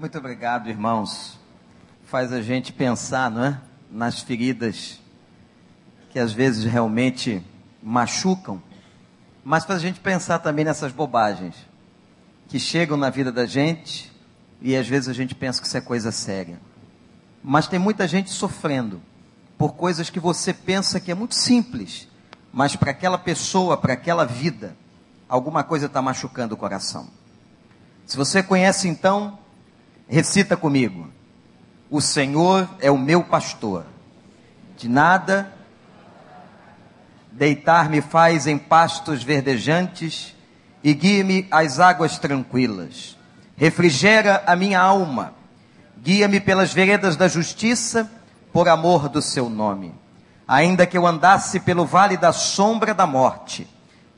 Muito 0.00 0.16
obrigado, 0.16 0.70
irmãos. 0.70 1.38
Faz 2.06 2.32
a 2.32 2.40
gente 2.40 2.72
pensar, 2.72 3.30
não 3.30 3.44
é? 3.44 3.60
Nas 3.90 4.20
feridas 4.20 4.98
que 6.08 6.18
às 6.18 6.32
vezes 6.32 6.64
realmente 6.64 7.44
machucam, 7.82 8.62
mas 9.44 9.66
faz 9.66 9.78
a 9.78 9.82
gente 9.82 10.00
pensar 10.00 10.38
também 10.38 10.64
nessas 10.64 10.90
bobagens 10.90 11.54
que 12.48 12.58
chegam 12.58 12.96
na 12.96 13.10
vida 13.10 13.30
da 13.30 13.44
gente 13.44 14.10
e 14.62 14.74
às 14.74 14.88
vezes 14.88 15.06
a 15.10 15.12
gente 15.12 15.34
pensa 15.34 15.60
que 15.60 15.66
isso 15.66 15.76
é 15.76 15.82
coisa 15.82 16.10
séria. 16.10 16.58
Mas 17.44 17.68
tem 17.68 17.78
muita 17.78 18.08
gente 18.08 18.30
sofrendo 18.30 19.02
por 19.58 19.74
coisas 19.74 20.08
que 20.08 20.18
você 20.18 20.54
pensa 20.54 20.98
que 20.98 21.10
é 21.10 21.14
muito 21.14 21.34
simples, 21.34 22.08
mas 22.50 22.74
para 22.74 22.92
aquela 22.92 23.18
pessoa, 23.18 23.76
para 23.76 23.92
aquela 23.92 24.24
vida, 24.24 24.74
alguma 25.28 25.62
coisa 25.62 25.84
está 25.84 26.00
machucando 26.00 26.54
o 26.54 26.58
coração. 26.58 27.06
Se 28.06 28.16
você 28.16 28.42
conhece 28.42 28.88
então, 28.88 29.38
recita 30.10 30.56
comigo: 30.56 31.08
O 31.88 32.00
Senhor 32.00 32.68
é 32.80 32.90
o 32.90 32.98
meu 32.98 33.22
pastor, 33.22 33.86
de 34.76 34.88
nada 34.88 35.50
deitar-me 37.32 38.00
faz 38.00 38.46
em 38.46 38.58
pastos 38.58 39.22
verdejantes 39.22 40.34
e 40.82 40.92
guia-me 40.92 41.46
às 41.50 41.78
águas 41.78 42.18
tranquilas. 42.18 43.16
Refrigera 43.56 44.42
a 44.46 44.56
minha 44.56 44.80
alma, 44.80 45.32
guia-me 46.02 46.40
pelas 46.40 46.72
veredas 46.72 47.16
da 47.16 47.28
justiça, 47.28 48.10
por 48.52 48.68
amor 48.68 49.08
do 49.08 49.22
seu 49.22 49.48
nome. 49.48 49.94
Ainda 50.46 50.86
que 50.86 50.98
eu 50.98 51.06
andasse 51.06 51.60
pelo 51.60 51.86
vale 51.86 52.16
da 52.16 52.32
sombra 52.32 52.92
da 52.92 53.06
morte, 53.06 53.68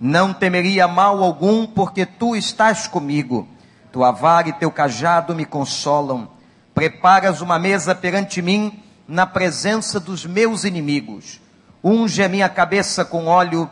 não 0.01 0.33
temeria 0.33 0.89
mal 0.89 1.23
algum, 1.23 1.67
porque 1.67 2.07
tu 2.07 2.35
estás 2.35 2.87
comigo 2.87 3.47
tua 3.93 4.11
vara 4.11 4.49
e 4.49 4.53
teu 4.53 4.71
cajado 4.71 5.35
me 5.35 5.45
consolam. 5.45 6.29
Preparas 6.75 7.43
uma 7.43 7.59
mesa 7.59 7.95
perante 7.95 8.41
mim 8.41 8.83
na 9.07 9.27
presença 9.27 10.01
dos 10.01 10.25
meus 10.25 10.65
inimigos. 10.65 11.41
Unge 11.85 12.23
a 12.23 12.29
minha 12.29 12.49
cabeça 12.49 13.05
com 13.05 13.27
óleo 13.27 13.71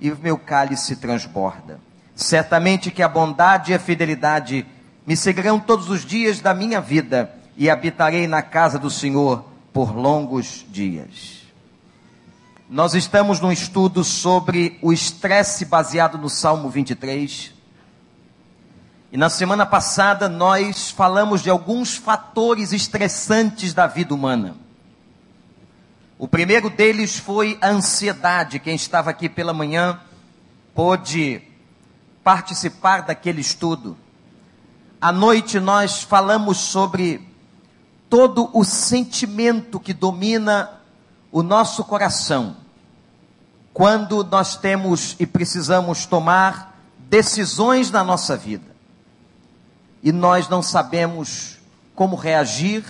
e 0.00 0.10
o 0.10 0.18
meu 0.20 0.36
cálice 0.36 0.96
transborda. 0.96 1.78
Certamente 2.16 2.90
que 2.90 3.02
a 3.02 3.08
bondade 3.08 3.70
e 3.70 3.74
a 3.74 3.78
fidelidade 3.78 4.66
me 5.06 5.16
seguirão 5.16 5.60
todos 5.60 5.88
os 5.88 6.04
dias 6.04 6.40
da 6.40 6.52
minha 6.52 6.80
vida 6.80 7.34
e 7.56 7.70
habitarei 7.70 8.26
na 8.26 8.42
casa 8.42 8.78
do 8.78 8.90
Senhor 8.90 9.44
por 9.72 9.94
longos 9.94 10.66
dias. 10.68 11.40
Nós 12.68 12.94
estamos 12.94 13.40
num 13.40 13.52
estudo 13.52 14.04
sobre 14.04 14.78
o 14.82 14.92
estresse 14.92 15.64
baseado 15.64 16.16
no 16.18 16.28
Salmo 16.28 16.68
23. 16.68 17.59
E 19.12 19.16
na 19.16 19.28
semana 19.28 19.66
passada 19.66 20.28
nós 20.28 20.90
falamos 20.90 21.42
de 21.42 21.50
alguns 21.50 21.96
fatores 21.96 22.72
estressantes 22.72 23.74
da 23.74 23.88
vida 23.88 24.14
humana. 24.14 24.54
O 26.16 26.28
primeiro 26.28 26.70
deles 26.70 27.18
foi 27.18 27.58
a 27.60 27.70
ansiedade. 27.70 28.60
Quem 28.60 28.76
estava 28.76 29.10
aqui 29.10 29.28
pela 29.28 29.52
manhã 29.52 29.98
pôde 30.76 31.42
participar 32.22 33.02
daquele 33.02 33.40
estudo. 33.40 33.96
À 35.00 35.10
noite 35.10 35.58
nós 35.58 36.02
falamos 36.04 36.58
sobre 36.58 37.28
todo 38.08 38.48
o 38.52 38.64
sentimento 38.64 39.80
que 39.80 39.92
domina 39.92 40.70
o 41.32 41.42
nosso 41.42 41.82
coração 41.82 42.56
quando 43.74 44.22
nós 44.22 44.56
temos 44.56 45.16
e 45.18 45.26
precisamos 45.26 46.06
tomar 46.06 46.78
decisões 47.08 47.90
na 47.90 48.04
nossa 48.04 48.36
vida 48.36 48.69
e 50.02 50.12
nós 50.12 50.48
não 50.48 50.62
sabemos 50.62 51.58
como 51.94 52.16
reagir 52.16 52.84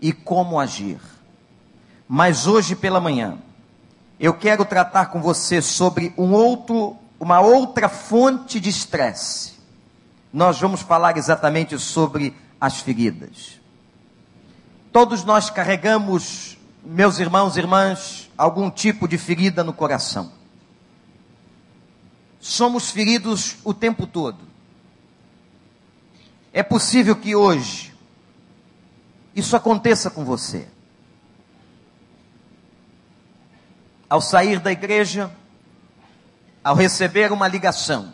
e 0.00 0.12
como 0.12 0.58
agir. 0.60 1.00
Mas 2.06 2.46
hoje 2.46 2.76
pela 2.76 3.00
manhã, 3.00 3.38
eu 4.20 4.34
quero 4.34 4.64
tratar 4.64 5.06
com 5.06 5.22
você 5.22 5.62
sobre 5.62 6.12
um 6.16 6.32
outro, 6.32 6.96
uma 7.18 7.40
outra 7.40 7.88
fonte 7.88 8.60
de 8.60 8.68
estresse. 8.68 9.54
Nós 10.32 10.60
vamos 10.60 10.82
falar 10.82 11.16
exatamente 11.16 11.78
sobre 11.78 12.36
as 12.60 12.80
feridas. 12.80 13.60
Todos 14.92 15.24
nós 15.24 15.48
carregamos, 15.48 16.58
meus 16.84 17.18
irmãos 17.18 17.56
e 17.56 17.60
irmãs, 17.60 18.30
algum 18.36 18.70
tipo 18.70 19.08
de 19.08 19.16
ferida 19.16 19.64
no 19.64 19.72
coração. 19.72 20.30
Somos 22.38 22.90
feridos 22.90 23.56
o 23.64 23.72
tempo 23.72 24.06
todo. 24.06 24.51
É 26.52 26.62
possível 26.62 27.16
que 27.16 27.34
hoje 27.34 27.94
isso 29.34 29.56
aconteça 29.56 30.10
com 30.10 30.24
você. 30.24 30.68
Ao 34.08 34.20
sair 34.20 34.60
da 34.60 34.70
igreja, 34.70 35.34
ao 36.62 36.74
receber 36.74 37.32
uma 37.32 37.48
ligação, 37.48 38.12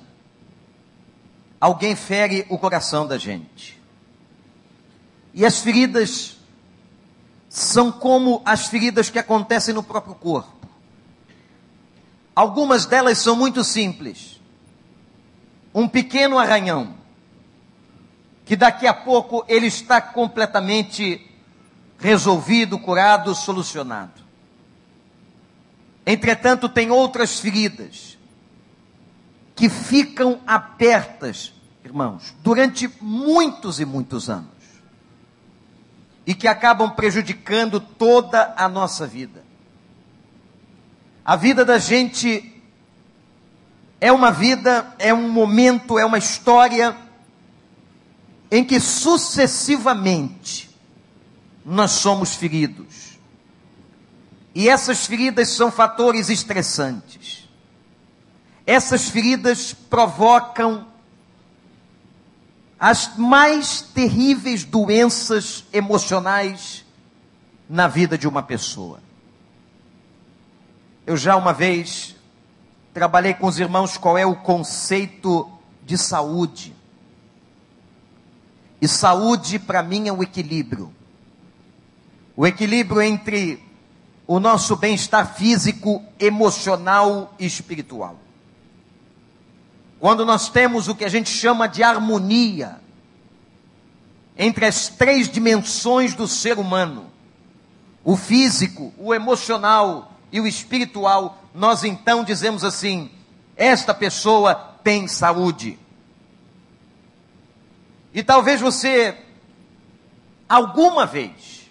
alguém 1.61 1.97
fere 1.97 2.47
o 2.49 2.57
coração 2.57 3.07
da 3.07 3.19
gente. 3.19 3.81
E 5.35 5.45
as 5.45 5.59
feridas 5.59 6.37
são 7.49 7.91
como 7.91 8.41
as 8.45 8.69
feridas 8.69 9.11
que 9.11 9.19
acontecem 9.19 9.75
no 9.75 9.83
próprio 9.83 10.15
corpo. 10.15 10.69
Algumas 12.37 12.87
delas 12.87 13.19
são 13.19 13.35
muito 13.35 13.65
simples. 13.65 14.41
Um 15.75 15.89
pequeno 15.89 16.39
arranhão 16.39 16.98
que 18.49 18.57
daqui 18.57 18.87
a 18.87 18.95
pouco 18.95 19.45
ele 19.47 19.67
está 19.67 20.01
completamente 20.01 21.21
resolvido, 21.99 22.79
curado, 22.79 23.35
solucionado. 23.35 24.23
Entretanto, 26.07 26.67
tem 26.67 26.91
outras 26.91 27.41
feridas 27.41 28.17
que 29.55 29.69
ficam 29.69 30.41
abertas, 30.47 31.53
irmãos, 31.85 32.35
durante 32.43 32.91
muitos 33.03 33.81
e 33.81 33.85
muitos 33.85 34.31
anos 34.31 34.49
e 36.27 36.35
que 36.35 36.49
acabam 36.49 36.89
prejudicando 36.93 37.79
toda 37.79 38.55
a 38.57 38.67
nossa 38.67 39.07
vida. 39.07 39.45
A 41.23 41.37
vida 41.37 41.67
da 41.67 41.77
gente 41.77 42.63
é 44.01 44.11
uma 44.11 44.31
vida, 44.31 44.95
é 44.99 45.13
um 45.13 45.29
momento, 45.29 45.99
é 45.99 46.07
uma 46.07 46.17
história 46.17 46.97
em 48.51 48.65
que 48.65 48.81
sucessivamente 48.81 50.71
nós 51.65 51.91
somos 51.93 52.35
feridos. 52.35 53.19
E 54.55 54.69
essas 54.69 55.07
feridas 55.07 55.51
são 55.51 55.71
fatores 55.71 56.31
estressantes. 56.31 57.49
Essas 58.67 59.09
feridas 59.09 59.73
provocam 59.73 60.87
as 62.79 63.17
mais 63.17 63.81
terríveis 63.81 64.65
doenças 64.65 65.65
emocionais 65.73 66.85
na 67.69 67.89
vida 67.89 68.17
de 68.17 68.27
uma 68.27 68.43
pessoa. 68.43 69.01
Eu 71.07 71.17
já 71.17 71.37
uma 71.37 71.53
vez 71.53 72.15
trabalhei 72.93 73.35
com 73.35 73.47
os 73.47 73.59
irmãos 73.59 73.97
qual 73.97 74.17
é 74.17 74.27
o 74.27 74.37
conceito 74.37 75.51
de 75.85 75.97
saúde. 75.97 76.75
E 78.81 78.87
saúde 78.87 79.59
para 79.59 79.83
mim 79.83 80.09
é 80.09 80.13
o 80.13 80.23
equilíbrio. 80.23 80.93
O 82.37 82.47
equilíbrio 82.47 83.03
entre 83.03 83.63
o 84.27 84.39
nosso 84.39 84.77
bem-estar 84.77 85.35
físico, 85.35 86.05
emocional 86.21 87.35
e 87.39 87.47
espiritual. 87.47 88.17
Quando 89.99 90.25
nós 90.25 90.49
temos 90.49 90.87
o 90.87 90.95
que 90.95 91.05
a 91.05 91.09
gente 91.09 91.31
chama 91.31 91.67
de 91.67 91.83
harmonia 91.83 92.79
entre 94.37 94.67
as 94.67 94.89
três 94.89 95.29
dimensões 95.29 96.15
do 96.15 96.29
ser 96.29 96.59
humano, 96.59 97.07
o 98.05 98.17
físico, 98.17 98.93
o 98.97 99.13
emocional 99.13 100.13
e 100.31 100.41
o 100.41 100.47
espiritual, 100.47 101.43
nós 101.53 101.83
então 101.83 102.23
dizemos 102.23 102.63
assim: 102.63 103.11
esta 103.57 103.93
pessoa 103.93 104.55
tem 104.85 105.09
saúde. 105.09 105.79
E 108.13 108.23
talvez 108.23 108.61
você, 108.61 109.17
alguma 110.49 111.07
vez, 111.07 111.69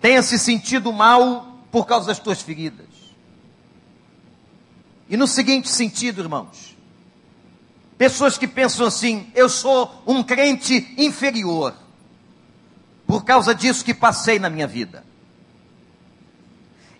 tenha 0.00 0.22
se 0.22 0.38
sentido 0.38 0.92
mal 0.92 1.58
por 1.70 1.86
causa 1.86 2.06
das 2.06 2.18
tuas 2.18 2.40
feridas. 2.40 2.86
E 5.08 5.16
no 5.16 5.26
seguinte 5.26 5.68
sentido, 5.68 6.20
irmãos, 6.20 6.76
pessoas 7.96 8.36
que 8.36 8.46
pensam 8.46 8.86
assim: 8.86 9.30
eu 9.34 9.48
sou 9.48 10.02
um 10.06 10.22
crente 10.22 10.94
inferior, 10.96 11.74
por 13.06 13.24
causa 13.24 13.54
disso 13.54 13.84
que 13.84 13.94
passei 13.94 14.38
na 14.38 14.50
minha 14.50 14.66
vida. 14.66 15.04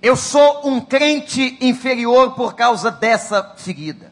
Eu 0.00 0.17
sou 0.17 0.69
um 0.69 0.81
crente 0.81 1.59
inferior 1.61 2.35
por 2.35 2.55
causa 2.55 2.91
dessa 2.91 3.55
ferida. 3.56 4.07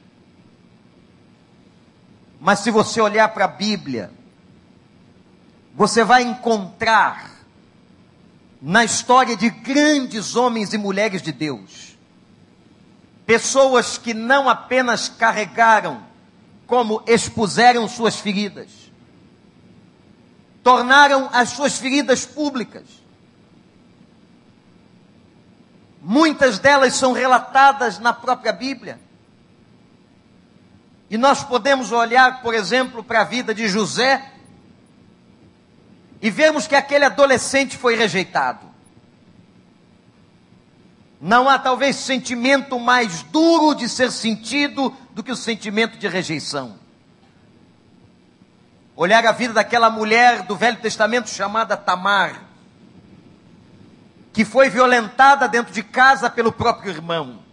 Mas 2.47 2.61
se 2.61 2.71
você 2.71 3.01
olhar 3.01 3.31
para 3.31 3.47
a 3.47 3.49
Bíblia, 3.49 4.09
você 5.75 6.05
vai 6.05 6.23
encontrar 6.23 7.33
na 8.63 8.85
história 8.85 9.37
de 9.37 9.51
grandes 9.51 10.37
homens 10.37 10.73
e 10.73 10.79
mulheres 10.79 11.23
de 11.23 11.33
Deus, 11.33 11.99
pessoas 13.27 13.99
que 13.99 14.15
não 14.15 14.49
apenas 14.49 15.09
carregaram, 15.09 16.05
como 16.69 17.03
expuseram 17.05 17.89
suas 17.89 18.15
feridas, 18.21 18.93
tornaram 20.63 21.29
as 21.33 21.49
suas 21.49 21.77
feridas 21.77 22.25
públicas. 22.25 22.85
Muitas 26.01 26.61
delas 26.61 26.95
são 26.95 27.13
relatadas 27.13 27.99
na 27.99 28.13
própria 28.13 28.53
Bíblia. 28.53 29.05
E 31.09 31.17
nós 31.17 31.45
podemos 31.45 31.93
olhar, 31.93 32.43
por 32.43 32.55
exemplo, 32.55 33.03
para 33.03 33.21
a 33.21 33.25
vida 33.25 33.55
de 33.55 33.69
José 33.69 34.33
e 36.21 36.31
vermos 36.31 36.67
que 36.67 36.75
aquele 36.75 37.05
adolescente 37.05 37.77
foi 37.77 37.95
rejeitado. 37.95 38.67
Não 41.21 41.49
há 41.49 41.59
talvez 41.59 41.97
sentimento 41.97 42.79
mais 42.79 43.23
duro 43.23 43.75
de 43.75 43.89
ser 43.89 44.11
sentido 44.11 44.95
do 45.13 45.23
que 45.23 45.33
o 45.33 45.37
sentimento 45.37 45.97
de 45.97 46.09
rejeição. 46.09 46.79
Olhar 48.95 49.25
a 49.27 49.33
vida 49.33 49.55
daquela 49.55 49.89
mulher 49.89 50.43
do 50.43 50.57
Velho 50.57 50.79
Testamento 50.79 51.31
chamada 51.31 51.77
Tamar, 51.77 52.43
que 54.33 54.45
foi 54.45 54.69
violentada 54.69 55.49
dentro 55.49 55.73
de 55.73 55.83
casa 55.83 56.29
pelo 56.29 56.53
próprio 56.53 56.91
irmão. 56.91 57.46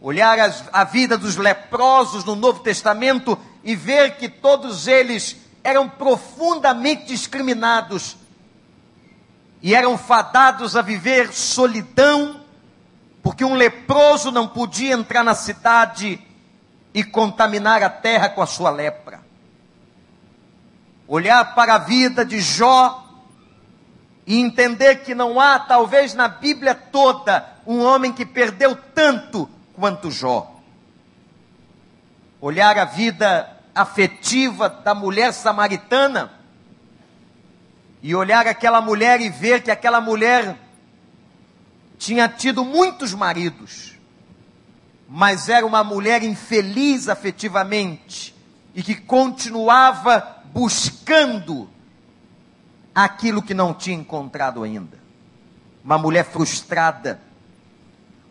Olhar 0.00 0.38
as, 0.38 0.64
a 0.72 0.84
vida 0.84 1.18
dos 1.18 1.36
leprosos 1.36 2.24
no 2.24 2.36
Novo 2.36 2.60
Testamento 2.60 3.36
e 3.64 3.74
ver 3.74 4.16
que 4.16 4.28
todos 4.28 4.86
eles 4.86 5.36
eram 5.64 5.88
profundamente 5.88 7.06
discriminados 7.06 8.16
e 9.60 9.74
eram 9.74 9.98
fadados 9.98 10.76
a 10.76 10.82
viver 10.82 11.32
solidão, 11.32 12.40
porque 13.22 13.44
um 13.44 13.54
leproso 13.54 14.30
não 14.30 14.46
podia 14.46 14.94
entrar 14.94 15.24
na 15.24 15.34
cidade 15.34 16.24
e 16.94 17.02
contaminar 17.02 17.82
a 17.82 17.90
terra 17.90 18.28
com 18.28 18.40
a 18.40 18.46
sua 18.46 18.70
lepra. 18.70 19.20
Olhar 21.08 21.54
para 21.54 21.74
a 21.74 21.78
vida 21.78 22.24
de 22.24 22.40
Jó 22.40 23.04
e 24.24 24.38
entender 24.38 25.02
que 25.02 25.14
não 25.14 25.40
há, 25.40 25.58
talvez 25.58 26.14
na 26.14 26.28
Bíblia 26.28 26.74
toda, 26.74 27.46
um 27.66 27.82
homem 27.82 28.12
que 28.12 28.24
perdeu 28.24 28.76
tanto 28.94 29.48
quanto 29.78 30.10
Jó. 30.10 30.60
Olhar 32.40 32.76
a 32.76 32.84
vida 32.84 33.56
afetiva 33.74 34.68
da 34.68 34.94
mulher 34.94 35.32
samaritana 35.32 36.32
e 38.02 38.14
olhar 38.14 38.46
aquela 38.46 38.80
mulher 38.80 39.20
e 39.20 39.28
ver 39.28 39.62
que 39.62 39.70
aquela 39.70 40.00
mulher 40.00 40.56
tinha 41.96 42.28
tido 42.28 42.64
muitos 42.64 43.14
maridos, 43.14 43.96
mas 45.08 45.48
era 45.48 45.64
uma 45.66 45.82
mulher 45.82 46.22
infeliz 46.22 47.08
afetivamente 47.08 48.34
e 48.74 48.82
que 48.82 48.94
continuava 48.94 50.42
buscando 50.46 51.68
aquilo 52.94 53.42
que 53.42 53.54
não 53.54 53.74
tinha 53.74 53.96
encontrado 53.96 54.62
ainda. 54.62 54.98
Uma 55.84 55.98
mulher 55.98 56.24
frustrada. 56.24 57.20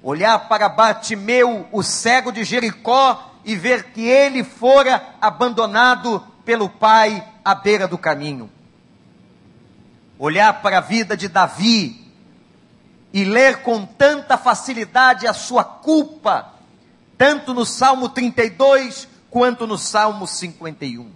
Olhar 0.07 0.47
para 0.47 0.69
Bartimeu, 0.69 1.67
o 1.71 1.83
cego 1.83 2.31
de 2.31 2.43
Jericó, 2.43 3.33
e 3.43 3.55
ver 3.55 3.91
que 3.91 4.05
ele 4.05 4.43
fora 4.43 5.15
abandonado 5.19 6.25
pelo 6.45 6.69
pai 6.69 7.23
à 7.43 7.55
beira 7.55 7.87
do 7.87 7.97
caminho 7.97 8.49
olhar 10.19 10.61
para 10.61 10.79
a 10.79 10.81
vida 10.81 11.15
de 11.15 11.27
Davi 11.27 12.05
e 13.13 13.23
ler 13.23 13.61
com 13.61 13.85
tanta 13.85 14.37
facilidade 14.37 15.27
a 15.27 15.33
sua 15.33 15.63
culpa, 15.63 16.53
tanto 17.17 17.53
no 17.53 17.65
Salmo 17.65 18.09
32 18.09 19.07
quanto 19.29 19.67
no 19.67 19.77
Salmo 19.77 20.27
51. 20.27 21.11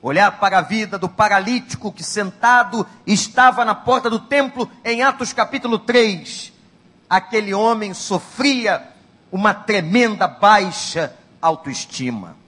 Olhar 0.00 0.38
para 0.38 0.58
a 0.58 0.62
vida 0.62 0.98
do 0.98 1.08
paralítico 1.08 1.92
que 1.92 2.02
sentado 2.02 2.86
estava 3.06 3.64
na 3.64 3.74
porta 3.74 4.10
do 4.10 4.18
templo 4.18 4.70
em 4.84 5.02
Atos 5.02 5.32
capítulo 5.32 5.78
3. 5.78 6.51
Aquele 7.12 7.52
homem 7.52 7.92
sofria 7.92 8.88
uma 9.30 9.52
tremenda 9.52 10.26
baixa 10.26 11.14
autoestima. 11.42 12.38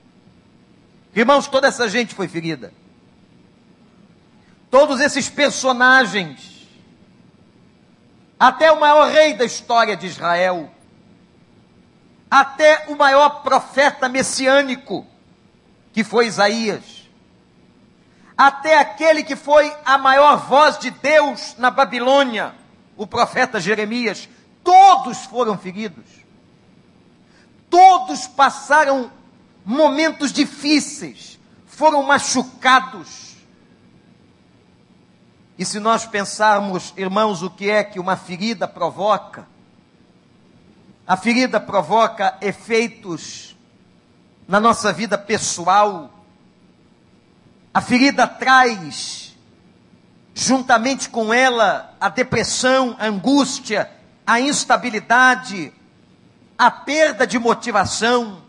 Irmãos, 1.14 1.46
toda 1.46 1.68
essa 1.68 1.86
gente 1.86 2.14
foi 2.14 2.28
ferida. 2.28 2.72
Todos 4.70 5.02
esses 5.02 5.28
personagens, 5.28 6.66
até 8.40 8.72
o 8.72 8.80
maior 8.80 9.10
rei 9.10 9.34
da 9.34 9.44
história 9.44 9.94
de 9.98 10.06
Israel, 10.06 10.72
até 12.30 12.86
o 12.88 12.96
maior 12.96 13.42
profeta 13.42 14.08
messiânico, 14.08 15.06
que 15.92 16.02
foi 16.02 16.26
Isaías, 16.26 17.06
até 18.34 18.78
aquele 18.78 19.24
que 19.24 19.36
foi 19.36 19.70
a 19.84 19.98
maior 19.98 20.38
voz 20.38 20.78
de 20.78 20.90
Deus 20.90 21.54
na 21.58 21.70
Babilônia, 21.70 22.54
o 22.96 23.06
profeta 23.06 23.60
Jeremias, 23.60 24.26
todos 24.64 25.18
foram 25.26 25.56
feridos. 25.56 26.04
Todos 27.70 28.26
passaram 28.26 29.12
momentos 29.64 30.32
difíceis, 30.32 31.38
foram 31.66 32.02
machucados, 32.02 33.24
e 35.56 35.64
se 35.64 35.78
nós 35.78 36.04
pensarmos, 36.04 36.92
irmãos, 36.96 37.42
o 37.42 37.50
que 37.50 37.70
é 37.70 37.84
que 37.84 38.00
uma 38.00 38.16
ferida 38.16 38.66
provoca, 38.66 39.46
a 41.06 41.16
ferida 41.16 41.60
provoca 41.60 42.36
efeitos 42.40 43.54
na 44.48 44.58
nossa 44.58 44.92
vida 44.92 45.16
pessoal, 45.16 46.10
a 47.72 47.80
ferida 47.80 48.26
traz, 48.26 49.36
juntamente 50.34 51.08
com 51.08 51.32
ela, 51.32 51.94
a 52.00 52.08
depressão, 52.08 52.96
a 52.98 53.06
angústia, 53.06 53.88
a 54.26 54.40
instabilidade, 54.40 55.72
a 56.56 56.70
perda 56.70 57.26
de 57.26 57.38
motivação. 57.38 58.42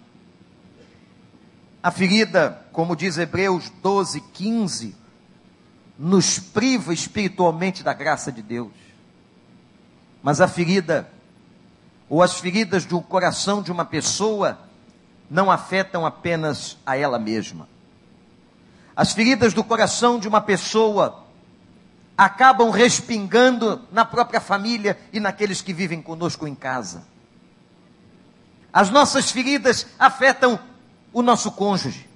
A 1.84 1.92
ferida, 1.92 2.66
como 2.72 2.96
diz 2.96 3.18
Hebreus 3.18 3.70
12, 3.82 4.22
15, 4.22 4.96
nos 5.98 6.40
priva 6.40 6.94
espiritualmente 6.94 7.84
da 7.84 7.94
graça 7.94 8.32
de 8.32 8.42
Deus. 8.42 8.72
Mas 10.24 10.42
a 10.42 10.48
ferida, 10.48 11.08
ou 12.10 12.24
as 12.24 12.40
feridas 12.40 12.86
do 12.86 13.02
coração 13.02 13.62
de 13.62 13.72
uma 13.72 13.86
pessoa, 13.86 14.60
não 15.30 15.52
afetam 15.52 16.06
apenas 16.06 16.78
a 16.86 16.98
ela 16.98 17.20
mesma. 17.20 17.68
As 18.96 19.14
feridas 19.14 19.54
do 19.54 19.64
coração 19.64 20.18
de 20.20 20.28
uma 20.28 20.42
pessoa 20.42 21.25
acabam 22.18 22.70
respingando 22.70 23.86
na 23.92 24.06
própria 24.06 24.40
família 24.40 24.98
e 25.12 25.20
naqueles 25.20 25.62
que 25.62 25.74
vivem 25.74 26.02
conosco 26.02 26.48
em 26.48 26.56
casa. 26.56 27.04
As 28.72 28.90
nossas 28.90 29.32
feridas 29.32 29.88
afetam 29.98 30.60
o 31.12 31.22
nosso 31.22 31.52
cônjuge. 31.52 32.10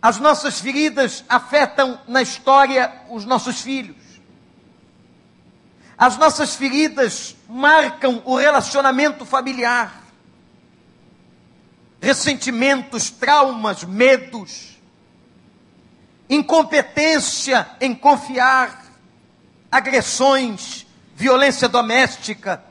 As 0.00 0.18
nossas 0.18 0.60
feridas 0.60 1.24
afetam 1.28 1.98
na 2.06 2.20
história 2.20 2.92
os 3.08 3.24
nossos 3.24 3.60
filhos. 3.60 3.96
As 5.96 6.18
nossas 6.18 6.54
feridas 6.56 7.36
marcam 7.48 8.20
o 8.24 8.36
relacionamento 8.36 9.24
familiar. 9.24 10.02
Ressentimentos, 12.00 13.08
traumas, 13.10 13.84
medos, 13.84 14.73
incompetência 16.34 17.66
em 17.80 17.94
confiar, 17.94 18.84
agressões, 19.70 20.86
violência 21.14 21.68
doméstica. 21.68 22.62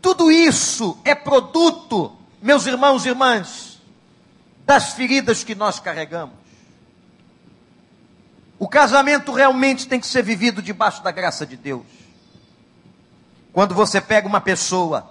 Tudo 0.00 0.30
isso 0.30 0.98
é 1.04 1.14
produto, 1.14 2.16
meus 2.40 2.66
irmãos 2.66 3.04
e 3.04 3.08
irmãs, 3.08 3.80
das 4.64 4.92
feridas 4.92 5.44
que 5.44 5.54
nós 5.54 5.78
carregamos. 5.78 6.34
O 8.58 8.68
casamento 8.68 9.32
realmente 9.32 9.86
tem 9.86 10.00
que 10.00 10.06
ser 10.06 10.22
vivido 10.22 10.62
debaixo 10.62 11.02
da 11.02 11.10
graça 11.10 11.44
de 11.44 11.56
Deus. 11.56 11.84
Quando 13.52 13.74
você 13.74 14.00
pega 14.00 14.26
uma 14.26 14.40
pessoa, 14.40 15.10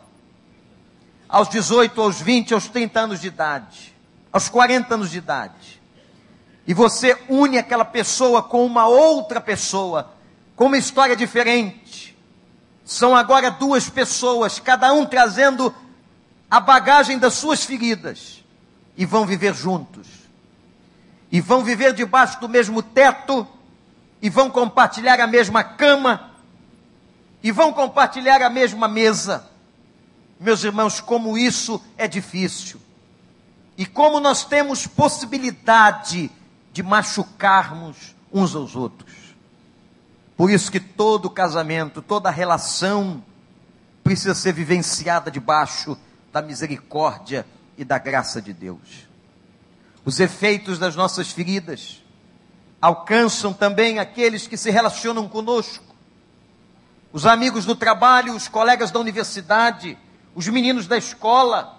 aos 1.29 1.49
18, 1.49 2.01
aos 2.01 2.21
20, 2.21 2.53
aos 2.53 2.67
30 2.67 2.99
anos 2.99 3.21
de 3.21 3.27
idade, 3.27 3.95
aos 4.31 4.49
40 4.49 4.93
anos 4.93 5.11
de 5.11 5.17
idade, 5.17 5.81
e 6.65 6.73
você 6.73 7.17
une 7.29 7.57
aquela 7.57 7.85
pessoa 7.85 8.41
com 8.41 8.65
uma 8.65 8.87
outra 8.87 9.41
pessoa, 9.41 10.13
com 10.55 10.65
uma 10.65 10.77
história 10.77 11.15
diferente, 11.15 12.17
são 12.85 13.15
agora 13.15 13.49
duas 13.49 13.89
pessoas, 13.89 14.59
cada 14.59 14.93
um 14.93 15.05
trazendo 15.05 15.73
a 16.49 16.59
bagagem 16.59 17.17
das 17.17 17.33
suas 17.33 17.63
feridas 17.63 18.43
e 18.95 19.05
vão 19.05 19.25
viver 19.25 19.53
juntos. 19.53 20.07
e 21.33 21.41
vão 21.41 21.63
viver 21.63 21.93
debaixo 21.93 22.39
do 22.39 22.47
mesmo 22.47 22.83
teto, 22.83 23.47
e 24.21 24.29
vão 24.29 24.51
compartilhar 24.51 25.19
a 25.19 25.25
mesma 25.25 25.63
cama, 25.63 26.29
e 27.41 27.51
vão 27.51 27.73
compartilhar 27.73 28.39
a 28.43 28.51
mesma 28.51 28.87
mesa. 28.87 29.49
Meus 30.39 30.63
irmãos, 30.63 31.01
como 31.01 31.35
isso 31.35 31.81
é 31.97 32.07
difícil. 32.07 32.79
E 33.75 33.83
como 33.83 34.19
nós 34.19 34.45
temos 34.45 34.85
possibilidade 34.85 36.29
de 36.29 36.31
machucarmos 36.81 38.15
uns 38.31 38.55
aos 38.55 38.75
outros. 38.75 39.11
Por 40.35 40.49
isso 40.49 40.71
que 40.71 40.79
todo 40.79 41.29
casamento, 41.29 42.01
toda 42.01 42.31
relação 42.31 43.23
precisa 44.03 44.33
ser 44.33 44.53
vivenciada 44.53 45.29
debaixo 45.29 45.97
da 46.31 46.41
misericórdia 46.41 47.45
e 47.77 47.85
da 47.85 47.97
graça 47.97 48.41
de 48.41 48.51
Deus. 48.51 49.07
Os 50.03 50.19
efeitos 50.19 50.79
das 50.79 50.95
nossas 50.95 51.31
feridas 51.31 52.01
alcançam 52.81 53.53
também 53.53 53.99
aqueles 53.99 54.47
que 54.47 54.57
se 54.57 54.69
relacionam 54.69 55.29
conosco. 55.29 55.95
Os 57.13 57.25
amigos 57.25 57.63
do 57.65 57.75
trabalho, 57.75 58.35
os 58.35 58.47
colegas 58.47 58.91
da 58.91 58.99
universidade, 58.99 59.97
os 60.35 60.47
meninos 60.47 60.87
da 60.87 60.97
escola, 60.97 61.77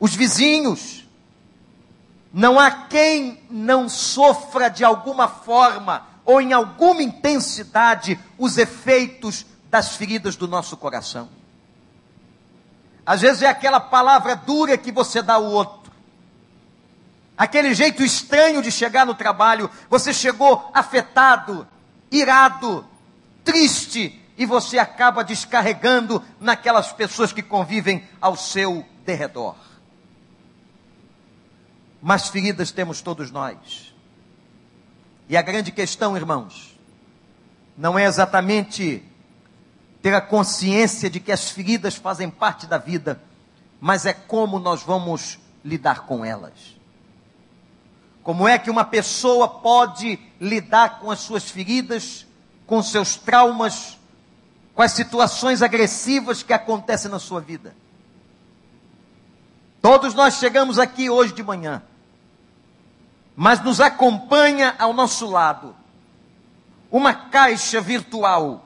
os 0.00 0.14
vizinhos. 0.14 1.05
Não 2.36 2.60
há 2.60 2.70
quem 2.70 3.42
não 3.48 3.88
sofra 3.88 4.68
de 4.68 4.84
alguma 4.84 5.26
forma 5.26 6.06
ou 6.22 6.38
em 6.38 6.52
alguma 6.52 7.02
intensidade 7.02 8.20
os 8.36 8.58
efeitos 8.58 9.46
das 9.70 9.96
feridas 9.96 10.36
do 10.36 10.46
nosso 10.46 10.76
coração. 10.76 11.30
Às 13.06 13.22
vezes 13.22 13.40
é 13.40 13.46
aquela 13.46 13.80
palavra 13.80 14.36
dura 14.36 14.76
que 14.76 14.92
você 14.92 15.22
dá 15.22 15.36
ao 15.36 15.44
outro. 15.44 15.90
Aquele 17.38 17.72
jeito 17.72 18.04
estranho 18.04 18.60
de 18.60 18.70
chegar 18.70 19.06
no 19.06 19.14
trabalho, 19.14 19.70
você 19.88 20.12
chegou 20.12 20.70
afetado, 20.74 21.66
irado, 22.10 22.84
triste, 23.42 24.22
e 24.36 24.44
você 24.44 24.78
acaba 24.78 25.24
descarregando 25.24 26.22
naquelas 26.38 26.92
pessoas 26.92 27.32
que 27.32 27.42
convivem 27.42 28.06
ao 28.20 28.36
seu 28.36 28.84
derredor. 29.06 29.54
Mas 32.00 32.28
feridas 32.28 32.70
temos 32.70 33.00
todos 33.00 33.30
nós. 33.30 33.94
E 35.28 35.36
a 35.36 35.42
grande 35.42 35.72
questão, 35.72 36.16
irmãos, 36.16 36.78
não 37.76 37.98
é 37.98 38.04
exatamente 38.04 39.02
ter 40.00 40.14
a 40.14 40.20
consciência 40.20 41.10
de 41.10 41.18
que 41.18 41.32
as 41.32 41.50
feridas 41.50 41.96
fazem 41.96 42.30
parte 42.30 42.66
da 42.66 42.78
vida, 42.78 43.20
mas 43.80 44.06
é 44.06 44.12
como 44.12 44.58
nós 44.58 44.82
vamos 44.82 45.38
lidar 45.64 46.06
com 46.06 46.24
elas. 46.24 46.76
Como 48.22 48.46
é 48.46 48.58
que 48.58 48.70
uma 48.70 48.84
pessoa 48.84 49.48
pode 49.48 50.18
lidar 50.40 51.00
com 51.00 51.10
as 51.10 51.20
suas 51.20 51.50
feridas, 51.50 52.26
com 52.66 52.82
seus 52.82 53.16
traumas, 53.16 53.98
com 54.74 54.82
as 54.82 54.92
situações 54.92 55.62
agressivas 55.62 56.42
que 56.42 56.52
acontecem 56.52 57.10
na 57.10 57.18
sua 57.18 57.40
vida? 57.40 57.74
Todos 59.86 60.14
nós 60.14 60.34
chegamos 60.34 60.80
aqui 60.80 61.08
hoje 61.08 61.32
de 61.32 61.44
manhã. 61.44 61.80
Mas 63.36 63.62
nos 63.62 63.80
acompanha 63.80 64.74
ao 64.80 64.92
nosso 64.92 65.30
lado 65.30 65.76
uma 66.90 67.14
caixa 67.14 67.80
virtual, 67.80 68.64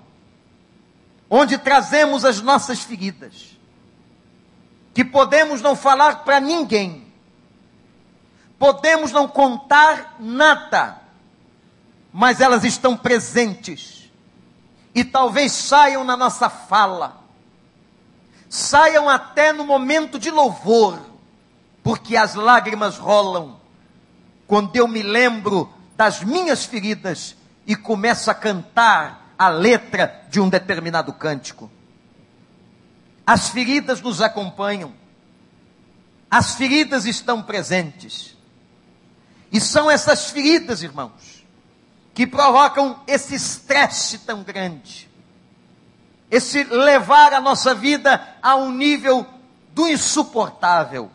onde 1.29 1.59
trazemos 1.59 2.25
as 2.25 2.41
nossas 2.41 2.81
feridas, 2.81 3.55
que 4.95 5.05
podemos 5.05 5.61
não 5.61 5.77
falar 5.77 6.25
para 6.25 6.41
ninguém, 6.41 7.07
podemos 8.59 9.13
não 9.13 9.29
contar 9.29 10.17
nada, 10.19 11.03
mas 12.11 12.41
elas 12.41 12.65
estão 12.65 12.97
presentes 12.97 14.11
e 14.95 15.05
talvez 15.05 15.53
saiam 15.53 16.03
na 16.03 16.17
nossa 16.17 16.49
fala, 16.49 17.21
saiam 18.49 19.07
até 19.07 19.53
no 19.53 19.67
momento 19.67 20.19
de 20.19 20.31
louvor, 20.31 21.10
porque 21.83 22.17
as 22.17 22.35
lágrimas 22.35 22.99
rolam 22.99 23.59
quando 24.47 24.75
eu 24.75 24.89
me 24.89 25.03
lembro 25.03 25.73
das 25.97 26.23
minhas 26.23 26.65
feridas 26.65 27.37
e 27.67 27.77
começo 27.77 28.31
a 28.31 28.35
cantar 28.35 29.35
a 29.39 29.49
letra 29.49 30.25
de 30.29 30.41
um 30.41 30.49
determinado 30.49 31.13
cântico. 31.13 31.71
As 33.27 33.51
feridas 33.51 34.01
nos 34.01 34.21
acompanham, 34.21 34.93
as 36.31 36.55
feridas 36.55 37.07
estão 37.07 37.43
presentes. 37.43 38.37
E 39.53 39.61
são 39.61 39.91
essas 39.91 40.31
feridas, 40.31 40.83
irmãos, 40.83 41.45
que 42.15 42.27
provocam 42.27 43.01
esse 43.07 43.35
estresse 43.35 44.19
tão 44.19 44.43
grande, 44.43 45.09
esse 46.31 46.65
levar 46.65 47.33
a 47.33 47.41
nossa 47.41 47.75
vida 47.75 48.37
a 48.43 48.57
um 48.57 48.73
nível 48.73 49.27
do 49.73 49.89
insuportável 49.89 51.11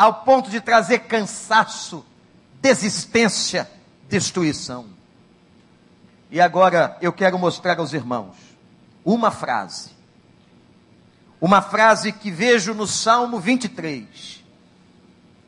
ao 0.00 0.14
ponto 0.14 0.48
de 0.48 0.62
trazer 0.62 1.00
cansaço, 1.00 2.02
desistência, 2.58 3.70
destruição. 4.08 4.86
E 6.30 6.40
agora 6.40 6.96
eu 7.02 7.12
quero 7.12 7.38
mostrar 7.38 7.78
aos 7.78 7.92
irmãos 7.92 8.34
uma 9.04 9.30
frase. 9.30 9.90
Uma 11.38 11.60
frase 11.60 12.12
que 12.12 12.30
vejo 12.30 12.72
no 12.72 12.86
Salmo 12.86 13.38
23, 13.38 14.42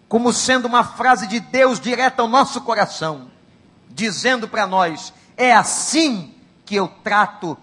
como 0.07 0.31
sendo 0.35 0.67
uma 0.67 0.85
frase 0.85 1.27
de 1.27 1.41
Deus 1.41 1.81
direta 1.81 2.21
ao 2.21 2.29
nosso 2.29 2.61
coração, 2.61 3.31
dizendo 3.89 4.47
para 4.47 4.67
nós: 4.67 5.15
é 5.35 5.51
assim 5.55 6.35
que 6.67 6.75
eu 6.75 6.89
trato 6.89 7.57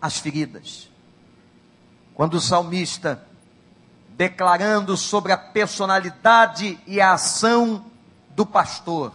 as 0.00 0.16
feridas. 0.16 0.88
Quando 2.14 2.34
o 2.34 2.40
salmista 2.40 3.22
declarando 4.22 4.96
sobre 4.96 5.32
a 5.32 5.36
personalidade 5.36 6.78
e 6.86 7.00
a 7.00 7.14
ação 7.14 7.86
do 8.36 8.46
pastor, 8.46 9.12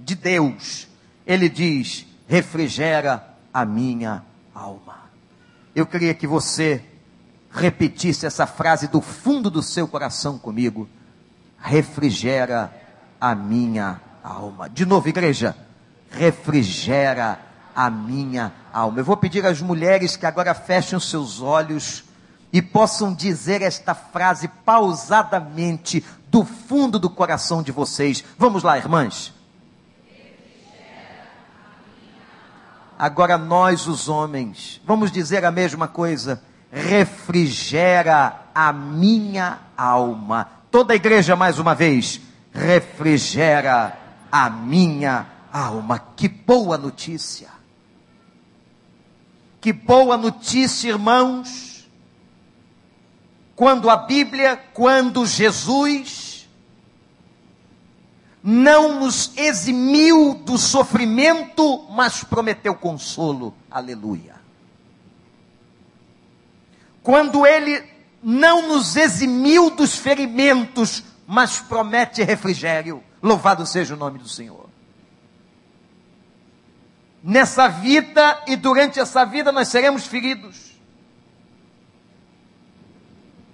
de 0.00 0.16
Deus. 0.16 0.88
Ele 1.24 1.48
diz: 1.48 2.04
refrigera 2.26 3.36
a 3.54 3.64
minha 3.64 4.24
alma. 4.52 4.96
Eu 5.76 5.86
queria 5.86 6.12
que 6.12 6.26
você 6.26 6.82
repetisse 7.52 8.26
essa 8.26 8.48
frase 8.48 8.88
do 8.88 9.00
fundo 9.00 9.48
do 9.48 9.62
seu 9.62 9.86
coração 9.86 10.36
comigo. 10.36 10.88
Refrigera 11.56 12.74
a 13.20 13.36
minha 13.36 14.00
alma. 14.24 14.68
De 14.68 14.84
novo, 14.84 15.08
igreja. 15.08 15.56
Refrigera 16.10 17.38
a 17.76 17.88
minha 17.88 18.52
alma. 18.72 18.98
Eu 18.98 19.04
vou 19.04 19.16
pedir 19.16 19.46
às 19.46 19.62
mulheres 19.62 20.16
que 20.16 20.26
agora 20.26 20.52
fechem 20.52 20.96
os 20.96 21.08
seus 21.08 21.40
olhos 21.40 22.07
e 22.52 22.62
possam 22.62 23.12
dizer 23.12 23.62
esta 23.62 23.94
frase 23.94 24.48
pausadamente 24.64 26.04
do 26.28 26.44
fundo 26.44 26.98
do 26.98 27.10
coração 27.10 27.62
de 27.62 27.72
vocês. 27.72 28.24
Vamos 28.38 28.62
lá, 28.62 28.78
irmãs. 28.78 29.32
Agora 32.98 33.38
nós, 33.38 33.86
os 33.86 34.08
homens, 34.08 34.80
vamos 34.84 35.12
dizer 35.12 35.44
a 35.44 35.50
mesma 35.50 35.86
coisa. 35.86 36.42
Refrigera 36.72 38.42
a 38.54 38.72
minha 38.72 39.60
alma. 39.76 40.48
Toda 40.70 40.92
a 40.92 40.96
igreja, 40.96 41.36
mais 41.36 41.58
uma 41.58 41.74
vez, 41.74 42.20
refrigera 42.52 43.96
a 44.32 44.50
minha 44.50 45.26
alma. 45.52 45.98
Que 46.16 46.28
boa 46.28 46.76
notícia! 46.76 47.48
Que 49.60 49.72
boa 49.72 50.16
notícia, 50.16 50.88
irmãos 50.88 51.67
quando 53.58 53.90
a 53.90 53.96
Bíblia, 53.96 54.56
quando 54.72 55.26
Jesus 55.26 56.48
não 58.40 59.00
nos 59.00 59.36
eximiu 59.36 60.34
do 60.44 60.56
sofrimento, 60.56 61.84
mas 61.90 62.22
prometeu 62.22 62.72
consolo. 62.76 63.52
Aleluia. 63.68 64.36
Quando 67.02 67.44
ele 67.44 67.82
não 68.22 68.68
nos 68.68 68.94
eximiu 68.94 69.70
dos 69.70 69.96
ferimentos, 69.96 71.02
mas 71.26 71.58
promete 71.58 72.22
refrigério. 72.22 73.02
Louvado 73.20 73.66
seja 73.66 73.94
o 73.94 73.98
nome 73.98 74.20
do 74.20 74.28
Senhor. 74.28 74.70
Nessa 77.24 77.66
vida 77.66 78.40
e 78.46 78.54
durante 78.54 79.00
essa 79.00 79.24
vida 79.24 79.50
nós 79.50 79.66
seremos 79.66 80.06
feridos. 80.06 80.67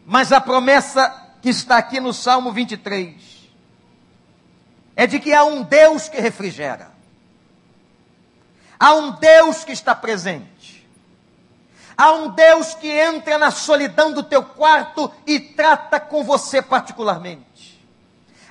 Mas 0.05 0.33
a 0.33 0.41
promessa 0.41 1.09
que 1.41 1.49
está 1.49 1.79
aqui 1.79 2.01
no 2.01 2.13
Salmo 2.13 2.53
23 2.53 3.15
é 4.97 5.07
de 5.07 5.19
que 5.19 5.33
há 5.33 5.45
um 5.45 5.63
Deus 5.63 6.09
que 6.09 6.21
refrigera. 6.21 6.93
Há 8.79 8.95
um 8.95 9.13
Deus 9.13 9.65
que 9.65 9.73
está 9.73 9.95
presente. 9.95 10.87
Há 11.97 12.13
um 12.13 12.31
Deus 12.31 12.75
que 12.75 12.89
entra 12.89 13.39
na 13.39 13.51
solidão 13.51 14.13
do 14.13 14.23
teu 14.23 14.43
quarto 14.43 15.11
e 15.27 15.39
trata 15.39 16.01
com 16.01 16.25
você 16.25 16.61
particularmente. 16.61 17.54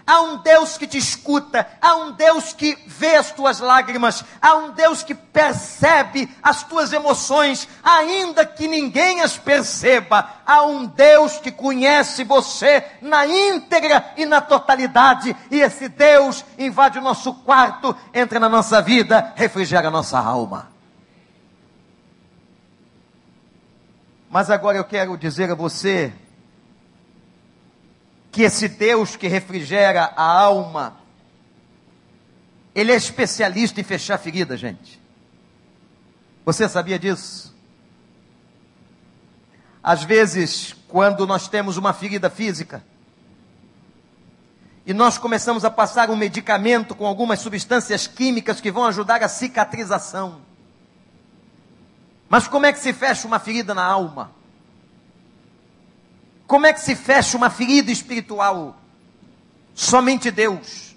Há 0.06 0.22
um 0.22 0.38
Deus 0.38 0.78
que 0.78 0.86
te 0.86 0.98
escuta, 0.98 1.66
há 1.82 1.96
um 1.96 2.12
Deus 2.12 2.52
que 2.52 2.78
vê 2.86 3.16
as 3.16 3.32
tuas 3.32 3.62
lágrimas, 3.62 4.24
há 4.42 4.56
um 4.56 4.72
Deus 4.72 5.02
que 5.02 5.16
percebe 5.16 6.30
as 6.44 6.62
tuas 6.62 6.92
emoções, 6.92 7.70
ainda 7.82 8.46
que 8.46 8.68
ninguém 8.68 9.22
as 9.22 9.38
perceba. 9.38 10.30
Há 10.46 10.64
um 10.64 10.86
Deus 10.86 11.38
que 11.38 11.52
conhece 11.52 12.26
você 12.26 12.84
na 13.02 13.26
íntegra 13.26 14.14
e 14.18 14.26
na 14.26 14.42
totalidade, 14.42 15.34
e 15.50 15.62
esse 15.62 15.88
Deus 15.88 16.44
invade 16.58 17.00
o 17.00 17.02
nosso 17.02 17.34
quarto, 17.36 17.96
entra 18.14 18.42
na 18.42 18.50
nossa 18.50 18.82
vida, 18.82 19.32
refrigera 19.36 19.88
a 19.88 19.92
nossa 19.92 20.20
alma. 20.20 20.68
Mas 24.30 24.50
agora 24.50 24.78
eu 24.78 24.84
quero 24.84 25.18
dizer 25.18 25.50
a 25.50 25.56
você 25.56 26.12
que 28.34 28.42
esse 28.42 28.68
Deus 28.68 29.16
que 29.16 29.28
refrigera 29.28 30.12
a 30.16 30.24
alma, 30.24 30.98
ele 32.74 32.92
é 32.92 32.96
especialista 32.96 33.80
em 33.80 33.84
fechar 33.84 34.18
ferida, 34.18 34.58
gente. 34.58 35.00
Você 36.44 36.68
sabia 36.68 36.98
disso? 36.98 37.54
Às 39.84 40.04
vezes, 40.04 40.76
quando 40.88 41.28
nós 41.28 41.48
temos 41.48 41.78
uma 41.78 41.94
ferida 41.94 42.28
física, 42.28 42.84
e 44.84 44.94
nós 44.96 45.20
começamos 45.20 45.64
a 45.64 45.70
passar 45.70 46.10
um 46.10 46.16
medicamento 46.16 46.96
com 46.96 47.06
algumas 47.06 47.40
substâncias 47.40 48.08
químicas 48.08 48.60
que 48.60 48.72
vão 48.72 48.86
ajudar 48.86 49.22
a 49.22 49.30
cicatrização. 49.30 50.42
Mas 52.28 52.48
como 52.48 52.66
é 52.66 52.74
que 52.74 52.80
se 52.80 52.94
fecha 52.94 53.28
uma 53.28 53.38
ferida 53.38 53.76
na 53.76 53.86
alma? 53.86 54.32
Como 56.54 56.68
é 56.68 56.72
que 56.72 56.82
se 56.82 56.96
fecha 56.96 57.36
uma 57.36 57.50
ferida 57.50 57.92
espiritual? 57.92 58.78
Somente 59.74 60.30
Deus. 60.30 60.96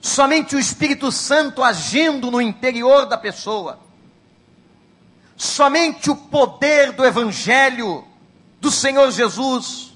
Somente 0.00 0.56
o 0.56 0.58
Espírito 0.58 1.12
Santo 1.12 1.62
agindo 1.62 2.30
no 2.30 2.40
interior 2.40 3.04
da 3.04 3.18
pessoa. 3.18 3.78
Somente 5.36 6.10
o 6.10 6.16
poder 6.16 6.92
do 6.92 7.04
Evangelho 7.04 8.02
do 8.58 8.70
Senhor 8.70 9.10
Jesus. 9.10 9.92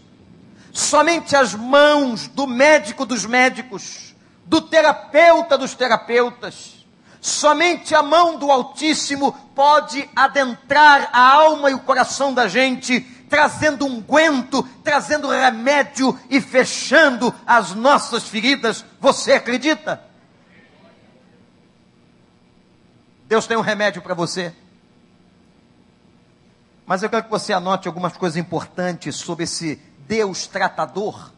Somente 0.70 1.34
as 1.34 1.54
mãos 1.54 2.28
do 2.28 2.46
médico 2.46 3.06
dos 3.06 3.24
médicos, 3.24 4.14
do 4.44 4.60
terapeuta 4.60 5.56
dos 5.56 5.72
terapeutas. 5.74 6.74
Somente 7.22 7.94
a 7.94 8.02
mão 8.02 8.36
do 8.36 8.52
Altíssimo 8.52 9.32
pode 9.54 10.06
adentrar 10.14 11.08
a 11.10 11.26
alma 11.26 11.70
e 11.70 11.74
o 11.74 11.80
coração 11.80 12.34
da 12.34 12.46
gente 12.46 13.13
trazendo 13.28 13.86
um 13.86 14.00
guento, 14.00 14.62
trazendo 14.82 15.28
remédio 15.28 16.18
e 16.28 16.40
fechando 16.40 17.34
as 17.46 17.74
nossas 17.74 18.28
feridas. 18.28 18.84
Você 19.00 19.32
acredita? 19.32 20.02
Deus 23.26 23.46
tem 23.46 23.56
um 23.56 23.62
remédio 23.62 24.02
para 24.02 24.14
você. 24.14 24.54
Mas 26.86 27.02
eu 27.02 27.08
quero 27.08 27.24
que 27.24 27.30
você 27.30 27.52
anote 27.52 27.88
algumas 27.88 28.16
coisas 28.16 28.36
importantes 28.36 29.16
sobre 29.16 29.44
esse 29.44 29.80
Deus 30.06 30.46
tratador, 30.46 31.32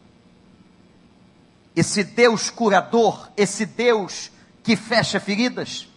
esse 1.75 2.03
Deus 2.03 2.49
curador, 2.49 3.29
esse 3.37 3.65
Deus 3.65 4.29
que 4.61 4.75
fecha 4.75 5.19
feridas, 5.19 5.87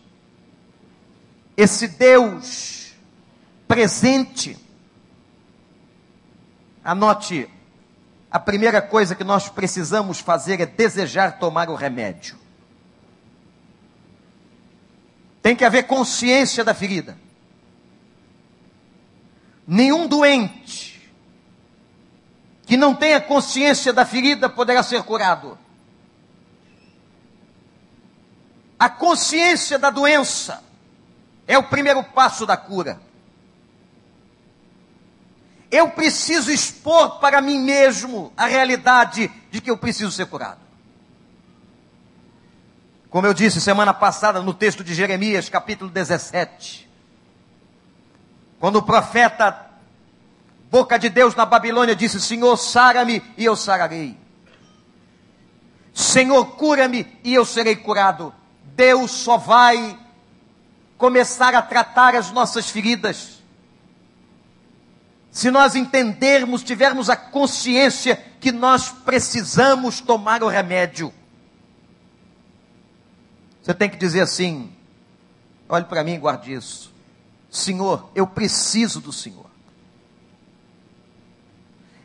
esse 1.57 1.89
Deus 1.89 2.93
presente. 3.67 4.57
Anote, 6.91 7.49
a 8.29 8.41
primeira 8.41 8.83
coisa 8.83 9.15
que 9.15 9.23
nós 9.23 9.49
precisamos 9.49 10.19
fazer 10.19 10.61
é 10.61 10.67
desejar 10.67 11.39
tomar 11.39 11.71
o 11.71 11.77
remédio. 11.77 12.37
Tem 15.41 15.55
que 15.55 15.65
haver 15.65 15.85
consciência 15.85 16.65
da 16.65 16.75
ferida. 16.75 17.17
Nenhum 19.65 20.09
doente 20.09 21.09
que 22.67 22.77
não 22.77 22.93
tenha 22.93 23.21
consciência 23.21 23.93
da 23.93 24.05
ferida 24.05 24.49
poderá 24.49 24.83
ser 24.83 25.05
curado. 25.05 25.57
A 28.77 28.91
consciência 28.91 29.79
da 29.79 29.91
doença 29.91 30.61
é 31.47 31.57
o 31.57 31.63
primeiro 31.63 32.03
passo 32.03 32.45
da 32.45 32.57
cura 32.57 33.01
eu 35.71 35.91
preciso 35.91 36.51
expor 36.51 37.21
para 37.21 37.41
mim 37.41 37.59
mesmo 37.59 38.33
a 38.37 38.47
realidade 38.47 39.31
de 39.51 39.61
que 39.61 39.71
eu 39.71 39.77
preciso 39.77 40.11
ser 40.11 40.27
curado. 40.27 40.61
Como 43.09 43.27
eu 43.27 43.35
disse 43.35 43.61
semana 43.61 43.95
passada 43.95 44.41
no 44.41 44.53
texto 44.53 44.83
de 44.83 44.95
Jeremias, 44.95 45.49
capítulo 45.49 45.91
17, 45.91 46.89
quando 48.59 48.77
o 48.77 48.83
profeta, 48.83 49.67
boca 50.71 50.99
de 50.99 51.09
Deus 51.09 51.35
na 51.35 51.45
Babilônia, 51.45 51.97
disse: 51.97 52.21
Senhor, 52.21 52.57
sara-me 52.57 53.23
e 53.37 53.45
eu 53.45 53.57
sararei. 53.57 54.17
Senhor, 55.93 56.45
cura-me 56.57 57.07
e 57.25 57.35
eu 57.35 57.45
serei 57.45 57.77
curado. 57.77 58.33
Deus 58.77 59.11
só 59.11 59.37
vai 59.37 59.99
começar 60.97 61.55
a 61.55 61.63
tratar 61.63 62.15
as 62.15 62.31
nossas 62.31 62.71
feridas 62.71 63.40
se 65.31 65.51
nós 65.51 65.77
entendermos, 65.77 66.63
tivermos 66.63 67.09
a 67.09 67.17
consciência 67.17 68.17
que 68.41 68.51
nós 68.51 68.89
precisamos 68.89 70.01
tomar 70.01 70.43
o 70.43 70.49
remédio. 70.49 71.13
Você 73.63 73.73
tem 73.73 73.89
que 73.89 73.97
dizer 73.97 74.23
assim: 74.23 74.73
olhe 75.69 75.85
para 75.85 76.03
mim 76.03 76.15
e 76.15 76.19
guarde 76.19 76.53
isso. 76.53 76.93
Senhor, 77.49 78.11
eu 78.15 78.27
preciso 78.27 79.01
do 79.01 79.13
Senhor. 79.13 79.47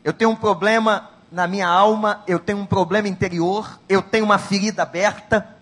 Eu 0.03 0.13
tenho 0.13 0.29
um 0.29 0.35
problema 0.35 1.09
na 1.31 1.47
minha 1.47 1.67
alma, 1.67 2.23
eu 2.27 2.38
tenho 2.38 2.59
um 2.59 2.65
problema 2.65 3.07
interior, 3.07 3.79
eu 3.89 4.01
tenho 4.01 4.23
uma 4.23 4.38
ferida 4.38 4.83
aberta. 4.83 5.55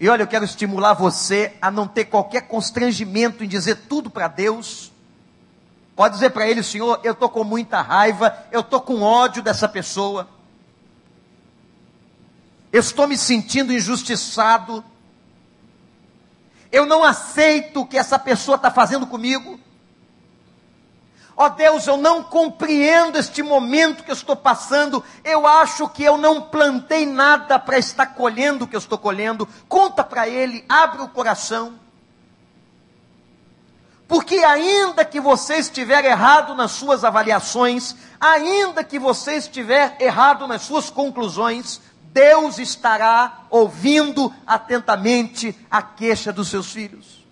E 0.00 0.08
olha, 0.08 0.22
eu 0.22 0.26
quero 0.26 0.44
estimular 0.44 0.94
você 0.94 1.54
a 1.62 1.70
não 1.70 1.86
ter 1.86 2.06
qualquer 2.06 2.48
constrangimento 2.48 3.44
em 3.44 3.48
dizer 3.48 3.76
tudo 3.88 4.10
para 4.10 4.26
Deus 4.26 4.91
Pode 5.94 6.14
dizer 6.14 6.30
para 6.30 6.48
ele, 6.48 6.62
Senhor, 6.62 7.00
eu 7.04 7.12
estou 7.12 7.28
com 7.28 7.44
muita 7.44 7.82
raiva, 7.82 8.36
eu 8.50 8.60
estou 8.60 8.80
com 8.80 9.02
ódio 9.02 9.42
dessa 9.42 9.68
pessoa, 9.68 10.28
eu 12.72 12.80
estou 12.80 13.06
me 13.06 13.18
sentindo 13.18 13.72
injustiçado, 13.72 14.82
eu 16.70 16.86
não 16.86 17.04
aceito 17.04 17.82
o 17.82 17.86
que 17.86 17.98
essa 17.98 18.18
pessoa 18.18 18.56
está 18.56 18.70
fazendo 18.70 19.06
comigo. 19.06 19.60
Ó 21.36 21.46
oh 21.46 21.50
Deus, 21.50 21.86
eu 21.86 21.96
não 21.96 22.22
compreendo 22.22 23.18
este 23.18 23.42
momento 23.42 24.04
que 24.04 24.10
eu 24.10 24.14
estou 24.14 24.36
passando. 24.36 25.04
Eu 25.22 25.46
acho 25.46 25.88
que 25.88 26.02
eu 26.02 26.16
não 26.16 26.40
plantei 26.40 27.04
nada 27.04 27.58
para 27.58 27.78
estar 27.78 28.06
colhendo 28.06 28.64
o 28.64 28.68
que 28.68 28.76
eu 28.76 28.78
estou 28.78 28.96
colhendo. 28.96 29.46
Conta 29.68 30.02
para 30.02 30.26
Ele, 30.26 30.64
abre 30.68 31.02
o 31.02 31.08
coração. 31.08 31.81
Porque 34.12 34.40
ainda 34.40 35.06
que 35.06 35.18
você 35.18 35.54
estiver 35.54 36.04
errado 36.04 36.54
nas 36.54 36.72
suas 36.72 37.02
avaliações, 37.02 37.96
ainda 38.20 38.84
que 38.84 38.98
você 38.98 39.36
estiver 39.36 39.96
errado 39.98 40.46
nas 40.46 40.60
suas 40.60 40.90
conclusões, 40.90 41.80
Deus 42.12 42.58
estará 42.58 43.46
ouvindo 43.48 44.30
atentamente 44.46 45.58
a 45.70 45.80
queixa 45.80 46.30
dos 46.30 46.48
seus 46.48 46.70
filhos. 46.70 47.24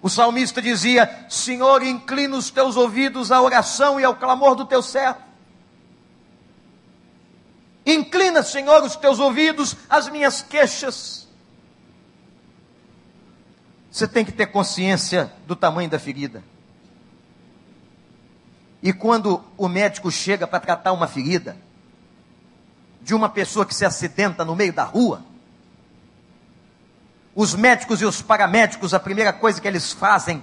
O 0.00 0.08
salmista 0.08 0.62
dizia: 0.62 1.26
Senhor, 1.28 1.82
inclina 1.82 2.36
os 2.36 2.48
teus 2.48 2.76
ouvidos 2.76 3.32
à 3.32 3.42
oração 3.42 3.98
e 3.98 4.04
ao 4.04 4.14
clamor 4.14 4.54
do 4.54 4.64
teu 4.64 4.84
servo. 4.84 5.18
Inclina, 7.84 8.40
Senhor, 8.44 8.84
os 8.84 8.94
teus 8.94 9.18
ouvidos 9.18 9.74
às 9.88 10.08
minhas 10.08 10.42
queixas. 10.42 11.28
Você 13.90 14.06
tem 14.06 14.24
que 14.24 14.32
ter 14.32 14.46
consciência 14.46 15.32
do 15.46 15.56
tamanho 15.56 15.90
da 15.90 15.98
ferida. 15.98 16.44
E 18.82 18.92
quando 18.92 19.44
o 19.58 19.68
médico 19.68 20.10
chega 20.10 20.46
para 20.46 20.60
tratar 20.60 20.92
uma 20.92 21.06
ferida 21.06 21.56
de 23.02 23.14
uma 23.14 23.28
pessoa 23.28 23.66
que 23.66 23.74
se 23.74 23.84
acidenta 23.84 24.44
no 24.44 24.54
meio 24.54 24.72
da 24.72 24.84
rua, 24.84 25.24
os 27.34 27.54
médicos 27.54 28.00
e 28.00 28.04
os 28.04 28.22
paramédicos, 28.22 28.94
a 28.94 29.00
primeira 29.00 29.32
coisa 29.32 29.60
que 29.60 29.68
eles 29.68 29.92
fazem 29.92 30.42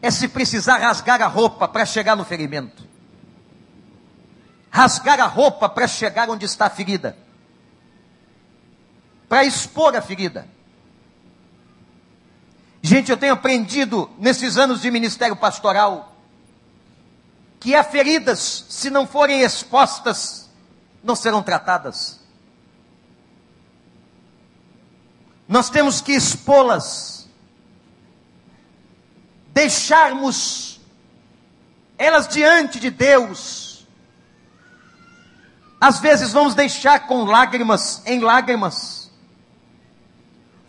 é 0.00 0.10
se 0.10 0.28
precisar 0.28 0.78
rasgar 0.78 1.20
a 1.22 1.26
roupa 1.26 1.66
para 1.66 1.84
chegar 1.84 2.16
no 2.16 2.24
ferimento. 2.24 2.84
Rasgar 4.70 5.20
a 5.20 5.26
roupa 5.26 5.68
para 5.68 5.86
chegar 5.86 6.28
onde 6.28 6.44
está 6.44 6.66
a 6.66 6.70
ferida. 6.70 7.16
Para 9.28 9.44
expor 9.44 9.96
a 9.96 10.02
ferida. 10.02 10.53
Gente, 12.86 13.10
eu 13.10 13.16
tenho 13.16 13.32
aprendido 13.32 14.10
nesses 14.18 14.58
anos 14.58 14.82
de 14.82 14.90
ministério 14.90 15.34
pastoral 15.34 16.14
que 17.58 17.74
há 17.74 17.82
feridas, 17.82 18.66
se 18.68 18.90
não 18.90 19.06
forem 19.06 19.40
expostas, 19.40 20.50
não 21.02 21.16
serão 21.16 21.42
tratadas. 21.42 22.20
Nós 25.48 25.70
temos 25.70 26.02
que 26.02 26.12
expô-las, 26.12 27.26
deixarmos 29.54 30.78
elas 31.96 32.28
diante 32.28 32.78
de 32.78 32.90
Deus. 32.90 33.86
Às 35.80 36.00
vezes 36.00 36.32
vamos 36.32 36.54
deixar 36.54 37.06
com 37.06 37.24
lágrimas, 37.24 38.02
em 38.04 38.20
lágrimas. 38.20 39.03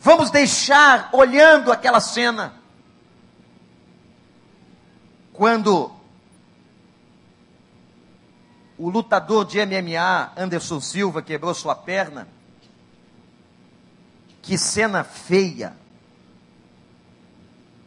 Vamos 0.05 0.29
deixar 0.29 1.09
olhando 1.13 1.71
aquela 1.71 1.99
cena. 1.99 2.53
Quando 5.33 5.91
o 8.77 8.87
lutador 8.87 9.45
de 9.45 9.57
MMA, 9.65 10.31
Anderson 10.37 10.79
Silva, 10.79 11.23
quebrou 11.23 11.55
sua 11.55 11.73
perna, 11.73 12.27
que 14.43 14.59
cena 14.59 15.03
feia. 15.03 15.75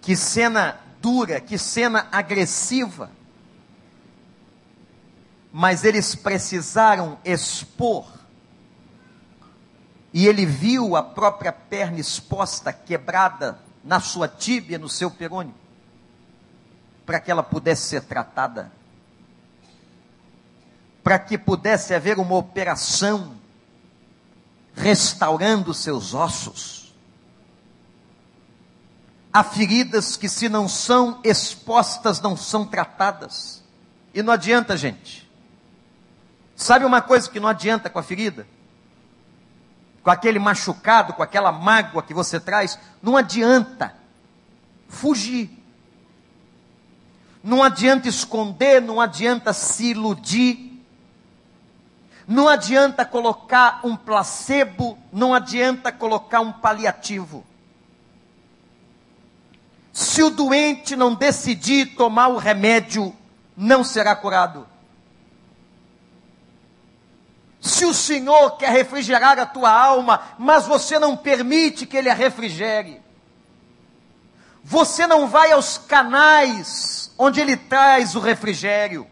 Que 0.03 0.17
cena 0.17 0.81
dura, 1.01 1.41
que 1.41 1.57
cena 1.57 2.09
agressiva. 2.11 3.13
Mas 5.53 5.85
eles 5.85 6.17
precisaram 6.17 7.17
expor. 7.25 8.18
E 10.19 10.27
ele 10.27 10.45
viu 10.45 10.97
a 10.97 11.03
própria 11.05 11.53
perna 11.53 12.01
exposta, 12.01 12.73
quebrada 12.73 13.57
na 13.85 14.01
sua 14.01 14.27
tíbia, 14.27 14.77
no 14.77 14.89
seu 14.89 15.13
perônio, 15.13 15.55
para 17.07 17.21
que 17.21 17.31
ela 17.31 17.41
pudesse 17.41 17.83
ser 17.83 18.03
tratada. 18.03 18.73
Para 21.05 21.21
que 21.21 21.39
pudesse 21.39 21.95
haver 21.95 22.19
uma 22.19 22.35
operação 22.35 23.37
restaurando 24.75 25.73
seus 25.73 26.15
ossos. 26.15 26.93
Há 29.33 29.45
feridas 29.45 30.17
que, 30.17 30.29
se 30.29 30.49
não 30.49 30.69
são 30.69 31.21
expostas, 31.23 32.21
não 32.21 32.37
são 32.37 32.67
tratadas. 32.67 33.63
E 34.13 34.21
não 34.21 34.33
adianta, 34.33 34.77
gente. 34.77 35.31
Sabe 36.57 36.85
uma 36.85 37.01
coisa 37.01 37.31
que 37.31 37.39
não 37.39 37.49
adianta 37.49 37.89
com 37.89 38.01
a 38.01 38.03
ferida? 38.03 38.49
Com 40.03 40.11
aquele 40.11 40.39
machucado, 40.39 41.13
com 41.13 41.23
aquela 41.23 41.53
mágoa 41.53 42.03
que 42.03 42.15
você 42.15 42.41
traz, 42.41 42.79
não 43.03 43.17
adianta 43.17 43.95
fugir. 44.89 45.51
Não 47.43 47.63
adianta 47.63 48.09
esconder, 48.09 48.81
não 48.81 49.01
adianta 49.01 49.53
se 49.53 49.91
iludir 49.91 50.69
não 52.29 52.47
adianta 52.47 53.07
colocar 53.07 53.81
um 53.83 53.97
placebo, 53.97 54.99
não 55.11 55.33
adianta 55.33 55.91
colocar 55.91 56.43
um 56.43 56.53
paliativo. 56.53 57.43
Se 59.95 60.23
o 60.23 60.29
doente 60.29 60.95
não 60.95 61.15
decidir 61.15 61.97
tomar 61.97 62.29
o 62.29 62.37
remédio, 62.37 63.17
não 63.57 63.83
será 63.83 64.15
curado. 64.15 64.67
Se 67.69 67.85
o 67.85 67.93
Senhor 67.93 68.57
quer 68.57 68.71
refrigerar 68.71 69.39
a 69.39 69.45
tua 69.45 69.71
alma, 69.71 70.23
mas 70.39 70.67
você 70.67 70.99
não 70.99 71.17
permite 71.17 71.87
que 71.87 71.97
Ele 71.97 72.09
a 72.09 72.15
refrigere, 72.15 73.01
você 74.65 75.07
não 75.07 75.29
vai 75.29 75.53
aos 75.53 75.77
canais 75.77 77.13
onde 77.19 77.41
Ele 77.41 77.57
traz 77.57 78.17
o 78.17 78.21
refrigério, 78.21 79.07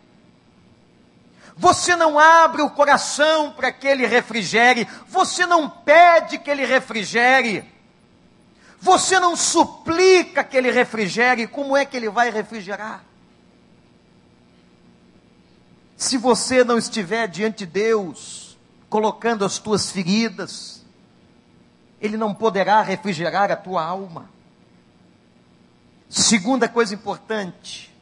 você 1.56 1.96
não 1.96 2.18
abre 2.18 2.60
o 2.60 2.70
coração 2.70 3.50
para 3.50 3.72
que 3.72 3.86
ele 3.86 4.06
refrigere, 4.06 4.86
você 5.08 5.46
não 5.46 5.70
pede 5.70 6.38
que 6.38 6.50
ele 6.50 6.66
refrigere, 6.66 7.64
você 8.78 9.18
não 9.18 9.34
suplica 9.34 10.44
que 10.44 10.54
ele 10.54 10.70
refrigere, 10.70 11.46
como 11.46 11.74
é 11.74 11.86
que 11.86 11.96
ele 11.96 12.10
vai 12.10 12.30
refrigerar? 12.30 13.02
Se 15.96 16.18
você 16.18 16.62
não 16.62 16.76
estiver 16.76 17.26
diante 17.26 17.60
de 17.60 17.66
Deus, 17.66 18.45
colocando 18.88 19.44
as 19.44 19.58
tuas 19.58 19.90
feridas, 19.90 20.84
ele 22.00 22.16
não 22.16 22.34
poderá 22.34 22.80
refrigerar 22.82 23.50
a 23.50 23.56
tua 23.56 23.84
alma. 23.84 24.30
Segunda 26.08 26.68
coisa 26.68 26.94
importante, 26.94 27.92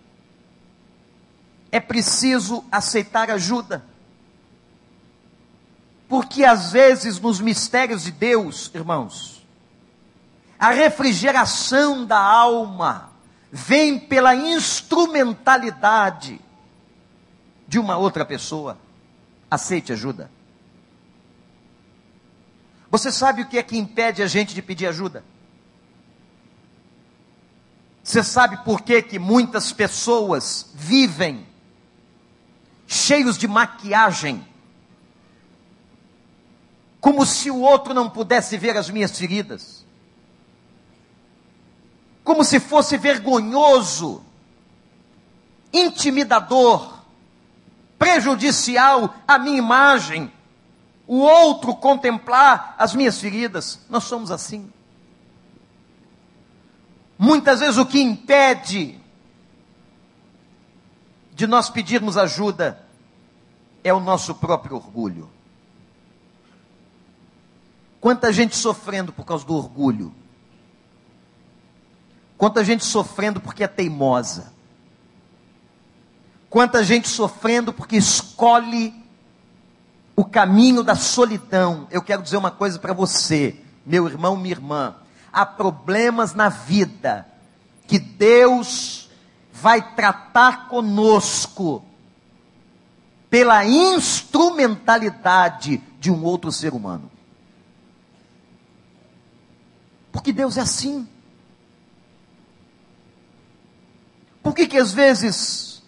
é 1.72 1.80
preciso 1.80 2.62
aceitar 2.70 3.30
ajuda. 3.30 3.82
Porque 6.08 6.44
às 6.44 6.72
vezes 6.72 7.18
nos 7.18 7.40
mistérios 7.40 8.04
de 8.04 8.12
Deus, 8.12 8.70
irmãos, 8.74 9.42
a 10.58 10.70
refrigeração 10.70 12.06
da 12.06 12.18
alma 12.18 13.10
vem 13.50 13.98
pela 13.98 14.34
instrumentalidade 14.34 16.40
de 17.66 17.78
uma 17.78 17.96
outra 17.96 18.22
pessoa. 18.24 18.78
Aceite 19.50 19.92
ajuda. 19.92 20.30
Você 22.94 23.10
sabe 23.10 23.42
o 23.42 23.46
que 23.48 23.58
é 23.58 23.62
que 23.64 23.76
impede 23.76 24.22
a 24.22 24.28
gente 24.28 24.54
de 24.54 24.62
pedir 24.62 24.86
ajuda? 24.86 25.24
Você 28.04 28.22
sabe 28.22 28.58
por 28.58 28.82
que, 28.82 29.02
que 29.02 29.18
muitas 29.18 29.72
pessoas 29.72 30.70
vivem 30.72 31.44
cheios 32.86 33.36
de 33.36 33.48
maquiagem, 33.48 34.46
como 37.00 37.26
se 37.26 37.50
o 37.50 37.58
outro 37.58 37.92
não 37.92 38.08
pudesse 38.08 38.56
ver 38.56 38.76
as 38.76 38.88
minhas 38.88 39.18
feridas, 39.18 39.84
como 42.22 42.44
se 42.44 42.60
fosse 42.60 42.96
vergonhoso, 42.96 44.24
intimidador, 45.72 47.00
prejudicial 47.98 49.16
à 49.26 49.36
minha 49.36 49.58
imagem, 49.58 50.32
o 51.06 51.18
outro 51.18 51.74
contemplar 51.74 52.74
as 52.78 52.94
minhas 52.94 53.20
feridas. 53.20 53.80
Nós 53.88 54.04
somos 54.04 54.30
assim. 54.30 54.72
Muitas 57.18 57.60
vezes 57.60 57.76
o 57.76 57.86
que 57.86 58.00
impede 58.00 58.98
de 61.32 61.46
nós 61.46 61.68
pedirmos 61.68 62.16
ajuda 62.16 62.82
é 63.82 63.92
o 63.92 64.00
nosso 64.00 64.34
próprio 64.34 64.76
orgulho. 64.76 65.28
Quanta 68.00 68.32
gente 68.32 68.56
sofrendo 68.56 69.12
por 69.12 69.24
causa 69.24 69.44
do 69.44 69.54
orgulho. 69.54 70.14
Quanta 72.36 72.64
gente 72.64 72.84
sofrendo 72.84 73.40
porque 73.40 73.64
é 73.64 73.68
teimosa. 73.68 74.52
Quanta 76.50 76.84
gente 76.84 77.08
sofrendo 77.08 77.72
porque 77.72 77.96
escolhe 77.96 79.03
o 80.16 80.24
caminho 80.24 80.82
da 80.82 80.94
solidão. 80.94 81.86
Eu 81.90 82.02
quero 82.02 82.22
dizer 82.22 82.36
uma 82.36 82.50
coisa 82.50 82.78
para 82.78 82.92
você, 82.92 83.56
meu 83.84 84.06
irmão, 84.06 84.36
minha 84.36 84.54
irmã. 84.54 84.94
Há 85.32 85.44
problemas 85.44 86.34
na 86.34 86.48
vida 86.48 87.26
que 87.86 87.98
Deus 87.98 89.10
vai 89.52 89.94
tratar 89.94 90.68
conosco 90.68 91.84
pela 93.28 93.64
instrumentalidade 93.64 95.82
de 95.98 96.10
um 96.10 96.22
outro 96.22 96.52
ser 96.52 96.72
humano. 96.72 97.10
Porque 100.12 100.32
Deus 100.32 100.56
é 100.56 100.60
assim. 100.60 101.08
Por 104.40 104.54
que 104.54 104.68
que 104.68 104.78
às 104.78 104.92
vezes, 104.92 105.82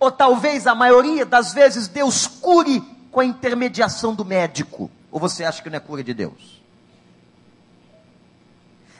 ou 0.00 0.10
talvez 0.10 0.66
a 0.66 0.74
maioria 0.74 1.24
das 1.24 1.52
vezes, 1.52 1.86
Deus 1.86 2.26
cure 2.26 2.82
com 3.10 3.20
a 3.20 3.24
intermediação 3.24 4.14
do 4.14 4.24
médico? 4.24 4.90
Ou 5.10 5.18
você 5.18 5.44
acha 5.44 5.62
que 5.62 5.68
não 5.68 5.76
é 5.76 5.80
cura 5.80 6.02
de 6.02 6.14
Deus? 6.14 6.60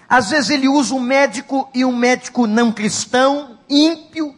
Às 0.08 0.30
vezes 0.30 0.50
ele 0.50 0.68
usa 0.68 0.92
um 0.94 1.00
médico 1.00 1.70
e 1.72 1.84
um 1.84 1.94
médico 1.94 2.46
não 2.46 2.72
cristão, 2.72 3.58
ímpio. 3.68 4.34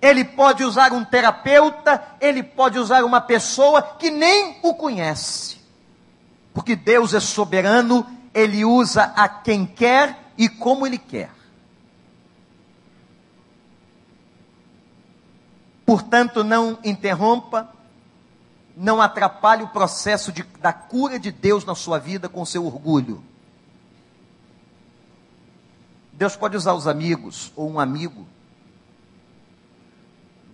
Ele 0.00 0.24
pode 0.24 0.62
usar 0.62 0.92
um 0.92 1.04
terapeuta, 1.04 2.02
ele 2.20 2.44
pode 2.44 2.78
usar 2.78 3.04
uma 3.04 3.20
pessoa 3.20 3.82
que 3.82 4.08
nem 4.08 4.58
o 4.62 4.72
conhece. 4.74 5.58
Porque 6.54 6.76
Deus 6.76 7.12
é 7.12 7.20
soberano, 7.20 8.06
ele 8.32 8.64
usa 8.64 9.12
a 9.16 9.28
quem 9.28 9.66
quer 9.66 10.16
e 10.38 10.48
como 10.48 10.86
ele 10.86 10.98
quer. 10.98 11.30
Portanto, 15.90 16.44
não 16.44 16.78
interrompa, 16.84 17.68
não 18.76 19.02
atrapalhe 19.02 19.64
o 19.64 19.68
processo 19.68 20.30
de, 20.30 20.44
da 20.60 20.72
cura 20.72 21.18
de 21.18 21.32
Deus 21.32 21.64
na 21.64 21.74
sua 21.74 21.98
vida 21.98 22.28
com 22.28 22.44
seu 22.44 22.64
orgulho. 22.64 23.24
Deus 26.12 26.36
pode 26.36 26.56
usar 26.56 26.74
os 26.74 26.86
amigos 26.86 27.52
ou 27.56 27.68
um 27.68 27.80
amigo 27.80 28.24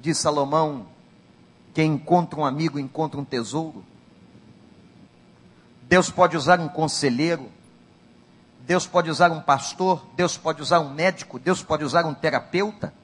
diz 0.00 0.16
Salomão, 0.16 0.86
quem 1.74 1.92
encontra 1.92 2.40
um 2.40 2.46
amigo 2.46 2.78
encontra 2.78 3.20
um 3.20 3.24
tesouro. 3.24 3.84
Deus 5.82 6.08
pode 6.08 6.34
usar 6.34 6.60
um 6.60 6.68
conselheiro, 6.68 7.52
Deus 8.60 8.86
pode 8.86 9.10
usar 9.10 9.30
um 9.30 9.42
pastor, 9.42 10.02
Deus 10.16 10.38
pode 10.38 10.62
usar 10.62 10.80
um 10.80 10.94
médico, 10.94 11.38
Deus 11.38 11.62
pode 11.62 11.84
usar 11.84 12.06
um 12.06 12.14
terapeuta, 12.14 12.94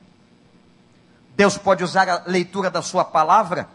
Deus 1.36 1.56
pode 1.56 1.82
usar 1.82 2.08
a 2.08 2.22
leitura 2.26 2.70
da 2.70 2.82
Sua 2.82 3.04
palavra, 3.04 3.68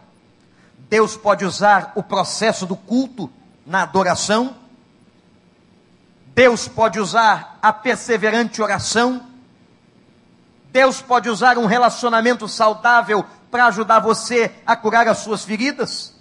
Deus 0.88 1.16
pode 1.16 1.44
usar 1.44 1.92
o 1.94 2.02
processo 2.02 2.64
do 2.64 2.76
culto 2.76 3.30
na 3.66 3.82
adoração, 3.82 4.56
Deus 6.34 6.68
pode 6.68 7.00
usar 7.00 7.58
a 7.60 7.72
perseverante 7.72 8.62
oração, 8.62 9.26
Deus 10.70 11.00
pode 11.02 11.28
usar 11.28 11.58
um 11.58 11.66
relacionamento 11.66 12.46
saudável 12.46 13.24
para 13.50 13.66
ajudar 13.66 14.00
você 14.00 14.54
a 14.66 14.76
curar 14.76 15.08
as 15.08 15.18
suas 15.18 15.44
feridas. 15.44 16.14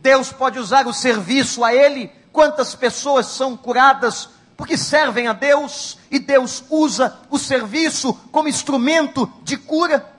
Deus 0.00 0.32
pode 0.32 0.58
usar 0.58 0.86
o 0.86 0.92
serviço 0.92 1.62
a 1.62 1.72
Ele. 1.72 2.10
Quantas 2.32 2.74
pessoas 2.74 3.26
são 3.26 3.56
curadas 3.56 4.30
porque 4.56 4.76
servem 4.76 5.26
a 5.26 5.32
Deus 5.32 5.98
e 6.10 6.18
Deus 6.18 6.64
usa 6.70 7.18
o 7.30 7.38
serviço 7.38 8.14
como 8.30 8.48
instrumento 8.48 9.30
de 9.42 9.56
cura? 9.56 10.12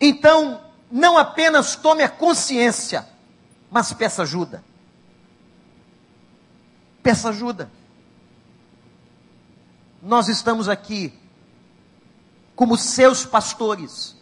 Então, 0.00 0.60
não 0.90 1.16
apenas 1.16 1.76
tome 1.76 2.02
a 2.02 2.08
consciência, 2.08 3.06
mas 3.70 3.92
peça 3.92 4.22
ajuda. 4.22 4.62
Peça 7.02 7.30
ajuda. 7.30 7.70
Nós 10.02 10.28
estamos 10.28 10.68
aqui 10.68 11.12
como 12.54 12.76
seus 12.76 13.26
pastores, 13.26 14.16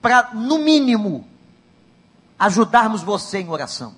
para, 0.00 0.30
no 0.32 0.58
mínimo, 0.58 1.26
ajudarmos 2.38 3.02
você 3.02 3.38
em 3.38 3.48
oração. 3.48 3.96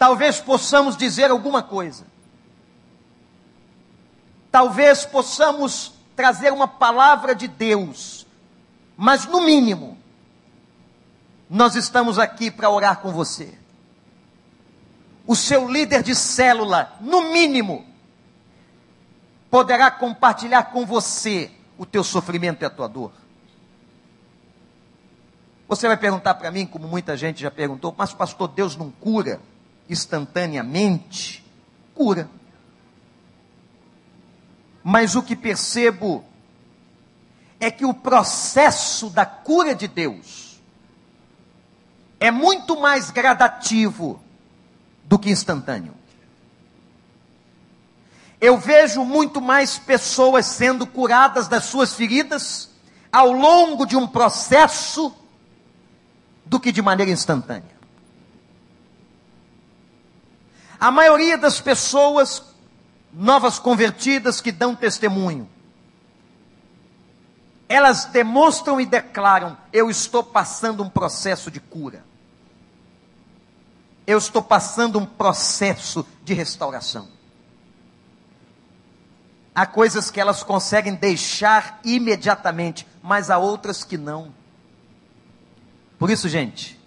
Talvez 0.00 0.40
possamos 0.40 0.96
dizer 0.96 1.30
alguma 1.30 1.62
coisa. 1.62 2.06
Talvez 4.50 5.04
possamos 5.04 5.92
trazer 6.16 6.54
uma 6.54 6.66
palavra 6.66 7.34
de 7.34 7.46
Deus. 7.46 8.26
Mas, 8.96 9.26
no 9.26 9.42
mínimo, 9.42 9.98
nós 11.50 11.74
estamos 11.74 12.18
aqui 12.18 12.50
para 12.50 12.70
orar 12.70 13.00
com 13.00 13.12
você. 13.12 13.52
O 15.26 15.36
seu 15.36 15.70
líder 15.70 16.02
de 16.02 16.14
célula, 16.14 16.96
no 17.02 17.30
mínimo, 17.30 17.84
poderá 19.50 19.90
compartilhar 19.90 20.62
com 20.72 20.86
você 20.86 21.50
o 21.76 21.84
teu 21.84 22.02
sofrimento 22.02 22.62
e 22.62 22.64
a 22.64 22.70
tua 22.70 22.88
dor. 22.88 23.12
Você 25.68 25.86
vai 25.86 25.98
perguntar 25.98 26.36
para 26.36 26.50
mim, 26.50 26.64
como 26.64 26.88
muita 26.88 27.18
gente 27.18 27.42
já 27.42 27.50
perguntou, 27.50 27.94
mas 27.98 28.14
pastor, 28.14 28.48
Deus 28.48 28.76
não 28.76 28.90
cura 28.90 29.42
instantaneamente? 29.90 31.44
Cura. 31.94 32.30
Mas 34.82 35.14
o 35.14 35.22
que 35.22 35.36
percebo 35.36 36.24
é 37.58 37.70
que 37.70 37.84
o 37.84 37.92
processo 37.92 39.10
da 39.10 39.26
cura 39.26 39.74
de 39.74 39.86
Deus 39.86 40.60
é 42.18 42.30
muito 42.30 42.80
mais 42.80 43.10
gradativo 43.10 44.22
do 45.04 45.18
que 45.18 45.30
instantâneo 45.30 46.00
eu 48.40 48.56
vejo 48.56 49.04
muito 49.04 49.40
mais 49.40 49.78
pessoas 49.78 50.46
sendo 50.46 50.86
curadas 50.86 51.46
das 51.46 51.64
suas 51.64 51.92
feridas 51.92 52.70
ao 53.12 53.30
longo 53.32 53.84
de 53.84 53.96
um 53.96 54.06
processo 54.06 55.14
do 56.46 56.58
que 56.58 56.72
de 56.72 56.80
maneira 56.80 57.12
instantânea. 57.12 57.79
A 60.80 60.90
maioria 60.90 61.36
das 61.36 61.60
pessoas 61.60 62.42
novas 63.12 63.58
convertidas 63.58 64.40
que 64.40 64.50
dão 64.50 64.74
testemunho, 64.74 65.46
elas 67.68 68.06
demonstram 68.06 68.80
e 68.80 68.86
declaram: 68.86 69.58
eu 69.70 69.90
estou 69.90 70.24
passando 70.24 70.82
um 70.82 70.88
processo 70.88 71.50
de 71.50 71.60
cura. 71.60 72.02
Eu 74.06 74.16
estou 74.16 74.42
passando 74.42 74.98
um 74.98 75.04
processo 75.04 76.04
de 76.24 76.32
restauração. 76.32 77.08
Há 79.54 79.66
coisas 79.66 80.10
que 80.10 80.18
elas 80.18 80.42
conseguem 80.42 80.94
deixar 80.94 81.78
imediatamente, 81.84 82.86
mas 83.02 83.28
há 83.28 83.36
outras 83.36 83.84
que 83.84 83.98
não. 83.98 84.32
Por 85.98 86.08
isso, 86.10 86.28
gente, 86.28 86.80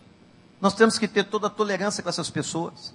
nós 0.60 0.74
temos 0.74 0.98
que 0.98 1.08
ter 1.08 1.26
toda 1.26 1.48
a 1.48 1.52
tolerância 1.52 2.02
com 2.02 2.10
essas 2.10 2.32
pessoas. 2.32 2.94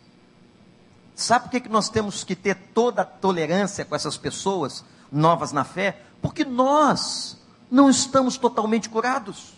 Sabe 1.19 1.47
por 1.47 1.51
que, 1.51 1.61
que 1.63 1.69
nós 1.69 1.89
temos 1.89 2.23
que 2.23 2.37
ter 2.37 2.55
toda 2.73 3.03
a 3.03 3.05
tolerância 3.05 3.85
com 3.85 3.97
essas 3.97 4.17
pessoas 4.17 4.85
novas 5.11 5.51
na 5.51 5.65
fé? 5.65 6.01
Porque 6.23 6.45
nós 6.45 7.37
não 7.69 7.91
estamos 7.91 8.37
totalmente 8.37 8.89
curados. 8.89 9.55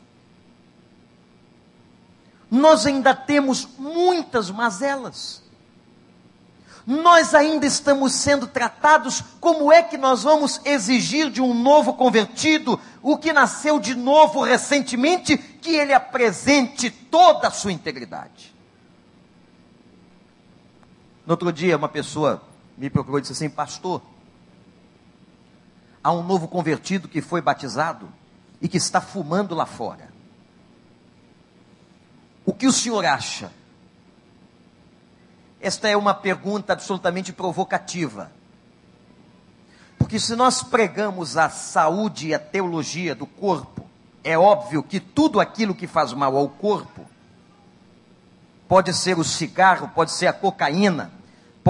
Nós 2.50 2.86
ainda 2.86 3.14
temos 3.14 3.68
muitas 3.78 4.50
mazelas 4.50 5.42
nós 6.86 7.34
ainda 7.34 7.66
estamos 7.66 8.14
sendo 8.14 8.46
tratados, 8.46 9.22
como 9.38 9.70
é 9.70 9.82
que 9.82 9.98
nós 9.98 10.24
vamos 10.24 10.60
exigir 10.64 11.30
de 11.30 11.40
um 11.40 11.54
novo 11.54 11.92
convertido, 11.92 12.80
o 13.02 13.16
que 13.16 13.32
nasceu 13.32 13.78
de 13.78 13.94
novo 13.94 14.42
recentemente, 14.42 15.36
que 15.36 15.70
ele 15.70 15.92
apresente 15.92 16.90
toda 16.90 17.46
a 17.46 17.50
sua 17.52 17.70
integridade? 17.70 18.52
No 21.30 21.34
outro 21.34 21.52
dia, 21.52 21.76
uma 21.76 21.88
pessoa 21.88 22.42
me 22.76 22.90
procurou 22.90 23.18
e 23.18 23.20
disse 23.20 23.34
assim: 23.34 23.48
Pastor, 23.48 24.02
há 26.02 26.10
um 26.10 26.24
novo 26.24 26.48
convertido 26.48 27.06
que 27.06 27.22
foi 27.22 27.40
batizado 27.40 28.08
e 28.60 28.66
que 28.66 28.76
está 28.76 29.00
fumando 29.00 29.54
lá 29.54 29.64
fora. 29.64 30.08
O 32.44 32.52
que 32.52 32.66
o 32.66 32.72
senhor 32.72 33.04
acha? 33.06 33.52
Esta 35.60 35.88
é 35.88 35.96
uma 35.96 36.14
pergunta 36.14 36.72
absolutamente 36.72 37.32
provocativa. 37.32 38.32
Porque 39.98 40.18
se 40.18 40.34
nós 40.34 40.64
pregamos 40.64 41.36
a 41.36 41.48
saúde 41.48 42.26
e 42.26 42.34
a 42.34 42.40
teologia 42.40 43.14
do 43.14 43.24
corpo, 43.24 43.88
é 44.24 44.36
óbvio 44.36 44.82
que 44.82 44.98
tudo 44.98 45.38
aquilo 45.38 45.76
que 45.76 45.86
faz 45.86 46.12
mal 46.12 46.36
ao 46.36 46.48
corpo, 46.48 47.06
pode 48.66 48.92
ser 48.92 49.16
o 49.16 49.22
cigarro, 49.22 49.92
pode 49.94 50.10
ser 50.10 50.26
a 50.26 50.32
cocaína, 50.32 51.19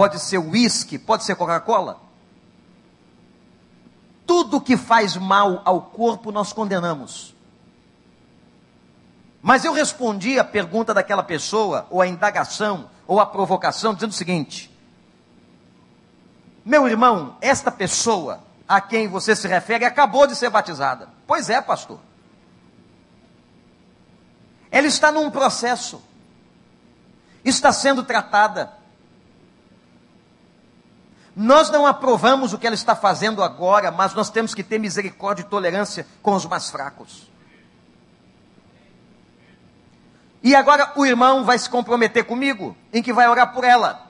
pode 0.01 0.19
ser 0.19 0.39
uísque, 0.39 0.99
pode 0.99 1.25
ser 1.25 1.37
Coca-Cola. 1.37 2.01
Tudo 4.27 4.59
que 4.59 4.75
faz 4.75 5.15
mal 5.15 5.61
ao 5.63 5.83
corpo 5.83 6.33
nós 6.33 6.55
condenamos. 6.55 7.35
Mas 9.43 9.63
eu 9.63 9.75
respondi 9.75 10.39
a 10.39 10.45
pergunta 10.45 10.95
daquela 10.95 11.23
pessoa, 11.23 11.87
ou 11.91 12.01
a 12.01 12.07
indagação, 12.07 12.89
ou 13.07 13.21
a 13.21 13.27
provocação, 13.27 13.93
dizendo 13.93 14.13
o 14.13 14.15
seguinte: 14.15 14.75
Meu 16.65 16.89
irmão, 16.89 17.37
esta 17.39 17.71
pessoa 17.71 18.41
a 18.67 18.81
quem 18.81 19.07
você 19.07 19.37
se 19.37 19.47
refere 19.47 19.85
acabou 19.85 20.27
de 20.27 20.35
ser 20.35 20.49
batizada. 20.49 21.11
Pois 21.27 21.51
é, 21.51 21.61
pastor. 21.61 22.01
Ela 24.71 24.87
está 24.87 25.13
num 25.13 25.31
processo, 25.31 26.03
está 27.45 27.71
sendo 27.71 28.03
tratada. 28.03 28.80
Nós 31.35 31.71
não 31.71 31.87
aprovamos 31.87 32.53
o 32.53 32.59
que 32.59 32.67
ela 32.67 32.75
está 32.75 32.95
fazendo 32.97 33.43
agora, 33.43 33.91
mas 33.91 34.15
nós 34.15 34.31
temos 34.31 34.55
que 34.55 34.63
ter 34.63 34.79
misericórdia 34.79 35.43
e 35.43 35.47
tolerância 35.47 36.07
com 36.23 36.35
os 36.35 36.45
mais 36.45 36.71
fracos. 36.71 37.31
E 40.43 40.55
agora 40.55 40.93
o 40.97 41.05
irmão 41.05 41.45
vai 41.45 41.59
se 41.59 41.69
comprometer 41.69 42.25
comigo 42.25 42.77
em 42.93 43.03
que 43.03 43.13
vai 43.13 43.29
orar 43.29 43.53
por 43.53 43.65
ela. 43.65 44.07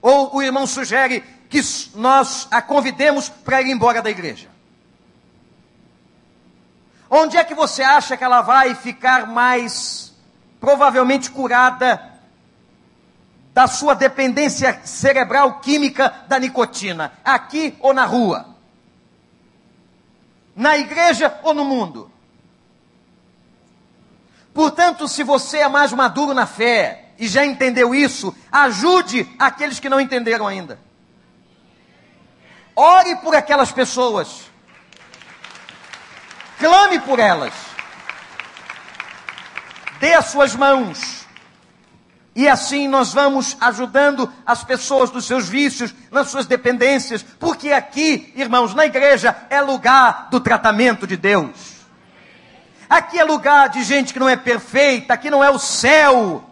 Ou 0.00 0.36
o 0.36 0.42
irmão 0.42 0.66
sugere 0.66 1.22
que 1.48 1.60
nós 1.94 2.46
a 2.50 2.60
convidemos 2.60 3.28
para 3.28 3.62
ir 3.62 3.70
embora 3.70 4.02
da 4.02 4.10
igreja. 4.10 4.48
Onde 7.08 7.36
é 7.36 7.44
que 7.44 7.54
você 7.54 7.82
acha 7.82 8.16
que 8.16 8.24
ela 8.24 8.42
vai 8.42 8.74
ficar 8.74 9.26
mais 9.26 10.12
provavelmente 10.60 11.30
curada 11.30 12.13
da 13.54 13.68
sua 13.68 13.94
dependência 13.94 14.80
cerebral 14.84 15.60
química 15.60 16.12
da 16.26 16.40
nicotina? 16.40 17.12
Aqui 17.24 17.76
ou 17.78 17.94
na 17.94 18.04
rua? 18.04 18.52
Na 20.56 20.76
igreja 20.76 21.38
ou 21.44 21.54
no 21.54 21.64
mundo? 21.64 22.10
Portanto, 24.52 25.06
se 25.06 25.22
você 25.22 25.58
é 25.58 25.68
mais 25.68 25.92
maduro 25.92 26.34
na 26.34 26.46
fé 26.46 27.12
e 27.16 27.28
já 27.28 27.44
entendeu 27.46 27.94
isso, 27.94 28.34
ajude 28.50 29.32
aqueles 29.38 29.78
que 29.78 29.88
não 29.88 30.00
entenderam 30.00 30.48
ainda. 30.48 30.80
Ore 32.74 33.16
por 33.16 33.36
aquelas 33.36 33.70
pessoas. 33.70 34.50
Clame 36.58 36.98
por 37.00 37.20
elas. 37.20 37.54
Dê 40.00 40.12
as 40.12 40.26
suas 40.26 40.56
mãos. 40.56 41.23
E 42.34 42.48
assim 42.48 42.88
nós 42.88 43.12
vamos 43.12 43.56
ajudando 43.60 44.30
as 44.44 44.64
pessoas 44.64 45.10
dos 45.10 45.24
seus 45.24 45.48
vícios, 45.48 45.94
nas 46.10 46.28
suas 46.28 46.46
dependências, 46.46 47.24
porque 47.38 47.70
aqui, 47.70 48.32
irmãos, 48.34 48.74
na 48.74 48.86
igreja 48.86 49.36
é 49.48 49.60
lugar 49.60 50.28
do 50.30 50.40
tratamento 50.40 51.06
de 51.06 51.16
Deus. 51.16 51.74
Aqui 52.88 53.18
é 53.18 53.24
lugar 53.24 53.68
de 53.68 53.84
gente 53.84 54.12
que 54.12 54.18
não 54.18 54.28
é 54.28 54.36
perfeita, 54.36 55.14
aqui 55.14 55.30
não 55.30 55.44
é 55.44 55.50
o 55.50 55.58
céu. 55.58 56.44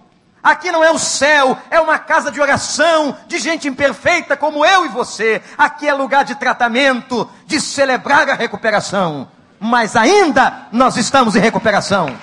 Aqui 0.43 0.73
não 0.73 0.83
é 0.83 0.91
o 0.91 0.99
céu, 0.99 1.57
é 1.71 1.79
uma 1.79 2.01
casa 2.01 2.29
de 2.33 2.41
oração 2.41 3.17
de 3.29 3.39
gente 3.39 3.69
imperfeita 3.69 4.37
como 4.37 4.67
eu 4.67 4.85
e 4.85 4.89
você. 4.89 5.41
Aqui 5.57 5.87
é 5.87 5.95
lugar 5.95 6.25
de 6.25 6.35
tratamento, 6.35 7.31
de 7.47 7.61
celebrar 7.61 8.29
a 8.29 8.35
recuperação. 8.35 9.29
Mas 9.61 9.95
ainda 9.95 10.67
nós 10.73 10.97
estamos 10.97 11.37
em 11.37 11.39
recuperação. 11.39 12.19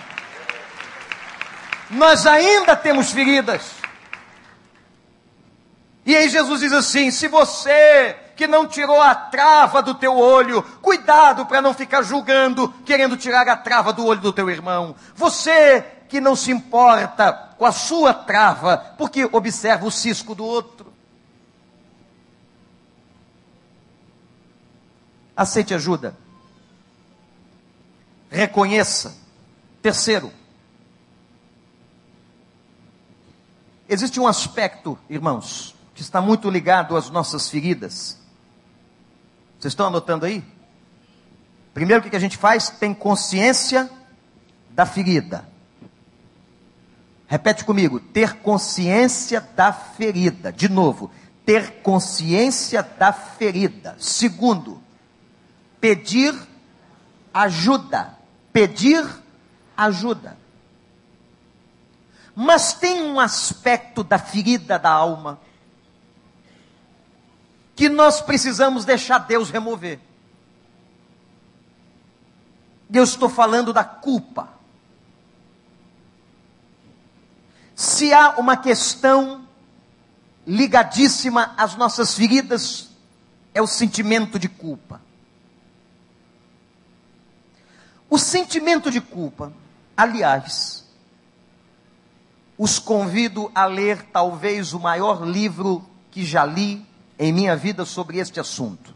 Nós 1.89 2.25
ainda 2.25 2.75
temos 2.75 3.11
feridas. 3.11 3.71
E 6.05 6.15
aí 6.15 6.29
Jesus 6.29 6.61
diz 6.61 6.73
assim: 6.73 7.11
se 7.11 7.27
você 7.27 8.15
que 8.35 8.47
não 8.47 8.65
tirou 8.65 9.01
a 9.01 9.13
trava 9.13 9.81
do 9.81 9.93
teu 9.93 10.17
olho, 10.17 10.63
cuidado 10.81 11.45
para 11.45 11.61
não 11.61 11.73
ficar 11.73 12.01
julgando, 12.03 12.73
querendo 12.85 13.17
tirar 13.17 13.47
a 13.49 13.57
trava 13.57 13.91
do 13.91 14.05
olho 14.05 14.21
do 14.21 14.31
teu 14.31 14.49
irmão. 14.49 14.95
Você 15.13 15.81
que 16.07 16.21
não 16.21 16.35
se 16.35 16.49
importa 16.51 17.33
com 17.57 17.65
a 17.65 17.71
sua 17.71 18.13
trava, 18.13 18.77
porque 18.97 19.27
observa 19.31 19.85
o 19.85 19.91
cisco 19.91 20.33
do 20.33 20.45
outro. 20.45 20.91
Aceite 25.35 25.73
ajuda. 25.73 26.15
Reconheça. 28.31 29.17
Terceiro, 29.81 30.31
existe 33.89 34.19
um 34.19 34.27
aspecto, 34.27 34.97
irmãos, 35.09 35.75
que 35.95 36.01
está 36.01 36.21
muito 36.21 36.49
ligado 36.49 36.95
às 36.95 37.09
nossas 37.09 37.49
feridas. 37.49 38.17
Vocês 39.59 39.73
estão 39.73 39.87
anotando 39.87 40.25
aí? 40.25 40.43
Primeiro, 41.73 42.05
o 42.05 42.09
que 42.09 42.15
a 42.15 42.19
gente 42.19 42.37
faz? 42.37 42.69
Tem 42.69 42.93
consciência 42.93 43.89
da 44.69 44.85
ferida. 44.85 45.49
Repete 47.27 47.65
comigo: 47.65 47.99
ter 47.99 48.35
consciência 48.35 49.41
da 49.55 49.73
ferida. 49.73 50.51
De 50.51 50.69
novo, 50.69 51.11
ter 51.45 51.81
consciência 51.81 52.81
da 52.81 53.11
ferida. 53.11 53.95
Segundo, 53.99 54.81
pedir 55.81 56.33
ajuda. 57.33 58.17
Pedir 58.53 59.05
ajuda. 59.75 60.37
Mas 62.41 62.71
tem 62.71 63.01
um 63.03 63.19
aspecto 63.19 64.01
da 64.01 64.17
ferida 64.17 64.79
da 64.79 64.89
alma 64.89 65.41
que 67.75 67.89
nós 67.89 68.21
precisamos 68.21 68.85
deixar 68.85 69.17
Deus 69.17 69.49
remover. 69.49 69.99
Eu 72.93 73.03
estou 73.03 73.27
falando 73.27 73.73
da 73.73 73.83
culpa. 73.83 74.47
Se 77.75 78.13
há 78.13 78.35
uma 78.37 78.55
questão 78.55 79.45
ligadíssima 80.47 81.53
às 81.57 81.75
nossas 81.75 82.15
feridas, 82.15 82.89
é 83.53 83.61
o 83.61 83.67
sentimento 83.67 84.39
de 84.39 84.47
culpa. 84.47 85.01
O 88.09 88.17
sentimento 88.17 88.89
de 88.89 89.01
culpa, 89.01 89.51
aliás, 89.97 90.87
os 92.59 92.77
convido 92.77 93.49
a 93.55 93.65
ler 93.65 94.03
talvez 94.11 94.73
o 94.73 94.81
maior 94.81 95.25
livro 95.25 95.81
que 96.11 96.25
já 96.25 96.43
li 96.43 96.85
em 97.17 97.31
minha 97.31 97.55
vida 97.55 97.85
sobre 97.85 98.17
este 98.17 98.37
assunto. 98.37 98.93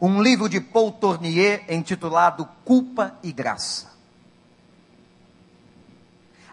Um 0.00 0.22
livro 0.22 0.48
de 0.48 0.60
Paul 0.60 0.92
Tournier 0.92 1.64
intitulado 1.68 2.48
Culpa 2.64 3.16
e 3.20 3.32
Graça. 3.32 3.88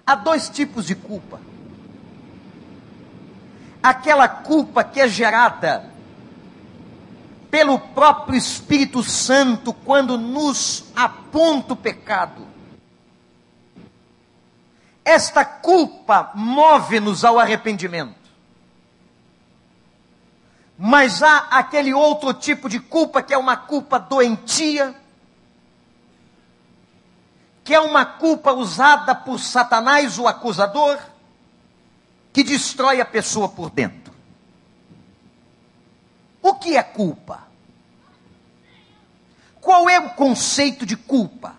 Há 0.03 0.15
dois 0.15 0.49
tipos 0.49 0.87
de 0.87 0.95
culpa. 0.95 1.39
Aquela 3.83 4.27
culpa 4.27 4.83
que 4.83 4.99
é 4.99 5.07
gerada 5.07 5.91
pelo 7.51 7.77
próprio 7.77 8.35
Espírito 8.35 9.03
Santo 9.03 9.71
quando 9.71 10.17
nos 10.17 10.85
aponta 10.95 11.73
o 11.73 11.77
pecado. 11.77 12.54
Esta 15.05 15.45
culpa 15.45 16.31
move-nos 16.33 17.23
ao 17.23 17.37
arrependimento. 17.37 18.25
Mas 20.77 21.21
há 21.21 21.37
aquele 21.51 21.93
outro 21.93 22.33
tipo 22.33 22.67
de 22.67 22.79
culpa 22.79 23.21
que 23.21 23.33
é 23.33 23.37
uma 23.37 23.55
culpa 23.55 23.99
doentia, 23.99 24.95
que 27.63 27.73
é 27.73 27.79
uma 27.79 28.03
culpa 28.03 28.51
usada 28.51 29.13
por 29.13 29.39
Satanás, 29.39 30.17
o 30.17 30.27
acusador, 30.27 30.99
que 32.33 32.43
destrói 32.43 32.99
a 32.99 33.05
pessoa 33.05 33.47
por 33.47 33.69
dentro. 33.69 34.13
O 36.41 36.55
que 36.55 36.75
é 36.75 36.83
culpa? 36.83 37.47
Qual 39.61 39.89
é 39.89 39.99
o 39.99 40.09
conceito 40.09 40.85
de 40.85 40.97
culpa? 40.97 41.55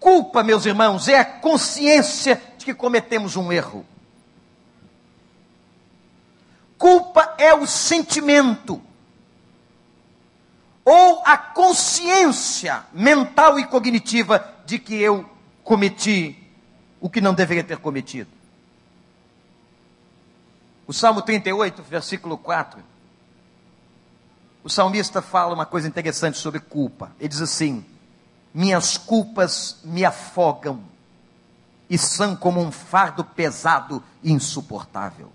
Culpa, 0.00 0.42
meus 0.42 0.64
irmãos, 0.64 1.06
é 1.08 1.18
a 1.18 1.24
consciência 1.24 2.42
de 2.56 2.64
que 2.64 2.74
cometemos 2.74 3.36
um 3.36 3.52
erro. 3.52 3.84
Culpa 6.78 7.34
é 7.36 7.54
o 7.54 7.66
sentimento 7.66 8.80
ou 10.82 11.22
a 11.26 11.36
consciência 11.36 12.84
mental 12.90 13.60
e 13.60 13.66
cognitiva 13.66 14.42
de 14.64 14.78
que 14.78 14.94
eu 14.94 15.28
cometi 15.62 16.36
o 16.98 17.10
que 17.10 17.20
não 17.20 17.34
deveria 17.34 17.62
ter 17.62 17.76
cometido. 17.76 18.30
O 20.86 20.92
Salmo 20.94 21.20
38, 21.20 21.82
versículo 21.82 22.38
4. 22.38 22.82
O 24.64 24.68
salmista 24.68 25.20
fala 25.20 25.54
uma 25.54 25.66
coisa 25.66 25.86
interessante 25.86 26.38
sobre 26.38 26.58
culpa. 26.58 27.12
Ele 27.20 27.28
diz 27.28 27.40
assim: 27.40 27.84
Minhas 28.52 28.96
culpas 28.96 29.78
me 29.84 30.04
afogam 30.04 30.82
e 31.88 31.96
são 31.96 32.34
como 32.34 32.60
um 32.60 32.70
fardo 32.70 33.24
pesado 33.24 34.02
e 34.22 34.32
insuportável 34.32 35.30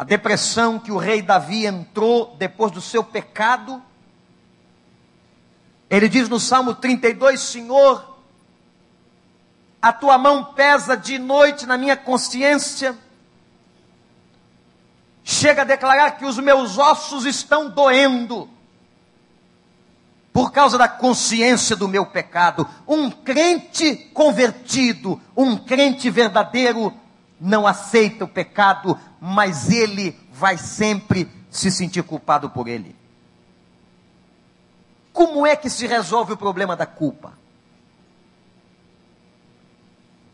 a 0.00 0.04
depressão 0.04 0.78
que 0.78 0.90
o 0.90 0.96
rei 0.96 1.20
Davi 1.20 1.66
entrou 1.66 2.34
depois 2.38 2.72
do 2.72 2.80
seu 2.80 3.04
pecado. 3.04 3.82
Ele 5.90 6.08
diz 6.08 6.26
no 6.26 6.40
Salmo 6.40 6.74
32: 6.74 7.38
Senhor, 7.38 8.16
a 9.82 9.92
tua 9.92 10.16
mão 10.16 10.54
pesa 10.54 10.96
de 10.96 11.18
noite 11.18 11.66
na 11.66 11.76
minha 11.76 11.98
consciência. 11.98 12.96
Chega 15.22 15.60
a 15.60 15.66
declarar 15.66 16.12
que 16.12 16.24
os 16.24 16.38
meus 16.38 16.78
ossos 16.78 17.26
estão 17.26 17.68
doendo 17.68 18.48
por 20.32 20.52
causa 20.52 20.78
da 20.78 20.88
consciência 20.88 21.74
do 21.74 21.88
meu 21.88 22.06
pecado. 22.06 22.68
Um 22.86 23.10
crente 23.10 23.96
convertido, 24.14 25.20
um 25.36 25.56
crente 25.56 26.08
verdadeiro, 26.10 26.92
não 27.40 27.66
aceita 27.66 28.24
o 28.24 28.28
pecado, 28.28 28.98
mas 29.20 29.70
ele 29.70 30.18
vai 30.32 30.56
sempre 30.58 31.28
se 31.50 31.70
sentir 31.70 32.02
culpado 32.02 32.50
por 32.50 32.68
ele. 32.68 32.94
Como 35.12 35.46
é 35.46 35.56
que 35.56 35.68
se 35.68 35.86
resolve 35.86 36.34
o 36.34 36.36
problema 36.36 36.76
da 36.76 36.86
culpa? 36.86 37.32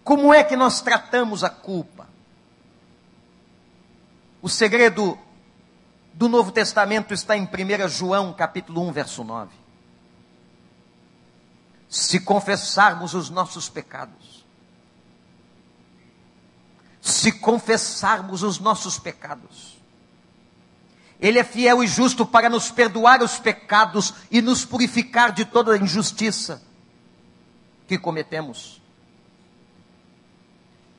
Como 0.04 0.32
é 0.32 0.44
que 0.44 0.56
nós 0.56 0.80
tratamos 0.80 1.42
a 1.42 1.50
culpa? 1.50 2.06
O 4.42 4.48
segredo 4.48 5.18
do 6.12 6.28
Novo 6.28 6.52
Testamento 6.52 7.12
está 7.12 7.36
em 7.36 7.44
1 7.44 7.88
João, 7.88 8.32
capítulo 8.32 8.86
1, 8.88 8.92
verso 8.92 9.24
9. 9.24 9.65
Se 11.88 12.20
confessarmos 12.20 13.14
os 13.14 13.30
nossos 13.30 13.68
pecados, 13.68 14.44
se 17.00 17.32
confessarmos 17.32 18.42
os 18.42 18.58
nossos 18.58 18.98
pecados. 18.98 19.76
Ele 21.20 21.38
é 21.38 21.44
fiel 21.44 21.82
e 21.82 21.86
justo 21.86 22.26
para 22.26 22.48
nos 22.48 22.70
perdoar 22.70 23.22
os 23.22 23.38
pecados 23.38 24.12
e 24.30 24.42
nos 24.42 24.64
purificar 24.64 25.32
de 25.32 25.44
toda 25.44 25.72
a 25.72 25.78
injustiça 25.78 26.62
que 27.86 27.96
cometemos. 27.96 28.82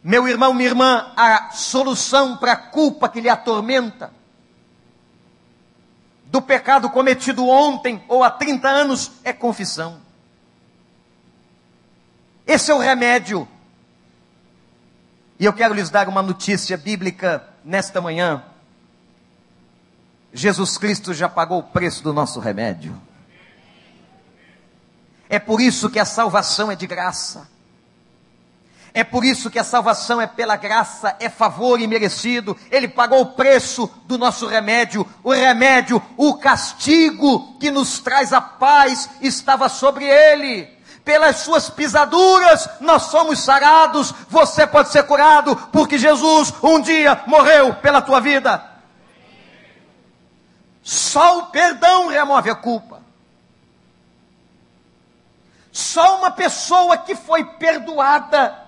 Meu 0.03 0.27
irmão, 0.27 0.53
minha 0.53 0.69
irmã, 0.69 1.11
a 1.15 1.51
solução 1.51 2.37
para 2.37 2.53
a 2.53 2.55
culpa 2.55 3.09
que 3.09 3.19
lhe 3.19 3.29
atormenta, 3.29 4.13
do 6.25 6.41
pecado 6.41 6.89
cometido 6.89 7.47
ontem 7.47 8.03
ou 8.07 8.23
há 8.23 8.31
30 8.31 8.67
anos, 8.67 9.11
é 9.23 9.33
confissão. 9.33 10.06
Esse 12.47 12.71
é 12.71 12.73
o 12.73 12.79
remédio. 12.79 13.45
E 15.37 15.43
eu 15.43 15.51
quero 15.51 15.73
lhes 15.73 15.89
dar 15.89 16.07
uma 16.07 16.23
notícia 16.23 16.77
bíblica 16.77 17.45
nesta 17.63 17.99
manhã. 17.99 18.41
Jesus 20.33 20.77
Cristo 20.77 21.13
já 21.13 21.27
pagou 21.27 21.59
o 21.59 21.63
preço 21.63 22.01
do 22.01 22.13
nosso 22.13 22.39
remédio. 22.39 22.99
É 25.29 25.39
por 25.39 25.59
isso 25.59 25.89
que 25.89 25.99
a 25.99 26.05
salvação 26.05 26.71
é 26.71 26.75
de 26.75 26.87
graça. 26.87 27.49
É 28.93 29.03
por 29.03 29.25
isso 29.25 29.51
que 29.51 29.59
a 29.59 29.63
salvação 29.63 30.19
é 30.21 30.25
pela 30.25 30.55
graça, 30.55 31.15
é 31.19 31.29
favor 31.29 31.79
imerecido. 31.79 32.57
Ele 32.71 32.87
pagou 32.87 33.21
o 33.21 33.33
preço 33.33 33.91
do 34.05 34.17
nosso 34.17 34.47
remédio. 34.47 35.05
O 35.21 35.33
remédio, 35.33 36.01
o 36.15 36.35
castigo 36.35 37.57
que 37.59 37.69
nos 37.69 37.99
traz 37.99 38.31
a 38.31 38.39
paz 38.39 39.09
estava 39.21 39.67
sobre 39.67 40.05
ele. 40.05 40.76
Pelas 41.07 41.37
suas 41.37 41.69
pisaduras 41.69 42.67
nós 42.81 43.03
somos 43.03 43.39
sarados. 43.39 44.13
Você 44.27 44.67
pode 44.67 44.89
ser 44.89 45.03
curado 45.03 45.55
porque 45.71 45.97
Jesus 45.97 46.53
um 46.61 46.81
dia 46.81 47.23
morreu 47.25 47.75
pela 47.75 48.01
tua 48.01 48.19
vida. 48.19 48.61
Só 50.83 51.39
o 51.39 51.45
perdão 51.45 52.09
remove 52.09 52.49
a 52.49 52.55
culpa. 52.55 53.01
Só 55.71 56.17
uma 56.17 56.29
pessoa 56.29 56.97
que 56.97 57.15
foi 57.15 57.45
perdoada 57.45 58.65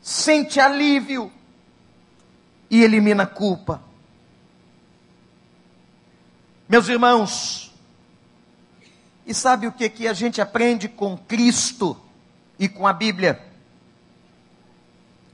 sente 0.00 0.60
alívio 0.60 1.32
e 2.70 2.84
elimina 2.84 3.24
a 3.24 3.26
culpa. 3.26 3.82
Meus 6.68 6.86
irmãos, 6.88 7.63
e 9.26 9.32
sabe 9.32 9.66
o 9.66 9.72
que 9.72 9.88
que 9.88 10.06
a 10.06 10.12
gente 10.12 10.40
aprende 10.40 10.88
com 10.88 11.16
Cristo 11.16 11.96
e 12.58 12.68
com 12.68 12.86
a 12.86 12.92
Bíblia? 12.92 13.42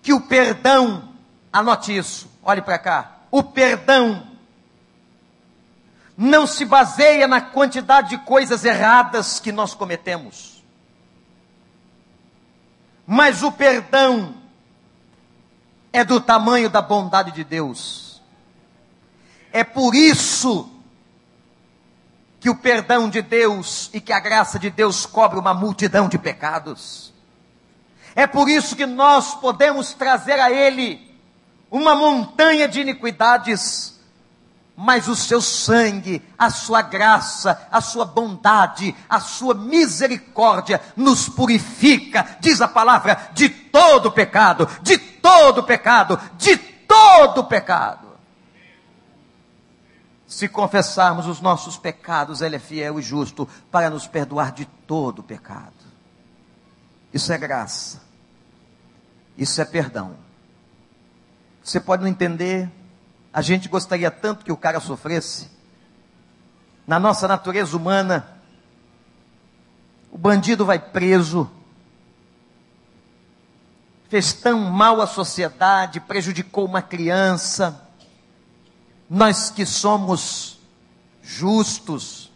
Que 0.03 0.12
o 0.12 0.20
perdão, 0.20 1.11
anote 1.53 1.97
isso, 1.97 2.30
olhe 2.43 2.62
para 2.62 2.78
cá. 2.78 3.18
O 3.30 3.43
perdão 3.43 4.26
não 6.16 6.47
se 6.47 6.64
baseia 6.64 7.26
na 7.26 7.41
quantidade 7.41 8.11
de 8.11 8.18
coisas 8.18 8.64
erradas 8.64 9.41
que 9.41 9.51
nós 9.51 9.74
cometemos. 9.74 10.62
Mas 13.07 13.43
o 13.43 13.51
perdão 13.51 14.34
é 15.93 16.05
do 16.05 16.20
tamanho 16.20 16.70
da 16.70 16.80
bondade 16.80 17.32
de 17.32 17.43
Deus. 17.43 18.22
É 19.53 19.64
por 19.64 19.95
isso 19.95 20.70
que 22.41 22.51
o 22.51 22.57
perdão 22.57 23.09
de 23.09 23.22
Deus 23.22 23.91
e 23.93 24.01
que 24.01 24.12
a 24.12 24.18
graça 24.18 24.59
de 24.59 24.70
Deus 24.70 25.07
cobre 25.07 25.38
uma 25.38 25.55
multidão 25.55 26.09
de 26.09 26.18
pecados. 26.18 27.12
É 28.16 28.26
por 28.26 28.49
isso 28.49 28.74
que 28.74 28.86
nós 28.86 29.34
podemos 29.34 29.93
trazer 29.93 30.41
a 30.41 30.51
Ele 30.51 31.14
uma 31.70 31.95
montanha 31.95 32.66
de 32.66 32.80
iniquidades 32.80 34.01
mas 34.82 35.09
o 35.09 35.14
seu 35.14 35.43
sangue, 35.43 36.22
a 36.38 36.49
sua 36.49 36.80
graça, 36.80 37.68
a 37.70 37.82
sua 37.82 38.07
bondade, 38.07 38.97
a 39.11 39.20
sua 39.20 39.53
misericórdia 39.53 40.80
nos 40.97 41.28
purifica, 41.28 42.38
diz 42.41 42.62
a 42.62 42.68
palavra, 42.68 43.28
de 43.34 43.51
todo 43.51 44.11
pecado, 44.11 44.66
de 44.80 44.97
todo 44.97 45.64
pecado, 45.64 46.18
de 46.38 46.57
todo 46.57 47.45
pecado. 47.45 48.10
Se 50.31 50.47
confessarmos 50.47 51.26
os 51.26 51.41
nossos 51.41 51.76
pecados, 51.76 52.41
Ele 52.41 52.55
é 52.55 52.61
fiel 52.61 53.01
e 53.01 53.03
justo 53.03 53.49
para 53.68 53.91
nos 53.91 54.07
perdoar 54.07 54.53
de 54.53 54.64
todo 54.64 55.24
pecado. 55.24 55.74
Isso 57.12 57.33
é 57.33 57.37
graça. 57.37 58.01
Isso 59.37 59.61
é 59.61 59.64
perdão. 59.64 60.14
Você 61.64 61.81
pode 61.81 62.03
não 62.03 62.09
entender, 62.09 62.70
a 63.33 63.43
gente 63.43 63.68
gostaria 63.68 64.09
tanto 64.09 64.45
que 64.45 64.53
o 64.53 64.57
cara 64.57 64.78
sofresse. 64.78 65.51
Na 66.87 67.01
nossa 67.01 67.26
natureza 67.26 67.76
humana, 67.76 68.41
o 70.12 70.16
bandido 70.16 70.64
vai 70.64 70.78
preso, 70.78 71.51
fez 74.09 74.33
tão 74.33 74.61
mal 74.61 75.01
à 75.01 75.09
sociedade, 75.09 75.99
prejudicou 75.99 76.66
uma 76.66 76.81
criança. 76.81 77.89
Nós 79.11 79.51
que 79.51 79.67
somos 79.67 80.57
justos, 81.21 82.31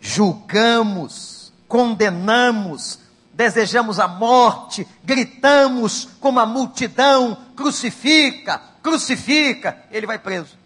julgamos, 0.00 1.52
condenamos, 1.68 2.98
desejamos 3.34 4.00
a 4.00 4.08
morte, 4.08 4.88
gritamos 5.04 6.08
como 6.18 6.40
a 6.40 6.46
multidão, 6.46 7.36
crucifica, 7.54 8.62
crucifica, 8.82 9.84
ele 9.90 10.06
vai 10.06 10.18
preso. 10.18 10.56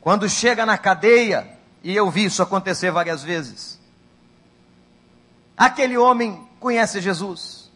Quando 0.00 0.28
chega 0.28 0.66
na 0.66 0.76
cadeia, 0.76 1.56
e 1.84 1.94
eu 1.94 2.10
vi 2.10 2.24
isso 2.24 2.42
acontecer 2.42 2.90
várias 2.90 3.22
vezes, 3.22 3.78
aquele 5.56 5.96
homem 5.96 6.48
conhece 6.58 7.00
Jesus. 7.00 7.70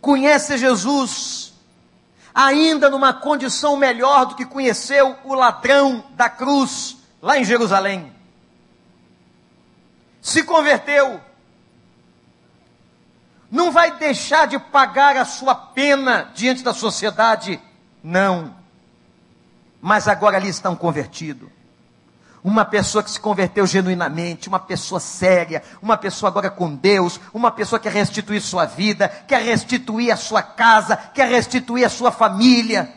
Conhece 0.00 0.56
Jesus 0.56 1.49
ainda 2.34 2.88
numa 2.88 3.12
condição 3.12 3.76
melhor 3.76 4.26
do 4.26 4.34
que 4.34 4.44
conheceu 4.44 5.16
o 5.24 5.34
ladrão 5.34 6.04
da 6.10 6.28
cruz 6.28 6.96
lá 7.20 7.38
em 7.38 7.44
Jerusalém. 7.44 8.12
Se 10.20 10.42
converteu, 10.42 11.20
não 13.50 13.72
vai 13.72 13.96
deixar 13.96 14.46
de 14.46 14.58
pagar 14.58 15.16
a 15.16 15.24
sua 15.24 15.54
pena 15.54 16.30
diante 16.34 16.62
da 16.62 16.72
sociedade, 16.72 17.60
não. 18.02 18.54
Mas 19.80 20.06
agora 20.06 20.36
ali 20.36 20.48
está 20.48 20.70
um 20.70 20.76
convertido. 20.76 21.50
Uma 22.42 22.64
pessoa 22.64 23.04
que 23.04 23.10
se 23.10 23.20
converteu 23.20 23.66
genuinamente, 23.66 24.48
uma 24.48 24.58
pessoa 24.58 24.98
séria, 24.98 25.62
uma 25.82 25.96
pessoa 25.96 26.30
agora 26.30 26.48
com 26.48 26.74
Deus, 26.74 27.20
uma 27.34 27.50
pessoa 27.50 27.78
que 27.78 27.88
quer 27.88 27.94
restituir 27.94 28.40
sua 28.40 28.64
vida, 28.64 29.08
quer 29.28 29.42
restituir 29.42 30.10
a 30.10 30.16
sua 30.16 30.42
casa, 30.42 30.96
quer 30.96 31.28
restituir 31.28 31.84
a 31.84 31.90
sua 31.90 32.10
família, 32.10 32.90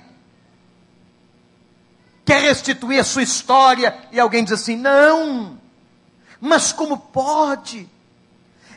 quer 2.24 2.42
restituir 2.42 3.00
a 3.00 3.04
sua 3.04 3.22
história, 3.22 3.98
e 4.14 4.20
alguém 4.20 4.46
diz 4.46 4.54
assim: 4.54 4.78
não, 4.78 5.58
mas 6.40 6.72
como 6.72 6.98
pode? 6.98 7.90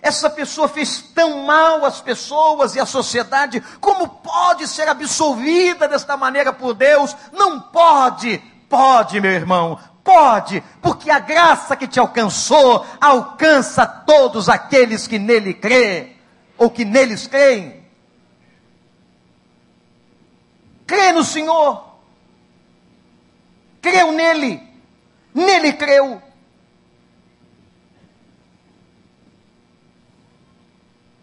Essa 0.02 0.28
pessoa 0.28 0.68
fez 0.68 1.00
tão 1.14 1.44
mal 1.44 1.84
às 1.84 2.00
pessoas 2.00 2.74
e 2.74 2.80
à 2.80 2.86
sociedade, 2.86 3.60
como 3.80 4.08
pode 4.08 4.66
ser 4.68 4.88
absolvida 4.88 5.88
desta 5.88 6.16
maneira 6.16 6.52
por 6.52 6.74
Deus? 6.74 7.16
Não 7.32 7.60
pode, 7.60 8.38
pode, 8.68 9.20
meu 9.20 9.32
irmão, 9.32 9.78
pode, 10.06 10.62
porque 10.80 11.10
a 11.10 11.18
graça 11.18 11.76
que 11.76 11.88
te 11.88 11.98
alcançou 11.98 12.86
alcança 13.00 13.84
todos 13.84 14.48
aqueles 14.48 15.08
que 15.08 15.18
nele 15.18 15.52
crê, 15.52 16.12
ou 16.56 16.70
que 16.70 16.84
neles 16.84 17.26
creem. 17.26 17.84
Crê 20.86 21.10
no 21.10 21.24
Senhor, 21.24 21.84
creu 23.82 24.12
nele, 24.12 24.62
nele 25.34 25.72
creu. 25.72 26.22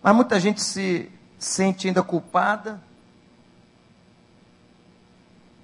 Mas 0.02 0.14
muita 0.14 0.38
gente 0.38 0.62
se 0.62 1.10
sente 1.40 1.88
ainda 1.88 2.04
culpada. 2.04 2.84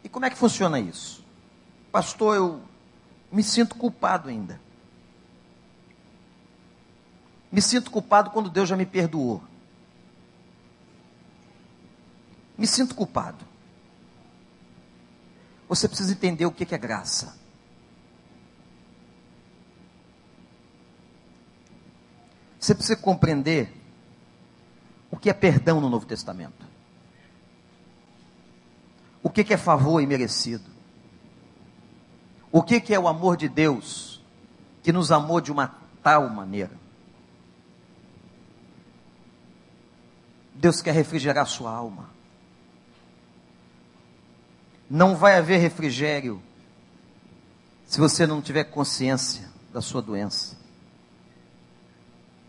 E 0.02 0.08
como 0.08 0.26
é 0.26 0.30
que 0.30 0.38
funciona 0.38 0.80
isso? 0.80 1.22
Pastor, 1.92 2.36
eu 2.38 2.69
me 3.32 3.44
sinto 3.44 3.76
culpado 3.76 4.30
ainda. 4.30 4.60
Me 7.52 7.62
sinto 7.62 7.90
culpado 7.90 8.30
quando 8.32 8.50
Deus 8.50 8.70
já 8.70 8.76
me 8.76 8.86
perdoou. 8.86 9.44
Me 12.58 12.68
sinto 12.68 12.94
culpado. 12.94 13.46
Você 15.68 15.88
precisa 15.88 16.12
entender 16.12 16.46
o 16.46 16.52
que 16.52 16.74
é 16.74 16.78
graça. 16.78 17.38
Você 22.60 22.76
precisa 22.76 23.00
compreender 23.00 23.74
o 25.10 25.18
que 25.18 25.30
é 25.30 25.34
perdão 25.34 25.80
no 25.80 25.90
Novo 25.90 26.06
Testamento? 26.06 26.68
O 29.24 29.30
que 29.30 29.54
é 29.54 29.58
favor 29.58 30.02
imerecido? 30.02 30.79
O 32.52 32.64
que 32.64 32.94
é 32.94 33.00
o 33.00 33.08
amor 33.08 33.38
de 33.38 33.48
Deus 33.48 34.22
que 34.82 34.92
nos 34.92 35.12
amou 35.12 35.40
de 35.40 35.52
uma 35.52 35.76
tal 36.02 36.30
maneira? 36.30 36.72
Deus 40.56 40.82
quer 40.82 40.94
refrigerar 40.94 41.46
sua 41.48 41.72
alma. 41.72 42.10
Não 44.90 45.16
vai 45.16 45.38
haver 45.38 45.60
refrigério 45.60 46.42
se 47.86 48.00
você 48.00 48.28
não 48.28 48.42
tiver 48.42 48.66
consciência 48.66 49.48
da 49.72 49.82
sua 49.82 50.02
doença. 50.02 50.58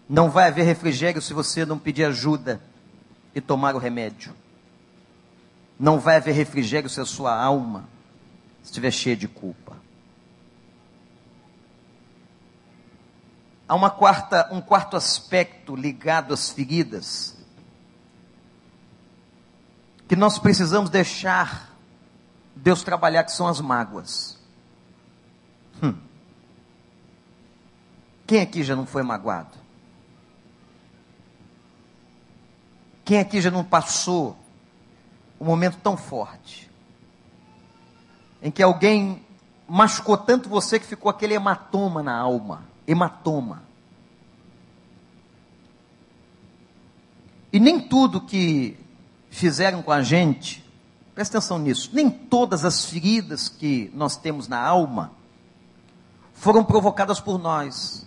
Não 0.08 0.28
vai 0.28 0.48
haver 0.48 0.64
refrigério 0.64 1.22
se 1.22 1.32
você 1.32 1.64
não 1.64 1.78
pedir 1.78 2.04
ajuda 2.04 2.60
e 3.34 3.40
tomar 3.40 3.76
o 3.76 3.78
remédio. 3.78 4.34
Não 5.78 6.00
vai 6.00 6.16
haver 6.16 6.34
refrigério 6.34 6.90
se 6.90 7.00
a 7.00 7.04
sua 7.04 7.32
alma 7.32 7.88
estiver 8.64 8.90
cheia 8.90 9.16
de 9.16 9.28
culpa. 9.28 9.69
Há 13.70 13.74
uma 13.76 13.88
quarta, 13.88 14.48
um 14.50 14.60
quarto 14.60 14.96
aspecto 14.96 15.76
ligado 15.76 16.34
às 16.34 16.50
feridas 16.50 17.36
que 20.08 20.16
nós 20.16 20.40
precisamos 20.40 20.90
deixar 20.90 21.70
Deus 22.56 22.82
trabalhar, 22.82 23.22
que 23.22 23.30
são 23.30 23.46
as 23.46 23.60
mágoas. 23.60 24.36
Hum. 25.80 25.94
Quem 28.26 28.40
aqui 28.40 28.64
já 28.64 28.74
não 28.74 28.86
foi 28.86 29.04
magoado? 29.04 29.56
Quem 33.04 33.20
aqui 33.20 33.40
já 33.40 33.52
não 33.52 33.62
passou 33.62 34.36
um 35.40 35.44
momento 35.44 35.78
tão 35.80 35.96
forte? 35.96 36.68
Em 38.42 38.50
que 38.50 38.64
alguém 38.64 39.24
machucou 39.68 40.18
tanto 40.18 40.48
você 40.48 40.80
que 40.80 40.86
ficou 40.86 41.08
aquele 41.08 41.34
hematoma 41.34 42.02
na 42.02 42.18
alma. 42.18 42.68
Hematoma. 42.86 43.62
E 47.52 47.58
nem 47.58 47.80
tudo 47.80 48.20
que 48.20 48.76
fizeram 49.30 49.82
com 49.82 49.90
a 49.90 50.02
gente, 50.02 50.64
presta 51.14 51.38
atenção 51.38 51.58
nisso, 51.58 51.90
nem 51.92 52.08
todas 52.08 52.64
as 52.64 52.84
feridas 52.84 53.48
que 53.48 53.90
nós 53.94 54.16
temos 54.16 54.46
na 54.48 54.60
alma 54.60 55.12
foram 56.32 56.64
provocadas 56.64 57.20
por 57.20 57.38
nós. 57.38 58.06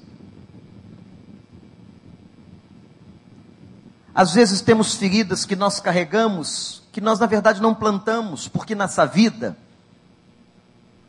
Às 4.15 4.33
vezes 4.33 4.61
temos 4.61 4.95
feridas 4.95 5.45
que 5.45 5.55
nós 5.55 5.79
carregamos, 5.79 6.83
que 6.91 7.01
nós 7.01 7.19
na 7.19 7.25
verdade 7.25 7.61
não 7.61 7.73
plantamos, 7.73 8.47
porque 8.47 8.75
nessa 8.75 9.05
vida, 9.05 9.57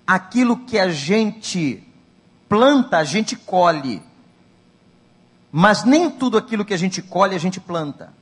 aquilo 0.07 0.57
que 0.65 0.79
a 0.79 0.89
gente 0.89 1.87
planta, 2.49 2.99
a 2.99 3.05
gente 3.05 3.37
colhe. 3.37 4.03
Mas 5.51 5.85
nem 5.85 6.11
tudo 6.11 6.37
aquilo 6.37 6.65
que 6.65 6.75
a 6.75 6.77
gente 6.77 7.01
colhe, 7.01 7.35
a 7.35 7.39
gente 7.39 7.61
planta. 7.61 8.13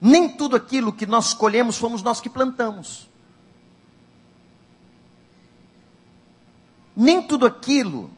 Nem 0.00 0.28
tudo 0.28 0.54
aquilo 0.54 0.92
que 0.92 1.06
nós 1.06 1.34
colhemos 1.34 1.76
fomos 1.76 2.02
nós 2.02 2.20
que 2.20 2.30
plantamos. 2.30 3.08
Nem 6.94 7.22
tudo 7.22 7.46
aquilo 7.46 8.10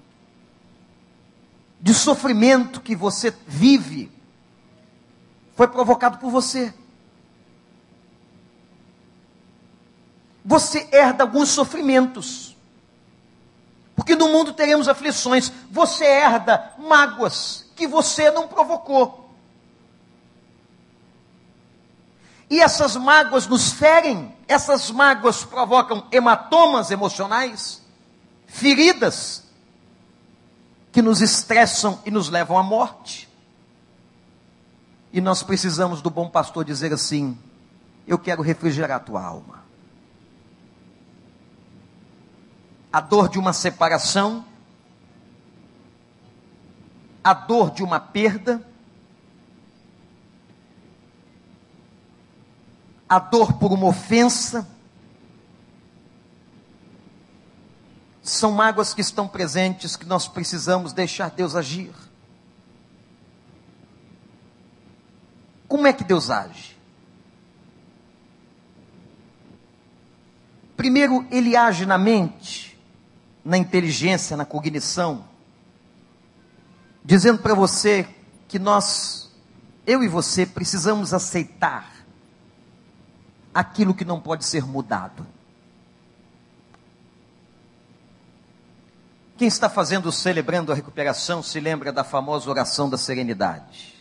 de 1.81 1.95
sofrimento 1.95 2.81
que 2.81 2.95
você 2.95 3.35
vive 3.47 4.11
foi 5.55 5.69
provocado 5.69 6.19
por 6.19 6.31
você. 6.31 6.73
Você 10.45 10.89
herda 10.93 11.25
alguns 11.25 11.51
sofrimentos. 11.51 12.50
Porque 14.01 14.17
no 14.17 14.31
mundo 14.31 14.55
teremos 14.55 14.89
aflições. 14.89 15.53
Você 15.71 16.07
herda 16.07 16.73
mágoas 16.79 17.67
que 17.77 17.87
você 17.87 18.31
não 18.31 18.49
provocou. 18.49 19.31
E 22.49 22.63
essas 22.63 22.97
mágoas 22.97 23.47
nos 23.47 23.73
ferem, 23.73 24.35
essas 24.49 24.91
mágoas 24.91 25.45
provocam 25.45 26.07
hematomas 26.11 26.91
emocionais, 26.91 27.83
feridas 28.47 29.45
que 30.91 31.03
nos 31.03 31.21
estressam 31.21 32.01
e 32.07 32.11
nos 32.11 32.31
levam 32.31 32.57
à 32.57 32.63
morte. 32.63 33.29
E 35.13 35.21
nós 35.21 35.43
precisamos 35.43 36.01
do 36.01 36.09
bom 36.09 36.31
pastor 36.31 36.65
dizer 36.65 36.91
assim: 36.91 37.39
Eu 38.07 38.19
quero 38.19 38.41
refrigerar 38.41 38.97
a 38.97 39.01
tua 39.01 39.23
alma. 39.23 39.60
A 42.93 43.01
dor 43.01 43.29
de 43.29 43.39
uma 43.39 43.53
separação, 43.53 44.45
a 47.23 47.33
dor 47.33 47.71
de 47.71 47.83
uma 47.83 48.01
perda, 48.01 48.67
a 53.09 53.19
dor 53.19 53.55
por 53.55 53.73
uma 53.73 53.87
ofensa, 53.87 54.67
São 58.31 58.53
mágoas 58.53 58.95
que 58.95 59.01
estão 59.01 59.27
presentes 59.27 59.97
que 59.97 60.07
nós 60.07 60.29
precisamos 60.29 60.93
deixar 60.93 61.31
Deus 61.31 61.57
agir. 61.57 61.93
Como 65.67 65.87
é 65.87 65.93
que 65.93 66.05
Deus 66.05 66.31
age? 66.31 66.79
Primeiro, 70.77 71.27
ele 71.31 71.57
age 71.57 71.85
na 71.85 71.99
mente, 71.99 72.70
na 73.45 73.57
inteligência, 73.57 74.37
na 74.37 74.45
cognição, 74.45 75.25
dizendo 77.05 77.39
para 77.39 77.55
você 77.55 78.07
que 78.47 78.59
nós, 78.59 79.31
eu 79.87 80.03
e 80.03 80.09
você, 80.09 80.45
precisamos 80.45 81.15
aceitar 81.15 81.91
aquilo 83.55 83.95
que 83.95 84.05
não 84.05 84.21
pode 84.21 84.45
ser 84.45 84.65
mudado. 84.65 85.27
Quem 89.37 89.49
está 89.49 89.71
fazendo, 89.71 90.13
celebrando 90.13 90.71
a 90.71 90.75
recuperação, 90.75 91.43
se 91.43 91.59
lembra 91.59 91.91
da 91.91 92.05
famosa 92.05 92.51
oração 92.51 92.91
da 92.91 92.99
serenidade. 92.99 93.95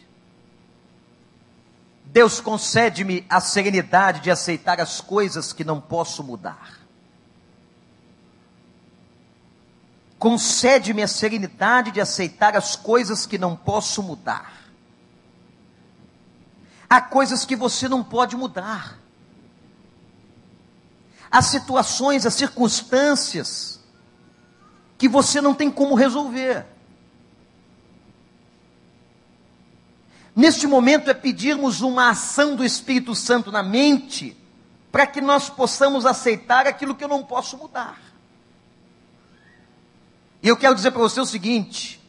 Deus 2.03 2.41
concede-me 2.41 3.25
a 3.29 3.39
serenidade 3.39 4.21
de 4.21 4.31
aceitar 4.31 4.81
as 4.81 4.99
coisas 4.99 5.53
que 5.53 5.63
não 5.63 5.79
posso 5.79 6.23
mudar. 6.23 6.78
Concede-me 10.20 11.01
a 11.01 11.07
serenidade 11.07 11.91
de 11.91 12.01
aceitar 12.01 12.55
as 12.57 12.76
coisas 12.76 13.26
que 13.26 13.38
não 13.38 13.55
posso 13.55 14.03
mudar. 14.03 14.53
Há 16.89 16.99
coisas 16.99 17.45
que 17.45 17.55
você 17.55 17.88
não 17.88 18.03
pode 18.03 18.36
mudar. 18.36 18.99
Há 21.32 21.41
situações, 21.41 22.26
há 22.26 22.32
circunstâncias 22.32 23.80
que 24.97 25.07
você 25.07 25.39
não 25.39 25.53
tem 25.53 25.72
como 25.72 25.95
resolver. 25.95 26.65
Neste 30.36 30.67
momento 30.67 31.09
é 31.09 31.13
pedirmos 31.13 31.80
uma 31.80 32.09
ação 32.09 32.55
do 32.55 32.65
Espírito 32.65 33.15
Santo 33.15 33.51
na 33.51 33.63
mente, 33.63 34.36
para 34.91 35.07
que 35.07 35.22
nós 35.22 35.49
possamos 35.49 36.05
aceitar 36.05 36.67
aquilo 36.67 36.95
que 36.95 37.03
eu 37.03 37.07
não 37.07 37.24
posso 37.24 37.57
mudar. 37.57 38.09
E 40.41 40.47
eu 40.47 40.57
quero 40.57 40.75
dizer 40.75 40.91
para 40.91 41.01
você 41.01 41.19
o 41.19 41.25
seguinte: 41.25 42.01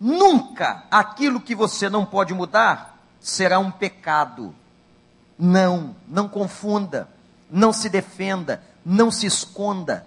nunca 0.00 0.84
aquilo 0.90 1.40
que 1.40 1.54
você 1.54 1.88
não 1.88 2.04
pode 2.06 2.32
mudar 2.32 2.98
será 3.20 3.58
um 3.58 3.70
pecado. 3.70 4.54
Não, 5.36 5.96
não 6.06 6.28
confunda, 6.28 7.08
não 7.50 7.72
se 7.72 7.88
defenda, 7.88 8.62
não 8.84 9.10
se 9.10 9.26
esconda 9.26 10.06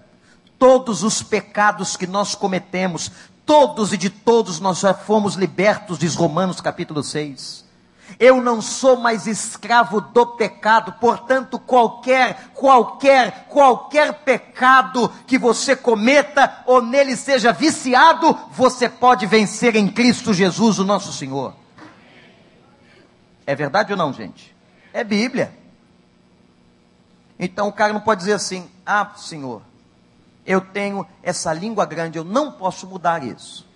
todos 0.58 1.03
os 1.03 1.22
pecados 1.22 1.95
que 1.95 2.08
nós 2.08 2.34
cometemos, 2.34 3.12
todos 3.45 3.93
e 3.93 3.97
de 3.97 4.10
todos 4.10 4.60
nós 4.60 4.80
já 4.80 4.93
fomos 4.93 5.36
libertos, 5.36 5.99
diz 5.99 6.16
Romanos 6.16 6.62
capítulo 6.62 7.03
6. 7.03 7.66
Eu 8.20 8.41
não 8.41 8.61
sou 8.61 8.97
mais 8.97 9.28
escravo 9.28 10.01
do 10.01 10.26
pecado, 10.26 10.93
portanto, 10.93 11.59
qualquer, 11.59 12.49
qualquer, 12.53 13.45
qualquer 13.47 14.11
pecado 14.24 15.07
que 15.28 15.38
você 15.38 15.76
cometa 15.76 16.63
ou 16.65 16.82
nele 16.82 17.15
seja 17.15 17.53
viciado, 17.53 18.36
você 18.51 18.89
pode 18.89 19.28
vencer 19.28 19.76
em 19.76 19.88
Cristo 19.88 20.34
Jesus, 20.34 20.80
o 20.80 20.84
nosso 20.84 21.13
Senhor. 21.13 21.53
É 23.45 23.53
verdade 23.53 23.91
ou 23.91 23.97
não, 23.97 24.11
gente? 24.11 24.55
É 24.91 25.03
Bíblia. 25.03 25.55
Então 27.38 27.68
o 27.68 27.74
cara 27.74 27.93
não 27.93 28.01
pode 28.01 28.22
dizer 28.22 28.34
assim: 28.34 28.68
ah, 28.84 29.11
Senhor, 29.15 29.61
eu 30.43 30.59
tenho 30.59 31.05
essa 31.22 31.53
língua 31.53 31.86
grande, 31.86 32.18
eu 32.18 32.24
não 32.24 32.51
posso 32.51 32.88
mudar 32.88 33.24
isso. 33.24 33.66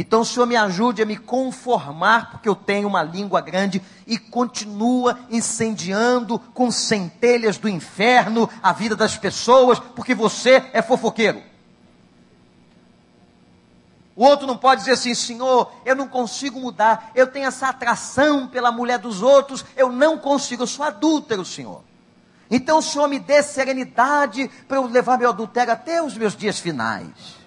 Então 0.00 0.24
Senhor 0.24 0.46
me 0.46 0.54
ajude 0.54 1.02
a 1.02 1.04
me 1.04 1.16
conformar, 1.16 2.30
porque 2.30 2.48
eu 2.48 2.54
tenho 2.54 2.86
uma 2.86 3.02
língua 3.02 3.40
grande 3.40 3.82
e 4.06 4.16
continua 4.16 5.18
incendiando 5.28 6.38
com 6.54 6.70
centelhas 6.70 7.58
do 7.58 7.68
inferno 7.68 8.48
a 8.62 8.72
vida 8.72 8.94
das 8.94 9.16
pessoas, 9.16 9.80
porque 9.80 10.14
você 10.14 10.62
é 10.72 10.80
fofoqueiro. 10.80 11.42
O 14.14 14.24
outro 14.24 14.46
não 14.46 14.56
pode 14.56 14.82
dizer 14.82 14.92
assim, 14.92 15.16
Senhor, 15.16 15.68
eu 15.84 15.96
não 15.96 16.06
consigo 16.06 16.60
mudar, 16.60 17.10
eu 17.12 17.26
tenho 17.26 17.46
essa 17.46 17.66
atração 17.66 18.46
pela 18.46 18.70
mulher 18.70 19.00
dos 19.00 19.20
outros, 19.20 19.64
eu 19.76 19.90
não 19.90 20.16
consigo, 20.16 20.62
eu 20.62 20.68
sou 20.68 20.84
adúltero, 20.84 21.44
Senhor. 21.44 21.82
Então 22.48 22.80
Senhor 22.80 23.08
me 23.08 23.18
dê 23.18 23.42
serenidade 23.42 24.48
para 24.68 24.76
eu 24.76 24.86
levar 24.86 25.18
meu 25.18 25.30
adultério 25.30 25.72
até 25.72 26.00
os 26.00 26.16
meus 26.16 26.36
dias 26.36 26.60
finais. 26.60 27.37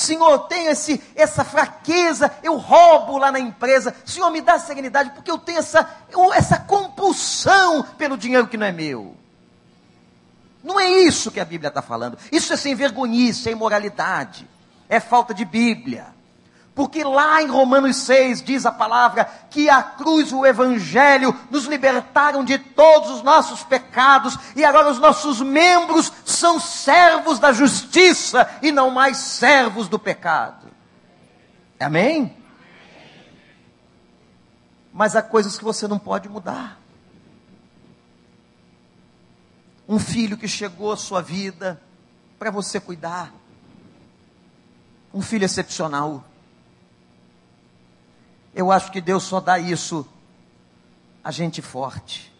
Senhor, 0.00 0.38
tenho 0.48 0.70
esse, 0.70 1.02
essa 1.14 1.44
fraqueza, 1.44 2.32
eu 2.42 2.56
roubo 2.56 3.18
lá 3.18 3.30
na 3.30 3.38
empresa. 3.38 3.94
Senhor, 4.02 4.30
me 4.30 4.40
dá 4.40 4.58
serenidade, 4.58 5.10
porque 5.10 5.30
eu 5.30 5.36
tenho 5.36 5.58
essa, 5.58 5.86
essa 6.34 6.58
compulsão 6.58 7.82
pelo 7.98 8.16
dinheiro 8.16 8.48
que 8.48 8.56
não 8.56 8.66
é 8.66 8.72
meu. 8.72 9.14
Não 10.64 10.80
é 10.80 10.88
isso 10.88 11.30
que 11.30 11.38
a 11.38 11.44
Bíblia 11.44 11.68
está 11.68 11.82
falando. 11.82 12.16
Isso 12.32 12.50
é 12.50 12.56
sem 12.56 12.74
vergonhice, 12.74 13.50
é 13.50 13.52
imoralidade, 13.52 14.48
é 14.88 14.98
falta 15.00 15.34
de 15.34 15.44
Bíblia. 15.44 16.06
Porque 16.74 17.02
lá 17.02 17.42
em 17.42 17.48
Romanos 17.48 17.96
6 17.96 18.42
diz 18.42 18.64
a 18.64 18.70
palavra 18.70 19.24
que 19.50 19.68
a 19.68 19.82
cruz 19.82 20.30
e 20.30 20.34
o 20.34 20.46
evangelho 20.46 21.36
nos 21.50 21.64
libertaram 21.64 22.44
de 22.44 22.58
todos 22.58 23.10
os 23.10 23.22
nossos 23.22 23.64
pecados 23.64 24.38
e 24.54 24.64
agora 24.64 24.90
os 24.90 24.98
nossos 24.98 25.40
membros 25.40 26.12
são 26.24 26.60
servos 26.60 27.38
da 27.38 27.52
justiça 27.52 28.48
e 28.62 28.70
não 28.70 28.90
mais 28.90 29.16
servos 29.16 29.88
do 29.88 29.98
pecado. 29.98 30.68
Amém? 31.78 32.36
Mas 34.92 35.16
há 35.16 35.22
coisas 35.22 35.58
que 35.58 35.64
você 35.64 35.88
não 35.88 35.98
pode 35.98 36.28
mudar. 36.28 36.78
Um 39.88 39.98
filho 39.98 40.38
que 40.38 40.46
chegou 40.46 40.92
à 40.92 40.96
sua 40.96 41.20
vida 41.20 41.82
para 42.38 42.50
você 42.50 42.78
cuidar. 42.78 43.32
Um 45.12 45.20
filho 45.20 45.44
excepcional 45.44 46.24
eu 48.54 48.70
acho 48.70 48.90
que 48.90 49.00
Deus 49.00 49.22
só 49.22 49.40
dá 49.40 49.58
isso 49.58 50.06
a 51.22 51.30
gente 51.30 51.62
forte. 51.62 52.32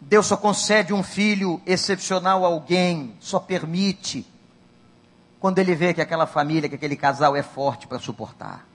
Deus 0.00 0.26
só 0.26 0.36
concede 0.36 0.92
um 0.92 1.02
filho 1.02 1.60
excepcional 1.64 2.44
a 2.44 2.48
alguém, 2.48 3.16
só 3.20 3.40
permite 3.40 4.26
quando 5.40 5.58
ele 5.58 5.74
vê 5.74 5.92
que 5.92 6.00
aquela 6.00 6.26
família, 6.26 6.68
que 6.68 6.74
aquele 6.74 6.96
casal 6.96 7.34
é 7.34 7.42
forte 7.42 7.86
para 7.86 7.98
suportar. 7.98 8.66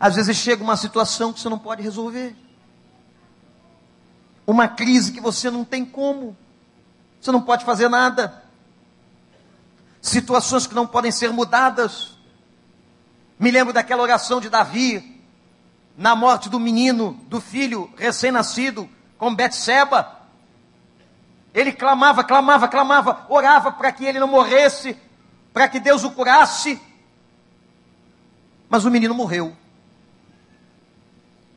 Às 0.00 0.14
vezes 0.14 0.36
chega 0.36 0.62
uma 0.62 0.76
situação 0.76 1.32
que 1.32 1.40
você 1.40 1.48
não 1.48 1.58
pode 1.58 1.82
resolver. 1.82 2.34
Uma 4.46 4.68
crise 4.68 5.12
que 5.12 5.20
você 5.20 5.50
não 5.50 5.64
tem 5.64 5.84
como. 5.84 6.36
Você 7.20 7.32
não 7.32 7.42
pode 7.42 7.64
fazer 7.64 7.88
nada 7.88 8.47
situações 10.08 10.66
que 10.66 10.74
não 10.74 10.86
podem 10.86 11.10
ser 11.10 11.32
mudadas. 11.32 12.16
Me 13.38 13.50
lembro 13.50 13.72
daquela 13.72 14.02
oração 14.02 14.40
de 14.40 14.48
Davi, 14.48 15.22
na 15.96 16.14
morte 16.14 16.48
do 16.48 16.58
menino, 16.60 17.20
do 17.28 17.40
filho 17.40 17.92
recém-nascido, 17.96 18.88
com 19.16 19.34
Betseba. 19.34 20.16
Ele 21.54 21.72
clamava, 21.72 22.22
clamava, 22.22 22.68
clamava, 22.68 23.26
orava 23.28 23.72
para 23.72 23.90
que 23.92 24.04
ele 24.04 24.18
não 24.20 24.28
morresse, 24.28 24.96
para 25.52 25.68
que 25.68 25.80
Deus 25.80 26.04
o 26.04 26.10
curasse. 26.10 26.80
Mas 28.68 28.84
o 28.84 28.90
menino 28.90 29.14
morreu. 29.14 29.56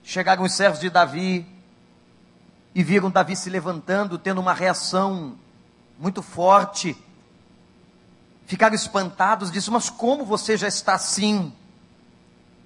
Chegaram 0.03 0.43
os 0.43 0.53
servos 0.53 0.79
de 0.79 0.89
Davi 0.89 1.45
e 2.73 2.83
viram 2.83 3.11
Davi 3.11 3.35
se 3.35 3.49
levantando, 3.49 4.17
tendo 4.17 4.41
uma 4.41 4.53
reação 4.53 5.37
muito 5.99 6.23
forte 6.23 6.97
ficaram 8.51 8.75
espantados, 8.75 9.49
disse: 9.49 9.71
Mas 9.71 9.89
como 9.89 10.25
você 10.25 10.57
já 10.57 10.67
está 10.67 10.95
assim? 10.95 11.53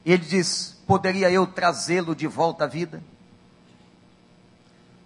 Ele 0.04 0.26
diz: 0.26 0.82
Poderia 0.88 1.30
eu 1.30 1.46
trazê-lo 1.46 2.16
de 2.16 2.26
volta 2.26 2.64
à 2.64 2.68
vida? 2.68 3.04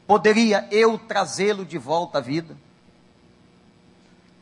Poderia 0.08 0.66
eu 0.72 0.98
trazê-lo 0.98 1.66
de 1.66 1.78
volta 1.78 2.20
à 2.20 2.22
vida? 2.22 2.56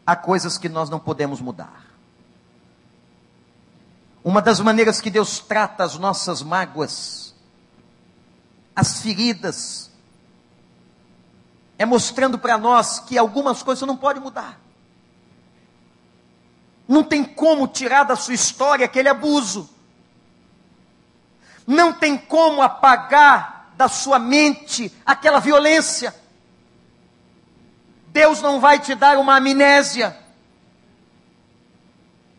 Há 0.06 0.16
coisas 0.16 0.60
que 0.60 0.70
nós 0.70 0.92
não 0.92 1.00
podemos 1.00 1.42
mudar. 1.42 1.88
Uma 4.24 4.40
das 4.40 4.60
maneiras 4.60 5.02
que 5.02 5.10
Deus 5.10 5.40
trata 5.40 5.84
as 5.84 5.98
nossas 5.98 6.44
mágoas, 6.44 7.34
as 8.76 9.02
feridas, 9.02 9.90
é 11.80 11.86
mostrando 11.86 12.38
para 12.38 12.60
nós 12.60 13.00
que 13.00 13.18
algumas 13.18 13.64
coisas 13.64 13.88
não 13.88 13.98
podem 13.98 14.22
mudar. 14.22 14.67
Não 16.88 17.04
tem 17.04 17.24
como 17.24 17.68
tirar 17.68 18.04
da 18.04 18.16
sua 18.16 18.34
história 18.34 18.86
aquele 18.86 19.10
abuso. 19.10 19.70
Não 21.66 21.92
tem 21.92 22.18
como 22.18 22.62
apagar 22.62 23.74
da 23.76 23.90
sua 23.90 24.18
mente 24.18 24.92
aquela 25.06 25.40
violência. 25.40 26.16
Deus 28.08 28.42
não 28.42 28.60
vai 28.60 28.80
te 28.80 28.96
dar 28.96 29.18
uma 29.18 29.36
amnésia. 29.36 30.18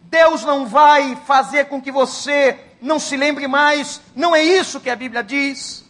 Deus 0.04 0.42
não 0.42 0.66
vai 0.66 1.14
fazer 1.26 1.66
com 1.66 1.80
que 1.80 1.92
você 1.92 2.58
não 2.80 2.98
se 2.98 3.16
lembre 3.16 3.46
mais. 3.46 4.00
Não 4.16 4.34
é 4.34 4.42
isso 4.42 4.80
que 4.80 4.88
a 4.88 4.96
Bíblia 4.96 5.22
diz. 5.22 5.84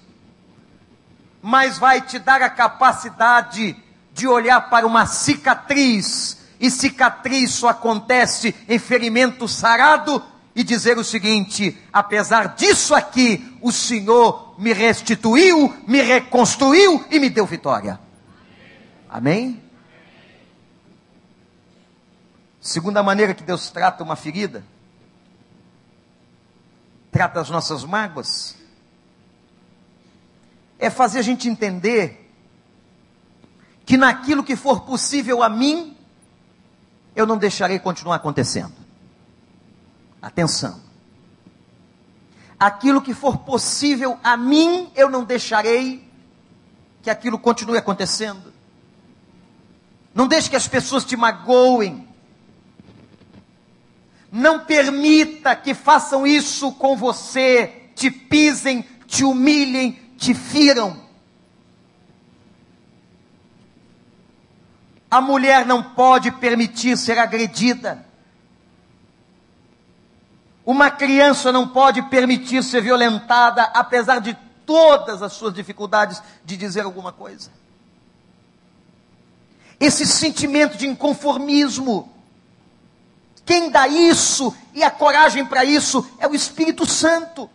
Mas 1.41 1.79
vai 1.79 2.01
te 2.01 2.19
dar 2.19 2.43
a 2.43 2.51
capacidade 2.51 3.77
de 4.13 4.27
olhar 4.27 4.69
para 4.69 4.85
uma 4.85 5.07
cicatriz 5.07 6.38
e 6.61 6.71
cicatriz 6.71 7.53
só 7.53 7.69
acontece 7.69 8.55
em 8.69 8.79
ferimento 8.79 9.47
sarado, 9.47 10.23
e 10.59 10.65
dizer 10.65 10.99
o 10.99 11.05
seguinte: 11.05 11.79
apesar 11.93 12.57
disso 12.57 12.93
aqui, 12.93 13.57
o 13.63 13.71
Senhor 13.71 14.57
me 14.59 14.73
restituiu, 14.73 15.73
me 15.87 16.03
reconstruiu 16.03 17.05
e 17.13 17.21
me 17.21 17.31
deu 17.31 17.47
vitória. 17.47 18.01
Amém? 19.09 19.63
Segunda 22.61 23.05
maneira 23.05 23.35
que 23.35 23.45
Deus 23.45 23.71
trata 23.71 24.03
uma 24.03 24.17
ferida, 24.17 24.65
trata 27.13 27.41
as 27.41 27.49
nossas 27.49 27.85
mágoas, 27.85 28.57
é 30.77 30.91
fazer 30.91 31.21
a 31.21 31.23
gente 31.23 31.49
entender 31.49 32.29
que 33.87 33.97
naquilo 33.97 34.43
que 34.43 34.57
for 34.57 34.81
possível 34.81 35.41
a 35.41 35.49
mim, 35.49 35.97
eu 37.19 37.27
não 37.27 37.37
deixarei 37.37 37.81
continuar 37.81 38.15
acontecendo. 38.15 38.73
Atenção. 40.23 40.81
Aquilo 42.57 43.03
que 43.03 43.13
for 43.13 43.39
possível 43.39 44.17
a 44.23 44.37
mim, 44.37 44.89
eu 44.95 45.11
não 45.11 45.25
deixarei 45.25 46.09
que 47.03 47.11
aquilo 47.11 47.37
continue 47.37 47.77
acontecendo. 47.77 48.53
Não 50.15 50.29
deixe 50.29 50.49
que 50.49 50.55
as 50.55 50.69
pessoas 50.69 51.05
te 51.05 51.17
magoem. 51.17 52.07
Não 54.31 54.65
permita 54.65 55.57
que 55.57 55.75
façam 55.75 56.25
isso 56.25 56.71
com 56.71 56.97
você, 56.97 57.91
te 57.97 58.13
pisem, 58.13 58.85
te 59.09 59.25
humilhem, 59.25 59.99
te 60.17 60.35
firam. 60.35 61.08
A 65.11 65.21
mulher 65.21 65.65
não 65.65 65.83
pode 65.83 66.31
permitir 66.33 66.97
ser 66.97 67.19
agredida. 67.19 68.05
Uma 70.65 70.91
criança 70.91 71.51
não 71.51 71.67
pode 71.67 72.03
permitir 72.03 72.63
ser 72.63 72.83
violentada, 72.83 73.63
apesar 73.75 74.21
de 74.21 74.37
todas 74.67 75.23
as 75.23 75.33
suas 75.33 75.55
dificuldades 75.55 76.23
de 76.45 76.59
dizer 76.59 76.83
alguma 76.83 77.11
coisa. 77.11 77.51
Esse 79.81 80.07
sentimento 80.07 80.77
de 80.77 80.87
inconformismo, 80.87 82.13
quem 83.47 83.71
dá 83.71 83.89
isso 83.89 84.55
e 84.75 84.83
a 84.83 84.91
coragem 84.91 85.47
para 85.47 85.65
isso 85.65 86.07
é 86.19 86.29
o 86.29 86.35
Espírito 86.35 86.85
Santo. 86.85 87.49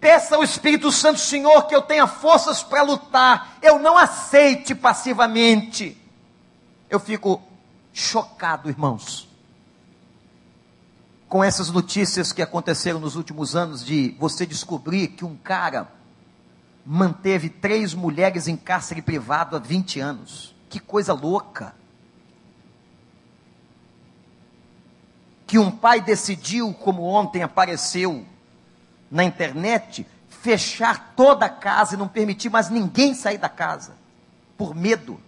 Peça 0.00 0.36
ao 0.36 0.42
Espírito 0.42 0.90
Santo, 0.90 1.20
Senhor, 1.20 1.66
que 1.66 1.74
eu 1.74 1.82
tenha 1.82 2.06
forças 2.06 2.62
para 2.62 2.82
lutar. 2.82 3.58
Eu 3.60 3.78
não 3.78 3.98
aceite 3.98 4.74
passivamente. 4.74 5.94
Eu 6.88 6.98
fico 6.98 7.42
chocado, 7.92 8.70
irmãos, 8.70 9.28
com 11.28 11.44
essas 11.44 11.70
notícias 11.70 12.32
que 12.32 12.40
aconteceram 12.40 12.98
nos 12.98 13.14
últimos 13.14 13.54
anos 13.54 13.84
de 13.84 14.16
você 14.18 14.46
descobrir 14.46 15.08
que 15.08 15.24
um 15.24 15.36
cara 15.36 15.92
manteve 16.84 17.50
três 17.50 17.92
mulheres 17.92 18.48
em 18.48 18.56
cárcere 18.56 19.02
privado 19.02 19.54
há 19.54 19.58
20 19.58 20.00
anos. 20.00 20.54
Que 20.70 20.80
coisa 20.80 21.12
louca. 21.12 21.74
Que 25.46 25.58
um 25.58 25.70
pai 25.70 26.00
decidiu, 26.00 26.72
como 26.72 27.02
ontem 27.02 27.42
apareceu, 27.42 28.24
na 29.10 29.24
internet 29.24 30.06
fechar 30.28 31.12
toda 31.14 31.46
a 31.46 31.50
casa 31.50 31.94
e 31.94 31.98
não 31.98 32.08
permitir 32.08 32.48
mais 32.48 32.70
ninguém 32.70 33.14
sair 33.14 33.38
da 33.38 33.48
casa, 33.48 33.92
por 34.56 34.74
medo. 34.74 35.20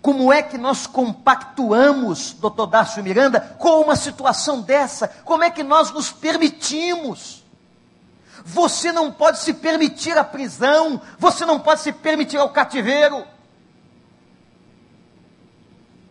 Como 0.00 0.32
é 0.32 0.42
que 0.42 0.58
nós 0.58 0.84
compactuamos, 0.84 2.32
doutor 2.32 2.66
Dácio 2.66 3.04
Miranda, 3.04 3.40
com 3.58 3.82
uma 3.82 3.94
situação 3.94 4.60
dessa? 4.60 5.06
Como 5.24 5.44
é 5.44 5.50
que 5.50 5.62
nós 5.62 5.92
nos 5.92 6.10
permitimos? 6.10 7.44
Você 8.44 8.90
não 8.90 9.12
pode 9.12 9.38
se 9.38 9.54
permitir 9.54 10.18
a 10.18 10.24
prisão, 10.24 11.00
você 11.16 11.46
não 11.46 11.60
pode 11.60 11.82
se 11.82 11.92
permitir 11.92 12.38
ao 12.38 12.50
cativeiro. 12.50 13.24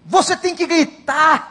Você 0.05 0.37
tem 0.37 0.55
que 0.55 0.65
gritar. 0.65 1.50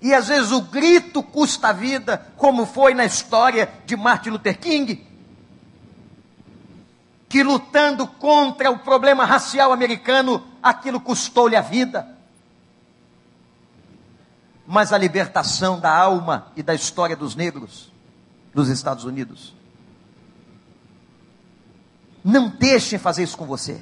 E 0.00 0.14
às 0.14 0.28
vezes 0.28 0.52
o 0.52 0.62
grito 0.62 1.22
custa 1.22 1.68
a 1.68 1.72
vida, 1.72 2.26
como 2.36 2.64
foi 2.64 2.94
na 2.94 3.04
história 3.04 3.68
de 3.84 3.96
Martin 3.96 4.30
Luther 4.30 4.58
King 4.58 5.08
que 7.28 7.42
lutando 7.42 8.06
contra 8.06 8.70
o 8.70 8.78
problema 8.78 9.24
racial 9.24 9.72
americano, 9.72 10.42
aquilo 10.62 10.98
custou-lhe 10.98 11.54
a 11.54 11.60
vida. 11.60 12.08
Mas 14.66 14.92
a 14.92 14.98
libertação 14.98 15.78
da 15.78 15.94
alma 15.94 16.50
e 16.56 16.62
da 16.62 16.74
história 16.74 17.14
dos 17.14 17.36
negros 17.36 17.92
nos 18.54 18.68
Estados 18.68 19.04
Unidos. 19.04 19.54
Não 22.24 22.48
deixem 22.48 22.98
fazer 22.98 23.22
isso 23.22 23.36
com 23.36 23.46
você. 23.46 23.80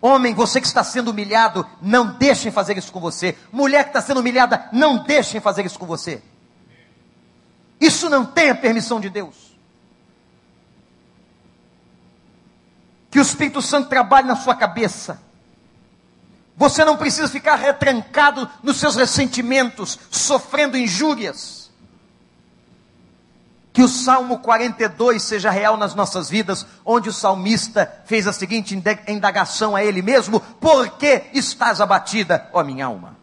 Homem, 0.00 0.32
você 0.32 0.60
que 0.60 0.66
está 0.66 0.84
sendo 0.84 1.10
humilhado, 1.10 1.66
não 1.82 2.14
deixem 2.14 2.52
fazer 2.52 2.78
isso 2.78 2.92
com 2.92 3.00
você. 3.00 3.36
Mulher 3.50 3.84
que 3.84 3.90
está 3.90 4.00
sendo 4.00 4.20
humilhada, 4.20 4.68
não 4.72 4.98
deixem 4.98 5.40
fazer 5.40 5.66
isso 5.66 5.78
com 5.78 5.86
você. 5.86 6.22
Isso 7.80 8.08
não 8.08 8.24
tem 8.24 8.50
a 8.50 8.54
permissão 8.54 9.00
de 9.00 9.10
Deus. 9.10 9.34
Que 13.10 13.18
o 13.18 13.22
Espírito 13.22 13.60
Santo 13.60 13.88
trabalhe 13.88 14.28
na 14.28 14.36
sua 14.36 14.54
cabeça. 14.54 15.20
Você 16.56 16.84
não 16.84 16.96
precisa 16.96 17.28
ficar 17.28 17.56
retrancado 17.56 18.48
nos 18.62 18.76
seus 18.78 18.94
ressentimentos, 18.94 19.98
sofrendo 20.10 20.76
injúrias. 20.76 21.57
Que 23.78 23.84
o 23.84 23.86
Salmo 23.86 24.40
42 24.40 25.22
seja 25.22 25.52
real 25.52 25.76
nas 25.76 25.94
nossas 25.94 26.28
vidas, 26.28 26.66
onde 26.84 27.10
o 27.10 27.12
salmista 27.12 28.02
fez 28.06 28.26
a 28.26 28.32
seguinte 28.32 28.76
indagação 29.06 29.76
a 29.76 29.84
ele 29.84 30.02
mesmo: 30.02 30.40
Por 30.40 30.98
que 30.98 31.26
estás 31.32 31.80
abatida, 31.80 32.50
ó 32.52 32.64
minha 32.64 32.86
alma? 32.86 33.16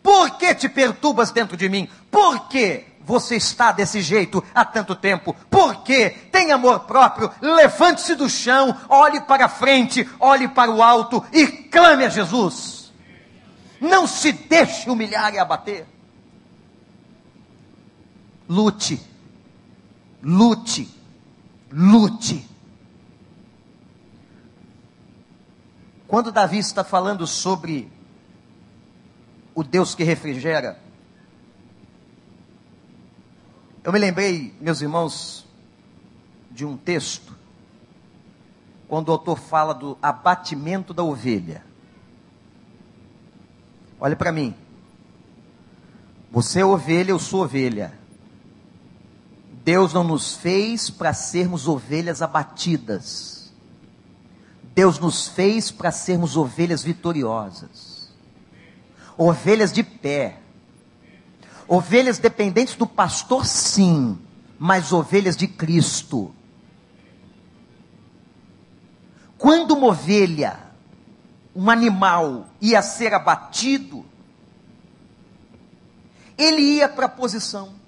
Por 0.00 0.38
que 0.38 0.54
te 0.54 0.68
perturbas 0.68 1.32
dentro 1.32 1.56
de 1.56 1.68
mim? 1.68 1.88
Por 2.12 2.46
que 2.46 2.84
você 3.00 3.34
está 3.34 3.72
desse 3.72 4.00
jeito 4.02 4.40
há 4.54 4.64
tanto 4.64 4.94
tempo? 4.94 5.34
Por 5.50 5.82
quê? 5.82 6.10
Tem 6.30 6.52
amor 6.52 6.78
próprio, 6.86 7.28
levante-se 7.40 8.14
do 8.14 8.28
chão, 8.28 8.76
olhe 8.88 9.20
para 9.22 9.48
frente, 9.48 10.08
olhe 10.20 10.46
para 10.46 10.70
o 10.70 10.80
alto 10.80 11.24
e 11.32 11.44
clame 11.44 12.04
a 12.04 12.08
Jesus. 12.08 12.92
Não 13.80 14.06
se 14.06 14.30
deixe 14.30 14.88
humilhar 14.88 15.34
e 15.34 15.40
abater. 15.40 15.88
Lute, 18.50 19.00
lute, 20.20 20.88
lute. 21.70 22.44
Quando 26.08 26.32
Davi 26.32 26.58
está 26.58 26.82
falando 26.82 27.28
sobre 27.28 27.88
o 29.54 29.62
Deus 29.62 29.94
que 29.94 30.02
refrigera, 30.02 30.80
eu 33.84 33.92
me 33.92 34.00
lembrei, 34.00 34.52
meus 34.60 34.80
irmãos, 34.80 35.46
de 36.50 36.64
um 36.64 36.76
texto, 36.76 37.32
quando 38.88 39.10
o 39.10 39.12
autor 39.12 39.38
fala 39.38 39.72
do 39.72 39.96
abatimento 40.02 40.92
da 40.92 41.04
ovelha. 41.04 41.64
Olha 44.00 44.16
para 44.16 44.32
mim. 44.32 44.56
Você 46.32 46.58
é 46.58 46.64
ovelha, 46.64 47.12
eu 47.12 47.18
sou 47.20 47.44
ovelha. 47.44 47.99
Deus 49.64 49.92
não 49.92 50.04
nos 50.04 50.34
fez 50.34 50.90
para 50.90 51.12
sermos 51.12 51.68
ovelhas 51.68 52.22
abatidas. 52.22 53.52
Deus 54.74 54.98
nos 54.98 55.28
fez 55.28 55.70
para 55.70 55.90
sermos 55.90 56.36
ovelhas 56.36 56.82
vitoriosas. 56.82 58.10
Ovelhas 59.16 59.72
de 59.72 59.82
pé 59.82 60.40
Ovelhas 61.72 62.18
dependentes 62.18 62.74
do 62.74 62.84
pastor, 62.84 63.46
sim, 63.46 64.18
mas 64.58 64.92
ovelhas 64.92 65.36
de 65.36 65.46
Cristo. 65.46 66.34
Quando 69.38 69.74
uma 69.74 69.86
ovelha, 69.86 70.58
um 71.54 71.70
animal, 71.70 72.48
ia 72.60 72.82
ser 72.82 73.14
abatido, 73.14 74.04
ele 76.36 76.60
ia 76.60 76.88
para 76.88 77.06
a 77.06 77.08
posição. 77.08 77.79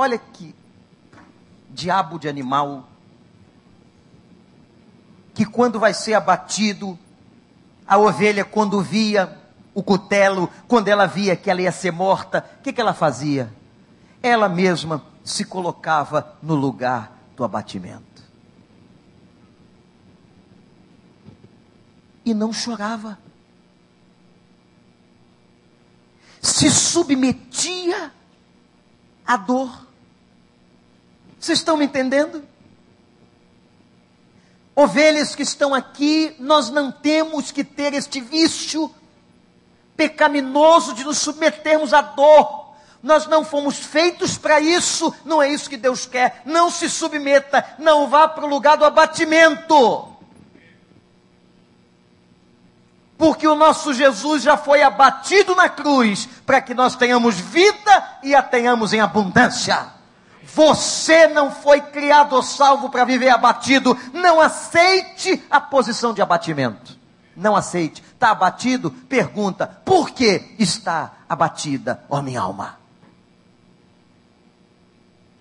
Olha 0.00 0.16
que 0.16 0.54
diabo 1.68 2.18
de 2.18 2.26
animal, 2.26 2.88
que 5.34 5.44
quando 5.44 5.78
vai 5.78 5.92
ser 5.92 6.14
abatido, 6.14 6.98
a 7.86 7.98
ovelha, 7.98 8.42
quando 8.42 8.80
via 8.80 9.38
o 9.74 9.82
cutelo, 9.82 10.48
quando 10.66 10.88
ela 10.88 11.04
via 11.04 11.36
que 11.36 11.50
ela 11.50 11.60
ia 11.60 11.70
ser 11.70 11.90
morta, 11.90 12.50
o 12.58 12.62
que, 12.62 12.72
que 12.72 12.80
ela 12.80 12.94
fazia? 12.94 13.52
Ela 14.22 14.48
mesma 14.48 15.04
se 15.22 15.44
colocava 15.44 16.34
no 16.42 16.54
lugar 16.54 17.12
do 17.36 17.44
abatimento. 17.44 18.24
E 22.24 22.32
não 22.32 22.54
chorava. 22.54 23.18
Se 26.40 26.70
submetia 26.70 28.10
à 29.26 29.36
dor. 29.36 29.89
Vocês 31.40 31.58
estão 31.58 31.78
me 31.78 31.86
entendendo? 31.86 32.44
Ovelhas 34.76 35.34
que 35.34 35.42
estão 35.42 35.74
aqui, 35.74 36.36
nós 36.38 36.68
não 36.68 36.92
temos 36.92 37.50
que 37.50 37.64
ter 37.64 37.94
este 37.94 38.20
vício 38.20 38.94
pecaminoso 39.96 40.92
de 40.92 41.02
nos 41.02 41.16
submetermos 41.18 41.94
à 41.94 42.02
dor. 42.02 42.74
Nós 43.02 43.26
não 43.26 43.42
fomos 43.42 43.78
feitos 43.78 44.36
para 44.36 44.60
isso, 44.60 45.14
não 45.24 45.42
é 45.42 45.50
isso 45.50 45.70
que 45.70 45.78
Deus 45.78 46.04
quer. 46.04 46.42
Não 46.44 46.70
se 46.70 46.90
submeta, 46.90 47.64
não 47.78 48.06
vá 48.06 48.28
para 48.28 48.44
o 48.44 48.48
lugar 48.48 48.76
do 48.76 48.84
abatimento. 48.84 50.08
Porque 53.16 53.48
o 53.48 53.54
nosso 53.54 53.94
Jesus 53.94 54.42
já 54.42 54.58
foi 54.58 54.82
abatido 54.82 55.54
na 55.54 55.70
cruz, 55.70 56.28
para 56.44 56.60
que 56.60 56.74
nós 56.74 56.96
tenhamos 56.96 57.40
vida 57.40 58.18
e 58.22 58.34
a 58.34 58.42
tenhamos 58.42 58.92
em 58.92 59.00
abundância. 59.00 59.99
Você 60.42 61.26
não 61.28 61.50
foi 61.50 61.80
criado 61.80 62.42
salvo 62.42 62.90
para 62.90 63.04
viver 63.04 63.28
abatido. 63.28 63.96
Não 64.12 64.40
aceite 64.40 65.42
a 65.50 65.60
posição 65.60 66.12
de 66.12 66.22
abatimento. 66.22 66.98
Não 67.36 67.56
aceite 67.56 68.02
está 68.02 68.30
abatido, 68.30 68.90
pergunta: 68.90 69.66
por 69.66 70.10
que 70.10 70.54
está 70.58 71.12
abatida, 71.28 72.04
ó 72.10 72.20
minha 72.20 72.40
alma? 72.40 72.78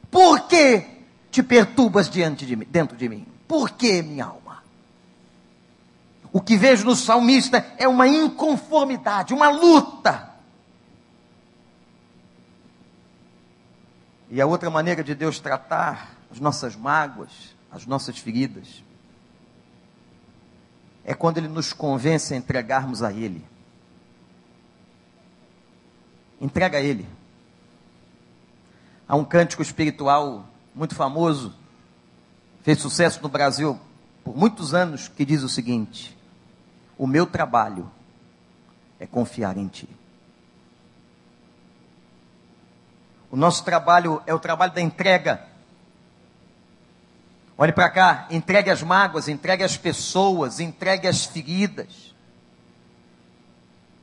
Por 0.10 0.48
que 0.48 0.86
te 1.30 1.44
perturbas 1.44 2.10
diante 2.10 2.46
de 2.46 2.56
mim, 2.56 2.66
dentro 2.70 2.98
de 2.98 3.08
mim? 3.10 3.28
Por 3.48 3.72
que, 3.72 4.02
minha 4.02 4.26
alma? 4.26 4.64
O 6.32 6.40
que 6.40 6.56
vejo 6.56 6.86
no 6.86 6.96
salmista 6.96 7.66
é 7.78 7.88
uma 7.88 8.08
inconformidade, 8.08 9.34
uma 9.34 9.50
luta. 9.50 10.30
E 14.30 14.40
a 14.40 14.46
outra 14.46 14.70
maneira 14.70 15.04
de 15.04 15.16
Deus 15.16 15.40
tratar 15.40 16.16
as 16.32 16.40
nossas 16.40 16.76
mágoas, 16.76 17.56
as 17.72 17.86
nossas 17.86 18.18
feridas, 18.20 18.84
é 21.04 21.14
quando 21.16 21.40
Ele 21.40 21.48
nos 21.48 21.74
convence 21.74 22.34
a 22.34 22.38
entregarmos 22.38 23.02
a 23.02 23.12
Ele. 23.12 23.44
Entrega 26.40 26.78
a 26.78 26.82
Ele. 26.82 27.08
Há 29.08 29.16
um 29.16 29.26
cântico 29.26 29.64
espiritual 29.64 30.46
muito 30.76 30.94
famoso, 30.94 31.56
fez 32.62 32.80
sucesso 32.80 33.22
no 33.24 33.30
Brasil 33.30 33.80
por 34.24 34.38
muitos 34.38 34.76
anos, 34.76 35.08
que 35.08 35.26
diz 35.26 35.42
o 35.42 35.50
seguinte: 35.50 36.16
O 36.96 37.08
meu 37.08 37.26
trabalho 37.26 37.92
é 39.00 39.08
confiar 39.08 39.58
em 39.58 39.68
Ti. 39.68 39.99
O 43.32 43.38
nosso 43.38 43.64
trabalho 43.64 44.22
é 44.26 44.34
o 44.34 44.40
trabalho 44.40 44.74
da 44.74 44.82
entrega. 44.82 45.46
Olhe 47.58 47.72
para 47.72 47.90
cá, 47.90 48.28
entregue 48.32 48.70
as 48.70 48.82
mágoas, 48.82 49.28
entregue 49.28 49.64
as 49.64 49.78
pessoas, 49.78 50.60
entregue 50.60 51.08
as 51.08 51.26
feridas. 51.26 52.16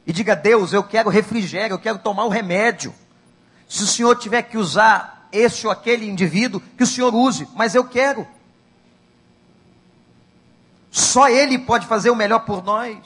E 0.06 0.12
diga 0.12 0.36
Deus, 0.36 0.72
eu 0.72 0.84
quero 0.84 1.08
refrigério, 1.08 1.74
eu 1.74 1.78
quero 1.78 1.98
tomar 1.98 2.24
o 2.24 2.28
remédio. 2.28 2.94
Se 3.68 3.82
o 3.82 3.86
Senhor 3.86 4.14
tiver 4.16 4.42
que 4.42 4.58
usar 4.58 5.28
esse 5.32 5.66
ou 5.66 5.72
aquele 5.72 6.08
indivíduo, 6.08 6.60
que 6.76 6.84
o 6.84 6.86
Senhor 6.86 7.12
use, 7.14 7.48
mas 7.54 7.74
eu 7.74 7.84
quero. 7.84 8.28
Só 10.90 11.28
Ele 11.28 11.58
pode 11.58 11.86
fazer 11.86 12.10
o 12.10 12.16
melhor 12.16 12.40
por 12.40 12.62
nós. 12.62 12.98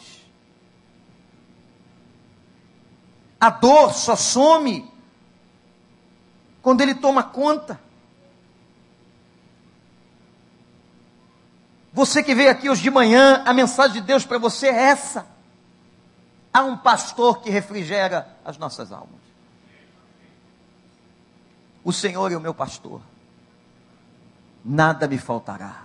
A 3.40 3.48
dor 3.48 3.94
só 3.94 4.16
some 4.16 4.89
quando 6.62 6.80
Ele 6.80 6.94
toma 6.94 7.22
conta. 7.22 7.80
Você 11.92 12.22
que 12.22 12.34
veio 12.34 12.50
aqui 12.50 12.68
hoje 12.68 12.82
de 12.82 12.90
manhã, 12.90 13.42
a 13.44 13.52
mensagem 13.52 14.00
de 14.00 14.06
Deus 14.06 14.24
para 14.24 14.38
você 14.38 14.68
é 14.68 14.82
essa. 14.90 15.26
Há 16.52 16.62
um 16.62 16.76
pastor 16.76 17.40
que 17.40 17.50
refrigera 17.50 18.36
as 18.44 18.56
nossas 18.58 18.92
almas. 18.92 19.20
O 21.82 21.92
Senhor 21.92 22.30
é 22.30 22.36
o 22.36 22.40
meu 22.40 22.54
pastor. 22.54 23.00
Nada 24.64 25.08
me 25.08 25.18
faltará. 25.18 25.84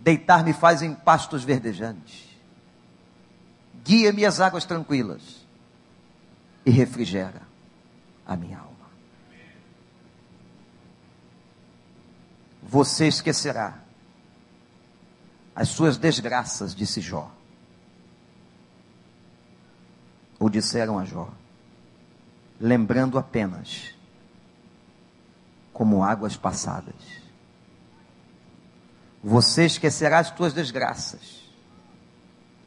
Deitar-me 0.00 0.52
faz 0.52 0.82
em 0.82 0.94
pastos 0.94 1.44
verdejantes. 1.44 2.28
Guia-me 3.84 4.24
às 4.24 4.40
águas 4.40 4.64
tranquilas 4.64 5.46
e 6.64 6.70
refrigera 6.70 7.47
a 8.28 8.36
minha 8.36 8.58
alma. 8.58 8.76
Você 12.62 13.08
esquecerá 13.08 13.78
as 15.56 15.70
suas 15.70 15.96
desgraças, 15.96 16.74
disse 16.74 17.00
Jó. 17.00 17.32
Ou 20.38 20.48
disseram 20.48 20.98
a 20.98 21.04
Jó, 21.04 21.28
lembrando 22.60 23.18
apenas 23.18 23.94
como 25.72 26.04
águas 26.04 26.36
passadas. 26.36 26.94
Você 29.24 29.64
esquecerá 29.64 30.18
as 30.18 30.30
tuas 30.30 30.52
desgraças, 30.52 31.42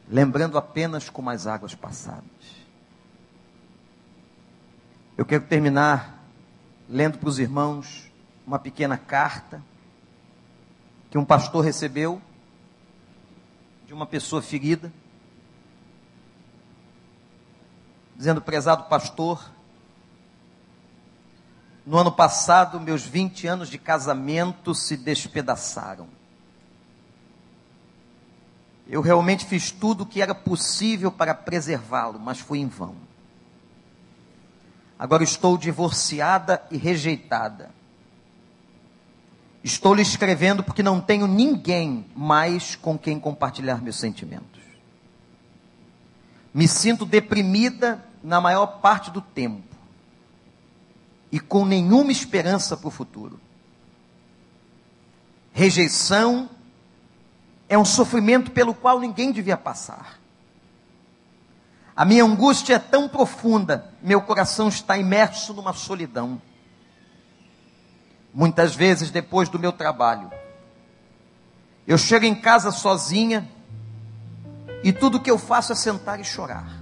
lembrando 0.08 0.58
apenas 0.58 1.08
como 1.08 1.30
as 1.30 1.46
águas 1.46 1.74
passadas. 1.74 2.41
Eu 5.16 5.26
quero 5.26 5.44
terminar 5.44 6.24
lendo 6.88 7.18
para 7.18 7.28
os 7.28 7.38
irmãos 7.38 8.10
uma 8.46 8.58
pequena 8.58 8.96
carta 8.96 9.62
que 11.10 11.18
um 11.18 11.24
pastor 11.24 11.62
recebeu 11.62 12.20
de 13.86 13.92
uma 13.92 14.06
pessoa 14.06 14.40
ferida, 14.40 14.90
dizendo: 18.16 18.40
Prezado 18.40 18.84
pastor, 18.84 19.50
no 21.84 21.98
ano 21.98 22.10
passado, 22.10 22.80
meus 22.80 23.02
20 23.04 23.46
anos 23.46 23.68
de 23.68 23.76
casamento 23.76 24.74
se 24.74 24.96
despedaçaram. 24.96 26.08
Eu 28.88 29.02
realmente 29.02 29.44
fiz 29.44 29.70
tudo 29.70 30.04
o 30.04 30.06
que 30.06 30.22
era 30.22 30.34
possível 30.34 31.12
para 31.12 31.34
preservá-lo, 31.34 32.18
mas 32.18 32.40
fui 32.40 32.58
em 32.58 32.66
vão. 32.66 33.11
Agora 35.02 35.24
estou 35.24 35.58
divorciada 35.58 36.62
e 36.70 36.76
rejeitada. 36.76 37.70
Estou 39.64 39.96
lhe 39.96 40.02
escrevendo 40.02 40.62
porque 40.62 40.80
não 40.80 41.00
tenho 41.00 41.26
ninguém 41.26 42.06
mais 42.14 42.76
com 42.76 42.96
quem 42.96 43.18
compartilhar 43.18 43.82
meus 43.82 43.96
sentimentos. 43.96 44.62
Me 46.54 46.68
sinto 46.68 47.04
deprimida 47.04 48.00
na 48.22 48.40
maior 48.40 48.78
parte 48.78 49.10
do 49.10 49.20
tempo 49.20 49.74
e 51.32 51.40
com 51.40 51.64
nenhuma 51.64 52.12
esperança 52.12 52.76
para 52.76 52.86
o 52.86 52.92
futuro. 52.92 53.40
Rejeição 55.52 56.48
é 57.68 57.76
um 57.76 57.84
sofrimento 57.84 58.52
pelo 58.52 58.72
qual 58.72 59.00
ninguém 59.00 59.32
devia 59.32 59.56
passar. 59.56 60.21
A 61.94 62.04
minha 62.04 62.24
angústia 62.24 62.76
é 62.76 62.78
tão 62.78 63.08
profunda, 63.08 63.92
meu 64.02 64.22
coração 64.22 64.68
está 64.68 64.96
imerso 64.96 65.52
numa 65.52 65.74
solidão. 65.74 66.40
Muitas 68.32 68.74
vezes 68.74 69.10
depois 69.10 69.48
do 69.50 69.58
meu 69.58 69.72
trabalho, 69.72 70.30
eu 71.86 71.98
chego 71.98 72.24
em 72.24 72.34
casa 72.34 72.70
sozinha 72.70 73.46
e 74.82 74.92
tudo 74.92 75.20
que 75.20 75.30
eu 75.30 75.36
faço 75.36 75.72
é 75.72 75.74
sentar 75.74 76.18
e 76.18 76.24
chorar. 76.24 76.80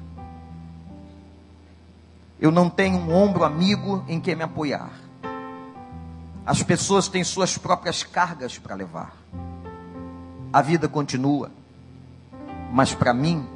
Eu 2.40 2.52
não 2.52 2.70
tenho 2.70 2.96
um 2.96 3.12
ombro 3.12 3.44
amigo 3.44 4.04
em 4.08 4.20
quem 4.20 4.36
me 4.36 4.44
apoiar. 4.44 4.90
As 6.46 6.62
pessoas 6.62 7.08
têm 7.08 7.22
suas 7.24 7.58
próprias 7.58 8.02
cargas 8.02 8.58
para 8.58 8.74
levar. 8.74 9.14
A 10.52 10.62
vida 10.62 10.88
continua, 10.88 11.50
mas 12.72 12.94
para 12.94 13.12
mim, 13.12 13.46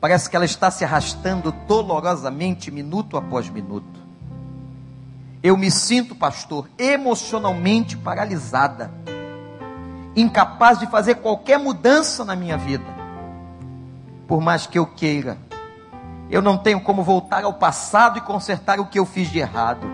parece 0.00 0.30
que 0.30 0.36
ela 0.36 0.44
está 0.44 0.70
se 0.70 0.84
arrastando 0.84 1.52
dolorosamente 1.68 2.70
minuto 2.70 3.16
após 3.16 3.48
minuto. 3.50 4.00
Eu 5.42 5.56
me 5.56 5.70
sinto, 5.70 6.14
pastor, 6.14 6.68
emocionalmente 6.78 7.96
paralisada, 7.96 8.90
incapaz 10.16 10.78
de 10.78 10.86
fazer 10.86 11.16
qualquer 11.16 11.58
mudança 11.58 12.24
na 12.24 12.34
minha 12.34 12.56
vida. 12.56 12.84
Por 14.26 14.40
mais 14.40 14.66
que 14.66 14.78
eu 14.78 14.86
queira, 14.86 15.38
eu 16.30 16.40
não 16.40 16.56
tenho 16.56 16.80
como 16.80 17.02
voltar 17.02 17.44
ao 17.44 17.54
passado 17.54 18.18
e 18.18 18.20
consertar 18.20 18.78
o 18.78 18.86
que 18.86 18.98
eu 18.98 19.04
fiz 19.04 19.28
de 19.28 19.38
errado. 19.38 19.86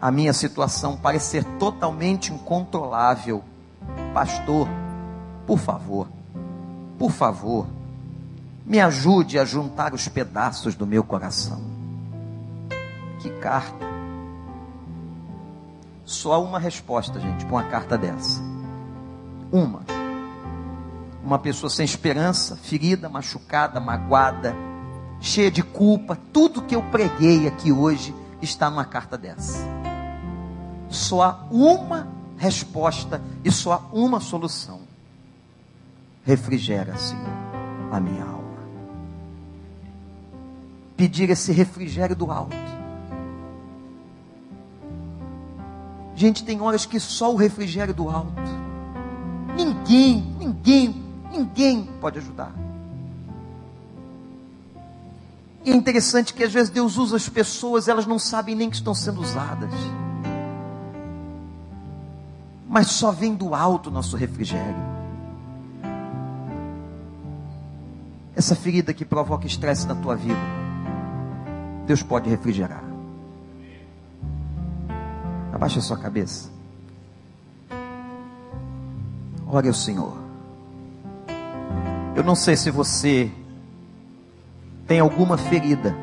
A 0.00 0.10
minha 0.10 0.32
situação 0.32 0.96
parece 0.96 1.26
ser 1.26 1.44
totalmente 1.58 2.32
incontrolável. 2.32 3.44
Pastor, 4.12 4.68
por 5.46 5.58
favor, 5.58 6.08
por 6.98 7.10
favor, 7.10 7.66
me 8.64 8.80
ajude 8.80 9.38
a 9.38 9.44
juntar 9.44 9.92
os 9.92 10.08
pedaços 10.08 10.74
do 10.74 10.86
meu 10.86 11.04
coração. 11.04 11.60
Que 13.20 13.28
carta. 13.30 13.84
Só 16.04 16.42
uma 16.42 16.58
resposta, 16.58 17.20
gente, 17.20 17.44
para 17.44 17.54
uma 17.54 17.64
carta 17.64 17.98
dessa. 17.98 18.40
Uma. 19.52 19.82
Uma 21.22 21.38
pessoa 21.38 21.70
sem 21.70 21.84
esperança, 21.84 22.56
ferida, 22.56 23.08
machucada, 23.08 23.80
magoada, 23.80 24.54
cheia 25.20 25.50
de 25.50 25.62
culpa. 25.62 26.18
Tudo 26.32 26.62
que 26.62 26.74
eu 26.74 26.82
preguei 26.82 27.46
aqui 27.46 27.72
hoje 27.72 28.14
está 28.42 28.70
numa 28.70 28.84
carta 28.84 29.16
dessa. 29.16 29.58
Só 30.88 31.22
há 31.22 31.46
uma 31.50 32.08
resposta 32.36 33.20
e 33.42 33.50
só 33.50 33.72
há 33.72 33.96
uma 33.96 34.20
solução. 34.20 34.80
Refrigera, 36.24 36.96
Senhor, 36.96 37.26
a 37.90 38.00
minha 38.00 38.24
alma. 38.24 38.43
Pedir 40.96 41.30
esse 41.30 41.52
refrigério 41.52 42.14
do 42.14 42.30
alto 42.30 42.64
Gente, 46.16 46.44
tem 46.44 46.60
horas 46.60 46.86
que 46.86 47.00
só 47.00 47.32
o 47.32 47.36
refrigério 47.36 47.92
do 47.92 48.08
alto. 48.08 48.32
Ninguém, 49.56 50.20
ninguém, 50.38 51.04
ninguém 51.30 51.88
pode 52.00 52.18
ajudar. 52.18 52.52
E 55.64 55.72
é 55.72 55.74
interessante 55.74 56.32
que 56.32 56.44
às 56.44 56.52
vezes 56.52 56.70
Deus 56.70 56.98
usa 56.98 57.16
as 57.16 57.28
pessoas, 57.28 57.88
elas 57.88 58.06
não 58.06 58.18
sabem 58.18 58.54
nem 58.54 58.70
que 58.70 58.76
estão 58.76 58.94
sendo 58.94 59.20
usadas. 59.20 59.72
Mas 62.68 62.88
só 62.88 63.10
vem 63.10 63.34
do 63.34 63.54
alto 63.54 63.90
nosso 63.90 64.16
refrigério. 64.16 64.94
Essa 68.36 68.54
ferida 68.54 68.92
que 68.92 69.04
provoca 69.04 69.46
estresse 69.46 69.86
na 69.86 69.94
tua 69.94 70.16
vida, 70.16 70.38
Deus 71.86 72.02
pode 72.02 72.28
refrigerar. 72.30 72.82
Abaixe 75.52 75.78
a 75.78 75.82
sua 75.82 75.98
cabeça. 75.98 76.50
Ore 79.46 79.68
ao 79.68 79.74
Senhor. 79.74 80.16
Eu 82.16 82.24
não 82.24 82.34
sei 82.34 82.56
se 82.56 82.70
você 82.70 83.30
tem 84.86 85.00
alguma 85.00 85.36
ferida. 85.36 85.94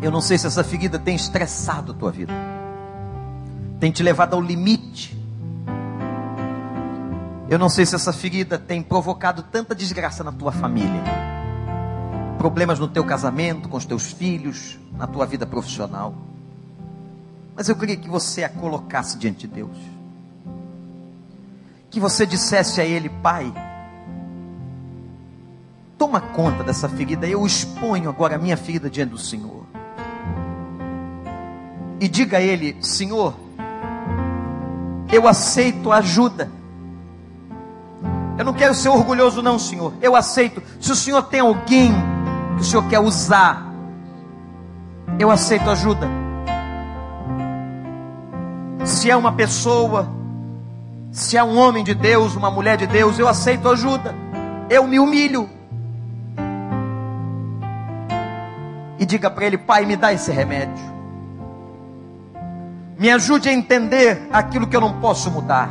Eu 0.00 0.10
não 0.10 0.20
sei 0.20 0.38
se 0.38 0.46
essa 0.46 0.64
ferida 0.64 0.98
tem 0.98 1.14
estressado 1.14 1.92
a 1.92 1.94
tua 1.94 2.10
vida. 2.10 2.32
Tem 3.78 3.90
te 3.90 4.02
levado 4.02 4.34
ao 4.34 4.40
limite. 4.40 5.18
Eu 7.48 7.58
não 7.58 7.68
sei 7.68 7.84
se 7.84 7.94
essa 7.94 8.12
ferida 8.12 8.58
tem 8.58 8.82
provocado 8.82 9.42
tanta 9.42 9.74
desgraça 9.74 10.22
na 10.22 10.32
tua 10.32 10.52
família. 10.52 11.29
Problemas 12.40 12.78
no 12.78 12.88
teu 12.88 13.04
casamento, 13.04 13.68
com 13.68 13.76
os 13.76 13.84
teus 13.84 14.12
filhos, 14.12 14.78
na 14.96 15.06
tua 15.06 15.26
vida 15.26 15.44
profissional. 15.44 16.14
Mas 17.54 17.68
eu 17.68 17.76
queria 17.76 17.98
que 17.98 18.08
você 18.08 18.42
a 18.42 18.48
colocasse 18.48 19.18
diante 19.18 19.40
de 19.40 19.48
Deus. 19.56 19.76
Que 21.90 22.00
você 22.00 22.24
dissesse 22.24 22.80
a 22.80 22.84
Ele, 22.86 23.10
Pai, 23.10 23.52
toma 25.98 26.18
conta 26.18 26.64
dessa 26.64 26.88
ferida. 26.88 27.26
Eu 27.26 27.44
exponho 27.44 28.08
agora 28.08 28.36
a 28.36 28.38
minha 28.38 28.56
ferida 28.56 28.88
diante 28.88 29.10
do 29.10 29.18
Senhor. 29.18 29.66
E 32.00 32.08
diga 32.08 32.38
a 32.38 32.40
Ele: 32.40 32.74
Senhor, 32.80 33.34
eu 35.12 35.28
aceito 35.28 35.92
ajuda. 35.92 36.50
Eu 38.38 38.46
não 38.46 38.54
quero 38.54 38.74
ser 38.74 38.88
orgulhoso, 38.88 39.42
não, 39.42 39.58
Senhor. 39.58 39.92
Eu 40.00 40.16
aceito. 40.16 40.62
Se 40.80 40.90
o 40.90 40.96
Senhor 40.96 41.24
tem 41.24 41.40
alguém 41.40 41.92
que 42.56 42.62
o 42.62 42.64
Senhor 42.64 42.88
quer 42.88 42.98
usar, 42.98 43.66
eu 45.18 45.30
aceito 45.30 45.68
ajuda. 45.70 46.08
Se 48.84 49.10
é 49.10 49.16
uma 49.16 49.32
pessoa, 49.32 50.08
se 51.12 51.36
é 51.36 51.44
um 51.44 51.58
homem 51.58 51.82
de 51.84 51.94
Deus, 51.94 52.36
uma 52.36 52.50
mulher 52.50 52.76
de 52.76 52.86
Deus, 52.86 53.18
eu 53.18 53.28
aceito 53.28 53.68
ajuda. 53.68 54.14
Eu 54.68 54.86
me 54.86 54.98
humilho. 54.98 55.48
E 58.98 59.04
diga 59.04 59.30
para 59.30 59.46
ele: 59.46 59.58
Pai, 59.58 59.84
me 59.84 59.96
dá 59.96 60.12
esse 60.12 60.30
remédio. 60.30 60.90
Me 62.98 63.10
ajude 63.10 63.48
a 63.48 63.52
entender 63.52 64.28
aquilo 64.30 64.66
que 64.66 64.76
eu 64.76 64.80
não 64.80 65.00
posso 65.00 65.30
mudar. 65.30 65.70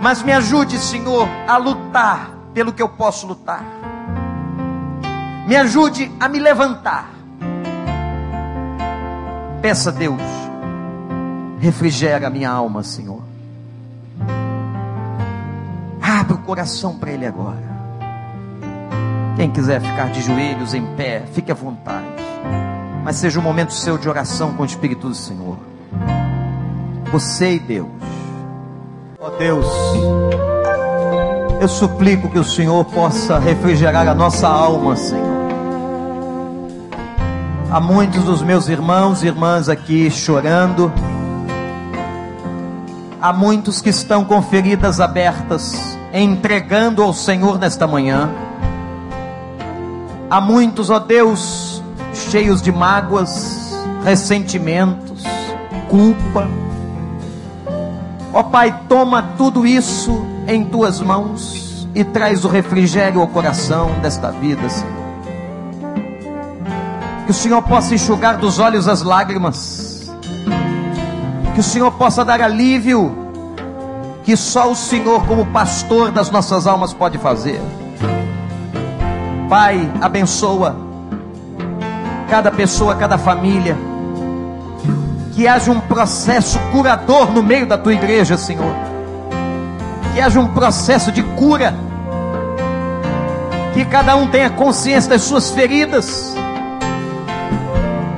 Mas 0.00 0.22
me 0.22 0.32
ajude, 0.32 0.78
Senhor, 0.78 1.28
a 1.46 1.56
lutar 1.56 2.30
pelo 2.54 2.72
que 2.72 2.80
eu 2.80 2.88
posso 2.88 3.26
lutar. 3.26 3.62
Me 5.50 5.56
ajude 5.56 6.08
a 6.20 6.28
me 6.28 6.38
levantar. 6.38 7.10
Peça 9.60 9.90
a 9.90 9.92
Deus, 9.92 10.22
refrigera 11.58 12.28
a 12.28 12.30
minha 12.30 12.48
alma, 12.48 12.84
Senhor. 12.84 13.20
Abra 16.00 16.34
o 16.36 16.38
coração 16.38 16.96
para 16.96 17.10
Ele 17.10 17.26
agora. 17.26 17.68
Quem 19.34 19.50
quiser 19.50 19.80
ficar 19.80 20.12
de 20.12 20.22
joelhos 20.22 20.72
em 20.72 20.86
pé, 20.94 21.24
fique 21.32 21.50
à 21.50 21.54
vontade. 21.56 22.06
Mas 23.02 23.16
seja 23.16 23.40
um 23.40 23.42
momento 23.42 23.72
seu 23.72 23.98
de 23.98 24.08
oração 24.08 24.54
com 24.54 24.62
o 24.62 24.66
Espírito 24.66 25.08
do 25.08 25.16
Senhor. 25.16 25.58
Você 27.10 27.54
e 27.54 27.58
Deus. 27.58 27.88
Ó 29.18 29.26
oh 29.26 29.30
Deus, 29.30 29.66
eu 31.60 31.66
suplico 31.66 32.30
que 32.30 32.38
o 32.38 32.44
Senhor 32.44 32.84
possa 32.84 33.36
refrigerar 33.40 34.06
a 34.06 34.14
nossa 34.14 34.46
alma, 34.46 34.94
Senhor. 34.94 35.29
Há 37.72 37.78
muitos 37.78 38.24
dos 38.24 38.42
meus 38.42 38.68
irmãos 38.68 39.22
e 39.22 39.28
irmãs 39.28 39.68
aqui 39.68 40.10
chorando. 40.10 40.92
Há 43.22 43.32
muitos 43.32 43.80
que 43.80 43.90
estão 43.90 44.24
com 44.24 44.42
feridas 44.42 44.98
abertas, 44.98 45.96
entregando 46.12 47.00
ao 47.00 47.14
Senhor 47.14 47.60
nesta 47.60 47.86
manhã. 47.86 48.28
Há 50.28 50.40
muitos, 50.40 50.90
ó 50.90 50.98
Deus, 50.98 51.80
cheios 52.12 52.60
de 52.60 52.72
mágoas, 52.72 53.72
ressentimentos, 54.04 55.22
culpa. 55.88 56.48
Ó 58.32 58.42
Pai, 58.42 58.80
toma 58.88 59.22
tudo 59.38 59.64
isso 59.64 60.26
em 60.48 60.64
tuas 60.64 61.00
mãos 61.00 61.86
e 61.94 62.02
traz 62.02 62.44
o 62.44 62.48
refrigério 62.48 63.20
ao 63.20 63.28
coração 63.28 63.92
desta 64.02 64.32
vida, 64.32 64.68
Senhor. 64.68 64.99
Que 67.30 67.32
o 67.32 67.38
Senhor 67.38 67.62
possa 67.62 67.94
enxugar 67.94 68.38
dos 68.38 68.58
olhos 68.58 68.88
as 68.88 69.02
lágrimas. 69.02 70.10
Que 71.54 71.60
o 71.60 71.62
Senhor 71.62 71.92
possa 71.92 72.24
dar 72.24 72.42
alívio 72.42 73.16
que 74.24 74.36
só 74.36 74.68
o 74.68 74.74
Senhor, 74.74 75.24
como 75.26 75.46
pastor 75.46 76.10
das 76.10 76.28
nossas 76.28 76.66
almas, 76.66 76.92
pode 76.92 77.18
fazer. 77.18 77.60
Pai, 79.48 79.88
abençoa 80.00 80.74
cada 82.28 82.50
pessoa, 82.50 82.96
cada 82.96 83.16
família. 83.16 83.78
Que 85.32 85.46
haja 85.46 85.70
um 85.70 85.78
processo 85.78 86.58
curador 86.72 87.30
no 87.30 87.44
meio 87.44 87.64
da 87.64 87.78
tua 87.78 87.94
igreja, 87.94 88.36
Senhor. 88.36 88.74
Que 90.12 90.20
haja 90.20 90.40
um 90.40 90.48
processo 90.48 91.12
de 91.12 91.22
cura. 91.22 91.76
Que 93.72 93.84
cada 93.84 94.16
um 94.16 94.26
tenha 94.26 94.50
consciência 94.50 95.10
das 95.10 95.22
suas 95.22 95.52
feridas. 95.52 96.34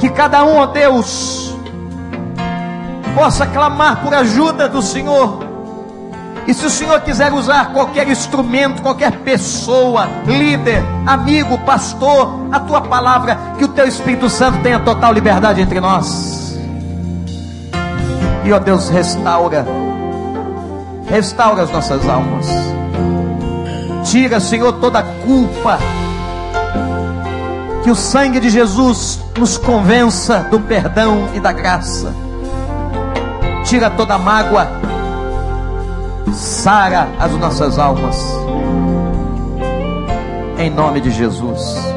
Que 0.02 0.10
cada 0.10 0.44
um, 0.44 0.56
ó 0.56 0.66
Deus, 0.66 1.54
possa 3.14 3.46
clamar 3.46 4.02
por 4.02 4.12
ajuda 4.12 4.68
do 4.68 4.82
Senhor 4.82 5.52
e 6.46 6.52
se 6.52 6.66
o 6.66 6.70
Senhor 6.70 7.00
quiser 7.02 7.32
usar 7.32 7.72
qualquer 7.72 8.08
instrumento, 8.08 8.82
qualquer 8.82 9.12
pessoa, 9.20 10.08
líder, 10.26 10.82
amigo, 11.06 11.56
pastor, 11.58 12.48
a 12.50 12.58
tua 12.58 12.80
palavra, 12.80 13.38
que 13.58 13.64
o 13.64 13.68
teu 13.68 13.86
Espírito 13.86 14.28
Santo 14.28 14.60
tenha 14.60 14.80
total 14.80 15.12
liberdade 15.12 15.60
entre 15.60 15.80
nós. 15.80 16.58
E 18.44 18.52
ó 18.52 18.58
Deus, 18.58 18.88
restaura, 18.88 19.64
restaura 21.08 21.62
as 21.62 21.70
nossas 21.70 22.08
almas. 22.08 22.48
Tira, 24.04 24.40
Senhor, 24.40 24.72
toda 24.74 24.98
a 24.98 25.02
culpa. 25.24 25.78
Que 27.82 27.90
o 27.90 27.96
sangue 27.96 28.40
de 28.40 28.48
Jesus 28.48 29.20
nos 29.36 29.58
convença 29.58 30.46
do 30.50 30.60
perdão 30.60 31.28
e 31.34 31.40
da 31.40 31.52
graça. 31.52 32.14
Tira 33.64 33.90
toda 33.90 34.14
a 34.14 34.18
mágoa 34.18 34.80
sara 36.32 37.08
as 37.18 37.32
nossas 37.32 37.78
almas. 37.78 38.16
Em 40.58 40.70
nome 40.70 41.00
de 41.00 41.10
Jesus. 41.10 41.91